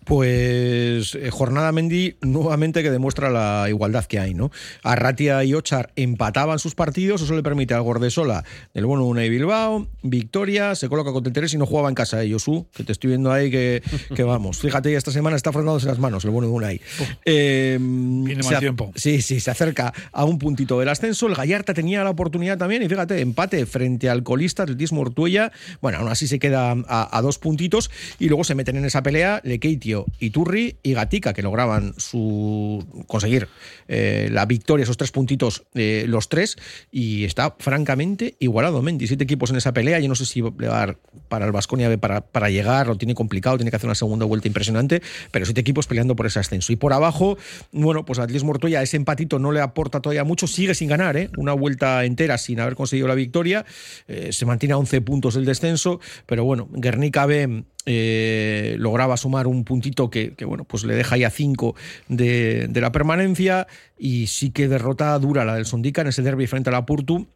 Pues 0.04 1.16
eh, 1.16 1.30
jornada 1.32 1.72
Mendy 1.72 2.16
nuevamente 2.20 2.82
que 2.84 2.90
demuestra 2.92 3.30
la 3.30 3.66
igualdad 3.68 4.04
que 4.04 4.20
hay, 4.20 4.34
¿no? 4.34 4.52
Arratia 4.84 5.42
y 5.42 5.54
Ochar 5.54 5.90
empataban 5.96 6.58
sus 6.58 6.74
partidos, 6.76 7.22
eso 7.22 7.34
le 7.34 7.42
permite 7.42 7.74
al 7.74 7.82
Gordesola 7.82 8.44
del 8.74 8.86
bueno 8.86 9.04
Una 9.06 9.24
y 9.24 9.30
Bilbao, 9.30 9.88
victoria, 10.02 10.51
se 10.74 10.88
coloca 10.88 11.12
con 11.12 11.22
33 11.22 11.54
y 11.54 11.58
no 11.58 11.66
jugaba 11.66 11.88
en 11.88 11.94
casa 11.94 12.20
Josu, 12.28 12.66
que 12.74 12.84
te 12.84 12.92
estoy 12.92 13.08
viendo 13.08 13.32
ahí 13.32 13.50
que, 13.50 13.82
que 14.14 14.22
vamos. 14.22 14.58
Fíjate, 14.58 14.94
esta 14.94 15.10
semana 15.10 15.36
está 15.36 15.52
frotándose 15.52 15.86
las 15.86 15.98
manos 15.98 16.24
el 16.24 16.30
bueno 16.30 16.48
de 16.48 16.54
Unai. 16.54 16.80
Eh, 17.24 17.78
Viene 17.80 18.42
mal 18.42 18.58
tiempo. 18.58 18.92
Sí, 18.94 19.22
sí, 19.22 19.40
se 19.40 19.50
acerca 19.50 19.92
a 20.12 20.24
un 20.24 20.38
puntito 20.38 20.78
del 20.78 20.88
ascenso. 20.88 21.26
El 21.26 21.34
Gallarta 21.34 21.74
tenía 21.74 22.04
la 22.04 22.10
oportunidad 22.10 22.58
también 22.58 22.82
y 22.82 22.88
fíjate, 22.88 23.20
empate 23.20 23.64
frente 23.66 24.08
al 24.08 24.22
colista 24.22 24.62
Atletismo 24.62 25.00
Ortuella. 25.00 25.52
Bueno, 25.80 25.98
aún 25.98 26.08
así 26.08 26.26
se 26.26 26.38
queda 26.38 26.72
a, 26.72 27.18
a 27.18 27.22
dos 27.22 27.38
puntitos 27.38 27.90
y 28.18 28.28
luego 28.28 28.44
se 28.44 28.54
meten 28.54 28.76
en 28.76 28.84
esa 28.84 29.02
pelea 29.02 29.40
Lekeitio, 29.44 30.06
Iturri 30.18 30.76
y 30.82 30.92
Gatica, 30.94 31.32
que 31.32 31.42
lograban 31.42 31.94
su 31.96 32.84
conseguir 33.06 33.48
eh, 33.88 34.28
la 34.30 34.46
victoria, 34.46 34.84
esos 34.84 34.96
tres 34.96 35.10
puntitos, 35.10 35.64
eh, 35.74 36.04
los 36.08 36.28
tres, 36.28 36.56
y 36.90 37.24
está 37.24 37.54
francamente 37.58 38.36
igualado. 38.38 38.82
Mendy, 38.82 39.06
siete 39.06 39.24
equipos 39.24 39.50
en 39.50 39.56
esa 39.56 39.72
pelea. 39.72 39.98
Yo 40.00 40.08
no 40.08 40.14
sé 40.14 40.26
si 40.26 40.41
para 40.50 41.46
el 41.46 41.52
Vasconia 41.52 41.96
para, 41.98 42.20
para 42.20 42.50
llegar, 42.50 42.86
lo 42.86 42.96
tiene 42.96 43.14
complicado, 43.14 43.56
tiene 43.56 43.70
que 43.70 43.76
hacer 43.76 43.88
una 43.88 43.94
segunda 43.94 44.26
vuelta 44.26 44.48
impresionante, 44.48 45.02
pero 45.30 45.44
siete 45.44 45.60
equipos 45.60 45.86
peleando 45.86 46.16
por 46.16 46.26
ese 46.26 46.38
ascenso. 46.38 46.72
Y 46.72 46.76
por 46.76 46.92
abajo, 46.92 47.38
bueno, 47.70 48.04
pues 48.04 48.18
Atlético 48.18 48.46
Mortoya, 48.46 48.82
ese 48.82 48.96
empatito 48.96 49.38
no 49.38 49.52
le 49.52 49.60
aporta 49.60 50.00
todavía 50.00 50.24
mucho, 50.24 50.46
sigue 50.46 50.74
sin 50.74 50.88
ganar, 50.88 51.16
¿eh? 51.16 51.30
una 51.36 51.52
vuelta 51.52 52.04
entera 52.04 52.38
sin 52.38 52.60
haber 52.60 52.74
conseguido 52.74 53.08
la 53.08 53.14
victoria, 53.14 53.64
eh, 54.08 54.32
se 54.32 54.46
mantiene 54.46 54.74
a 54.74 54.78
11 54.78 55.00
puntos 55.00 55.36
el 55.36 55.44
descenso, 55.44 56.00
pero 56.26 56.44
bueno, 56.44 56.68
Guernica 56.72 57.26
B 57.26 57.64
eh, 57.86 58.76
lograba 58.78 59.16
sumar 59.16 59.46
un 59.46 59.64
puntito 59.64 60.10
que, 60.10 60.34
bueno, 60.46 60.64
pues 60.64 60.84
le 60.84 60.94
deja 60.94 61.16
ya 61.16 61.30
5 61.30 61.74
de, 62.08 62.66
de 62.68 62.80
la 62.80 62.92
permanencia 62.92 63.66
y 63.98 64.28
sí 64.28 64.50
que 64.50 64.68
derrota 64.68 65.18
dura 65.18 65.44
la 65.44 65.54
del 65.54 65.66
Sondica 65.66 66.02
en 66.02 66.08
ese 66.08 66.22
derby 66.22 66.46
frente 66.46 66.70
a 66.70 66.72
la 66.72 66.86
Purtu 66.86 67.26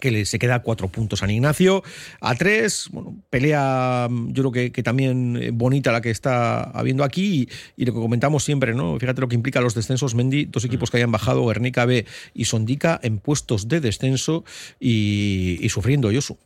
que 0.00 0.10
le- 0.10 0.24
se 0.26 0.38
queda 0.38 0.56
a 0.56 0.62
cuatro 0.62 0.88
puntos 0.88 1.20
San 1.20 1.30
Ignacio. 1.30 1.82
A 2.20 2.34
tres, 2.34 2.88
bueno, 2.92 3.16
pelea 3.30 4.08
mm, 4.10 4.32
yo 4.32 4.42
creo 4.42 4.52
que, 4.52 4.72
que 4.72 4.82
también 4.82 5.38
eh, 5.40 5.50
bonita 5.52 5.92
la 5.92 6.00
que 6.00 6.10
está 6.10 6.62
habiendo 6.64 7.04
aquí 7.04 7.48
y, 7.76 7.82
y 7.82 7.86
lo 7.86 7.94
que 7.94 8.00
comentamos 8.00 8.44
siempre, 8.44 8.74
¿no? 8.74 8.98
Fíjate 8.98 9.20
lo 9.20 9.28
que 9.28 9.34
implica 9.36 9.60
los 9.60 9.74
descensos, 9.74 10.14
Mendy, 10.14 10.46
dos 10.46 10.64
equipos 10.64 10.90
que 10.90 10.96
hayan 10.98 11.12
bajado, 11.12 11.46
Guernica 11.46 11.84
B 11.84 12.06
y 12.34 12.44
Sondica, 12.46 12.98
en 13.02 13.18
puestos 13.18 13.68
de 13.68 13.80
descenso 13.80 14.44
y, 14.80 15.58
y 15.60 15.68
sufriendo, 15.68 16.10
Yosu. 16.10 16.38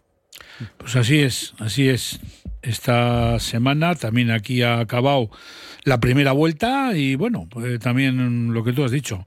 Pues 0.76 0.96
así 0.96 1.18
es, 1.18 1.54
así 1.58 1.88
es. 1.88 2.20
Esta 2.62 3.38
semana 3.38 3.94
también 3.94 4.30
aquí 4.30 4.62
ha 4.62 4.80
acabado 4.80 5.30
la 5.84 6.00
primera 6.00 6.32
vuelta 6.32 6.96
y 6.96 7.14
bueno, 7.14 7.46
pues 7.50 7.78
también 7.80 8.52
lo 8.52 8.64
que 8.64 8.72
tú 8.72 8.84
has 8.84 8.90
dicho. 8.90 9.26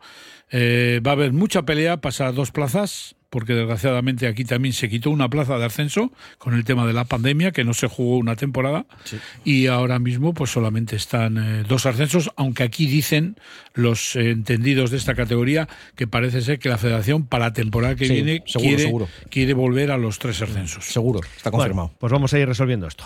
Eh, 0.52 1.00
va 1.06 1.12
a 1.12 1.14
haber 1.14 1.32
mucha 1.32 1.64
pelea, 1.64 2.02
pasar 2.02 2.34
dos 2.34 2.52
plazas, 2.52 3.16
porque 3.32 3.54
desgraciadamente 3.54 4.28
aquí 4.28 4.46
también 4.46 4.74
se 4.74 4.90
quitó 4.90 5.10
una 5.10 5.30
plaza 5.30 5.58
de 5.58 5.66
ascenso 5.66 6.12
con 6.38 6.54
el 6.54 6.64
tema 6.66 6.86
de 6.86 6.94
la 6.94 7.06
pandemia, 7.06 7.52
que 7.52 7.64
no 7.64 7.74
se 7.74 7.88
jugó 7.88 8.18
una 8.18 8.36
temporada, 8.36 8.86
y 9.44 9.66
ahora 9.68 9.98
mismo 9.98 10.34
pues 10.36 10.52
solamente 10.52 10.96
están 10.96 11.38
eh, 11.38 11.64
dos 11.68 11.88
ascensos, 11.88 12.30
aunque 12.36 12.62
aquí 12.64 12.86
dicen 12.86 13.38
los 13.74 14.16
eh, 14.16 14.30
entendidos 14.32 14.92
de 14.92 14.98
esta 14.98 15.16
categoría 15.16 15.68
que 15.96 16.06
parece 16.06 16.42
ser 16.42 16.60
que 16.60 16.70
la 16.70 16.78
federación 16.78 17.26
para 17.26 17.46
la 17.46 17.54
temporada 17.54 17.96
que 17.96 18.06
Sí, 18.06 18.14
viene 18.14 18.44
seguro, 18.46 18.68
quiere, 18.68 18.84
seguro. 18.84 19.08
quiere 19.30 19.54
volver 19.54 19.92
a 19.92 19.98
los 19.98 20.20
tres 20.20 20.42
ascensos. 20.42 20.86
Seguro, 20.86 21.22
está 21.38 21.50
confirmado. 21.52 21.88
Bueno, 21.88 21.98
pues 22.00 22.12
vamos 22.12 22.34
a 22.34 22.40
ir 22.40 22.48
resolviendo 22.48 22.86
esto. 22.88 23.06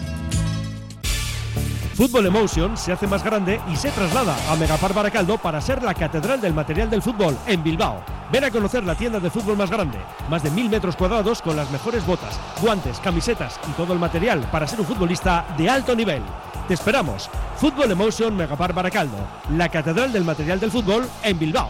Fútbol 2.01 2.25
Emotion 2.25 2.75
se 2.77 2.91
hace 2.91 3.05
más 3.05 3.23
grande 3.23 3.61
y 3.71 3.75
se 3.75 3.91
traslada 3.91 4.35
a 4.51 4.55
Megapar 4.55 4.91
Baracaldo 4.91 5.37
para 5.37 5.61
ser 5.61 5.83
la 5.83 5.93
catedral 5.93 6.41
del 6.41 6.51
material 6.51 6.89
del 6.89 7.03
fútbol 7.03 7.37
en 7.45 7.61
Bilbao. 7.61 8.03
Ven 8.31 8.43
a 8.43 8.49
conocer 8.49 8.83
la 8.83 8.95
tienda 8.95 9.19
de 9.19 9.29
fútbol 9.29 9.55
más 9.55 9.69
grande, 9.69 9.99
más 10.27 10.41
de 10.41 10.49
mil 10.49 10.67
metros 10.67 10.95
cuadrados 10.95 11.43
con 11.43 11.55
las 11.55 11.69
mejores 11.69 12.03
botas, 12.03 12.39
guantes, 12.59 12.99
camisetas 13.01 13.59
y 13.69 13.73
todo 13.73 13.93
el 13.93 13.99
material 13.99 14.39
para 14.51 14.65
ser 14.67 14.79
un 14.79 14.87
futbolista 14.87 15.45
de 15.55 15.69
alto 15.69 15.95
nivel. 15.95 16.23
Te 16.67 16.73
esperamos. 16.73 17.29
Fútbol 17.57 17.91
Emotion 17.91 18.35
Megapar 18.35 18.73
Baracaldo, 18.73 19.17
la 19.55 19.69
catedral 19.69 20.11
del 20.11 20.25
material 20.25 20.59
del 20.59 20.71
fútbol 20.71 21.07
en 21.21 21.37
Bilbao. 21.37 21.69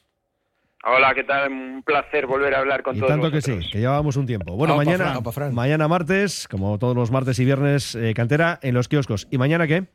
Hola, 0.83 1.13
¿qué 1.13 1.23
tal? 1.23 1.51
Un 1.51 1.83
placer 1.83 2.25
volver 2.25 2.55
a 2.55 2.59
hablar 2.59 2.81
con 2.81 2.95
Y 2.95 2.99
todos 2.99 3.11
tanto 3.11 3.29
que 3.29 3.41
sí, 3.41 3.59
que 3.71 3.79
llevábamos 3.79 4.15
un 4.17 4.25
tiempo. 4.25 4.55
Bueno, 4.55 4.75
mañana, 4.75 5.05
Fran, 5.05 5.15
aupa, 5.15 5.31
Fran. 5.31 5.53
mañana 5.53 5.87
martes, 5.87 6.47
como 6.49 6.79
todos 6.79 6.95
los 6.95 7.11
martes 7.11 7.37
y 7.37 7.45
viernes, 7.45 7.93
eh, 7.93 8.13
cantera 8.15 8.57
en 8.63 8.73
los 8.73 8.87
kioscos. 8.87 9.27
¿Y 9.29 9.37
mañana 9.37 9.67
qué? 9.67 9.85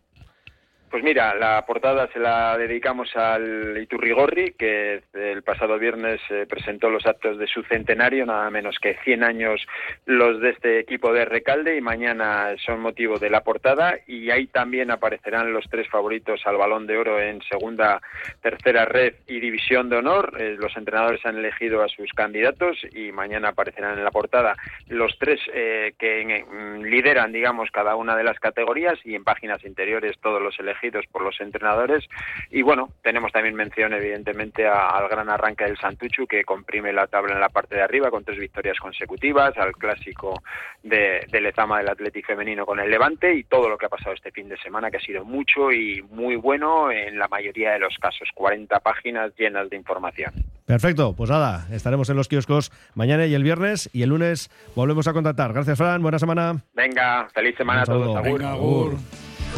Pues 0.88 1.02
mira, 1.02 1.34
la 1.34 1.66
portada 1.66 2.08
se 2.12 2.20
la 2.20 2.56
dedicamos 2.56 3.14
al 3.16 3.76
Iturrigorri, 3.76 4.52
que 4.52 5.02
el 5.14 5.42
pasado 5.42 5.80
viernes 5.80 6.20
eh, 6.30 6.46
presentó 6.48 6.88
los 6.90 7.04
actos 7.06 7.38
de 7.38 7.48
su 7.48 7.64
centenario, 7.64 8.24
nada 8.24 8.48
menos 8.50 8.78
que 8.78 8.96
100 9.02 9.24
años 9.24 9.66
los 10.04 10.40
de 10.40 10.50
este 10.50 10.78
equipo 10.78 11.12
de 11.12 11.24
Recalde, 11.24 11.76
y 11.76 11.80
mañana 11.80 12.54
son 12.64 12.80
motivo 12.80 13.18
de 13.18 13.30
la 13.30 13.42
portada, 13.42 13.98
y 14.06 14.30
ahí 14.30 14.46
también 14.46 14.92
aparecerán 14.92 15.52
los 15.52 15.64
tres 15.68 15.88
favoritos 15.88 16.40
al 16.46 16.56
Balón 16.56 16.86
de 16.86 16.96
Oro 16.96 17.20
en 17.20 17.42
segunda, 17.42 18.00
tercera 18.40 18.84
red 18.84 19.14
y 19.26 19.40
división 19.40 19.88
de 19.88 19.96
honor. 19.96 20.36
Eh, 20.38 20.56
los 20.56 20.76
entrenadores 20.76 21.26
han 21.26 21.36
elegido 21.36 21.82
a 21.82 21.88
sus 21.88 22.12
candidatos 22.12 22.78
y 22.92 23.10
mañana 23.10 23.48
aparecerán 23.48 23.98
en 23.98 24.04
la 24.04 24.12
portada 24.12 24.54
los 24.86 25.18
tres 25.18 25.40
eh, 25.52 25.94
que 25.98 26.44
lideran, 26.84 27.32
digamos, 27.32 27.72
cada 27.72 27.96
una 27.96 28.14
de 28.14 28.22
las 28.22 28.38
categorías 28.38 28.98
y 29.04 29.16
en 29.16 29.24
páginas 29.24 29.64
interiores 29.64 30.16
todos 30.20 30.40
los 30.40 30.56
elegidos 30.60 30.75
por 31.10 31.22
los 31.22 31.40
entrenadores. 31.40 32.04
Y 32.50 32.62
bueno, 32.62 32.90
tenemos 33.02 33.32
también 33.32 33.54
mención, 33.54 33.92
evidentemente, 33.92 34.66
a- 34.66 34.88
al 34.90 35.08
gran 35.08 35.28
arranque 35.28 35.64
del 35.64 35.76
Santuchu, 35.78 36.26
que 36.26 36.44
comprime 36.44 36.92
la 36.92 37.06
tabla 37.06 37.34
en 37.34 37.40
la 37.40 37.48
parte 37.48 37.74
de 37.76 37.82
arriba 37.82 38.10
con 38.10 38.24
tres 38.24 38.38
victorias 38.38 38.78
consecutivas, 38.78 39.56
al 39.58 39.72
clásico 39.72 40.42
de, 40.82 41.26
de 41.30 41.40
Lezama 41.40 41.78
del 41.78 41.88
Atlético 41.88 42.28
Femenino 42.28 42.64
con 42.66 42.80
el 42.80 42.90
Levante 42.90 43.34
y 43.34 43.44
todo 43.44 43.68
lo 43.68 43.76
que 43.78 43.86
ha 43.86 43.88
pasado 43.90 44.14
este 44.14 44.30
fin 44.30 44.48
de 44.48 44.56
semana, 44.58 44.90
que 44.90 44.96
ha 44.98 45.00
sido 45.00 45.24
mucho 45.24 45.72
y 45.72 46.02
muy 46.10 46.36
bueno 46.36 46.90
en 46.90 47.18
la 47.18 47.28
mayoría 47.28 47.72
de 47.72 47.78
los 47.78 47.96
casos. 47.98 48.28
40 48.34 48.78
páginas 48.80 49.32
llenas 49.36 49.68
de 49.70 49.76
información. 49.76 50.32
Perfecto, 50.66 51.14
pues 51.16 51.30
nada, 51.30 51.66
estaremos 51.72 52.10
en 52.10 52.16
los 52.16 52.26
kioscos 52.28 52.72
mañana 52.94 53.26
y 53.26 53.34
el 53.34 53.44
viernes 53.44 53.88
y 53.92 54.02
el 54.02 54.08
lunes 54.08 54.50
volvemos 54.74 55.06
a 55.06 55.12
contactar. 55.12 55.52
Gracias, 55.52 55.78
Fran, 55.78 56.02
buena 56.02 56.18
semana. 56.18 56.56
Venga, 56.74 57.28
feliz 57.32 57.56
semana 57.56 57.82
a 57.82 57.84
todos. 57.84 58.12
saludo. 58.14 58.48
Agur. 58.48 58.96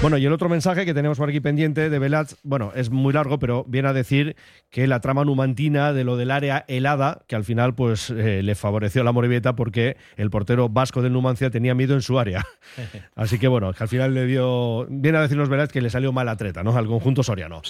Bueno, 0.00 0.16
y 0.16 0.24
el 0.24 0.32
otro 0.32 0.48
mensaje 0.48 0.86
que 0.86 0.94
tenemos 0.94 1.18
por 1.18 1.28
aquí 1.28 1.40
pendiente 1.40 1.90
de 1.90 1.98
Velat, 1.98 2.32
bueno, 2.44 2.70
es 2.76 2.88
muy 2.88 3.12
largo, 3.12 3.40
pero 3.40 3.64
viene 3.66 3.88
a 3.88 3.92
decir 3.92 4.36
que 4.70 4.86
la 4.86 5.00
trama 5.00 5.24
numantina 5.24 5.92
de 5.92 6.04
lo 6.04 6.16
del 6.16 6.30
área 6.30 6.64
helada, 6.68 7.22
que 7.26 7.34
al 7.34 7.44
final 7.44 7.74
pues 7.74 8.08
eh, 8.10 8.42
le 8.44 8.54
favoreció 8.54 9.00
a 9.00 9.04
la 9.04 9.10
Morevieta 9.10 9.56
porque 9.56 9.96
el 10.16 10.30
portero 10.30 10.68
vasco 10.68 11.02
del 11.02 11.12
Numancia 11.12 11.50
tenía 11.50 11.74
miedo 11.74 11.94
en 11.94 12.02
su 12.02 12.16
área. 12.16 12.46
Así 13.16 13.40
que 13.40 13.48
bueno, 13.48 13.72
que 13.72 13.82
al 13.82 13.88
final 13.88 14.14
le 14.14 14.26
dio, 14.26 14.86
viene 14.88 15.18
a 15.18 15.22
decirnos 15.22 15.48
Velat 15.48 15.72
que 15.72 15.80
le 15.80 15.90
salió 15.90 16.12
mal 16.12 16.28
treta, 16.36 16.62
¿no? 16.62 16.76
Al 16.76 16.86
conjunto 16.86 17.24
soriano. 17.24 17.60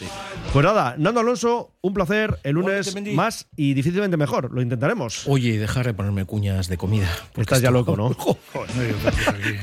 Pues 0.53 0.65
nada, 0.65 0.97
Nando 0.99 1.21
Alonso, 1.21 1.77
un 1.81 1.95
placer, 1.95 2.39
el 2.43 2.57
lunes 2.57 2.95
más 3.15 3.49
y 3.57 3.73
difícilmente 3.73 4.19
mejor, 4.19 4.53
lo 4.53 4.61
intentaremos. 4.61 5.27
Oye, 5.29 5.59
dejar 5.59 5.87
de 5.87 5.95
ponerme 5.95 6.27
cuñas 6.27 6.69
de 6.69 6.77
comida. 6.77 7.09
Estás 7.37 7.63
ya 7.63 7.71
loco, 7.71 7.97
¿no? 7.97 8.15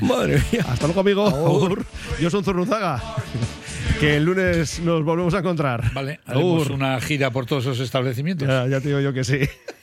Madre 0.00 0.42
mía. 0.50 0.64
Hasta 0.68 0.86
luego, 0.86 1.00
amigo. 1.00 1.76
Yo 2.18 2.28
soy 2.28 2.42
Que 4.00 4.16
el 4.16 4.24
lunes 4.24 4.80
nos 4.80 5.02
volvemos 5.04 5.32
a 5.32 5.38
encontrar. 5.38 5.92
Vale, 5.94 6.20
haremos 6.26 6.68
una 6.68 7.00
gira 7.00 7.30
por 7.30 7.46
todos 7.46 7.64
esos 7.64 7.80
establecimientos. 7.80 8.46
Ya, 8.46 8.66
ya 8.66 8.80
te 8.80 8.88
digo 8.88 9.00
yo 9.00 9.12
que 9.14 9.24
sí. 9.24 9.38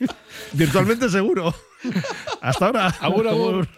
Virtualmente 0.54 1.10
seguro. 1.10 1.54
Hasta 2.42 2.68
ahora. 2.68 2.88
Agur, 3.00 3.28
agur. 3.28 3.68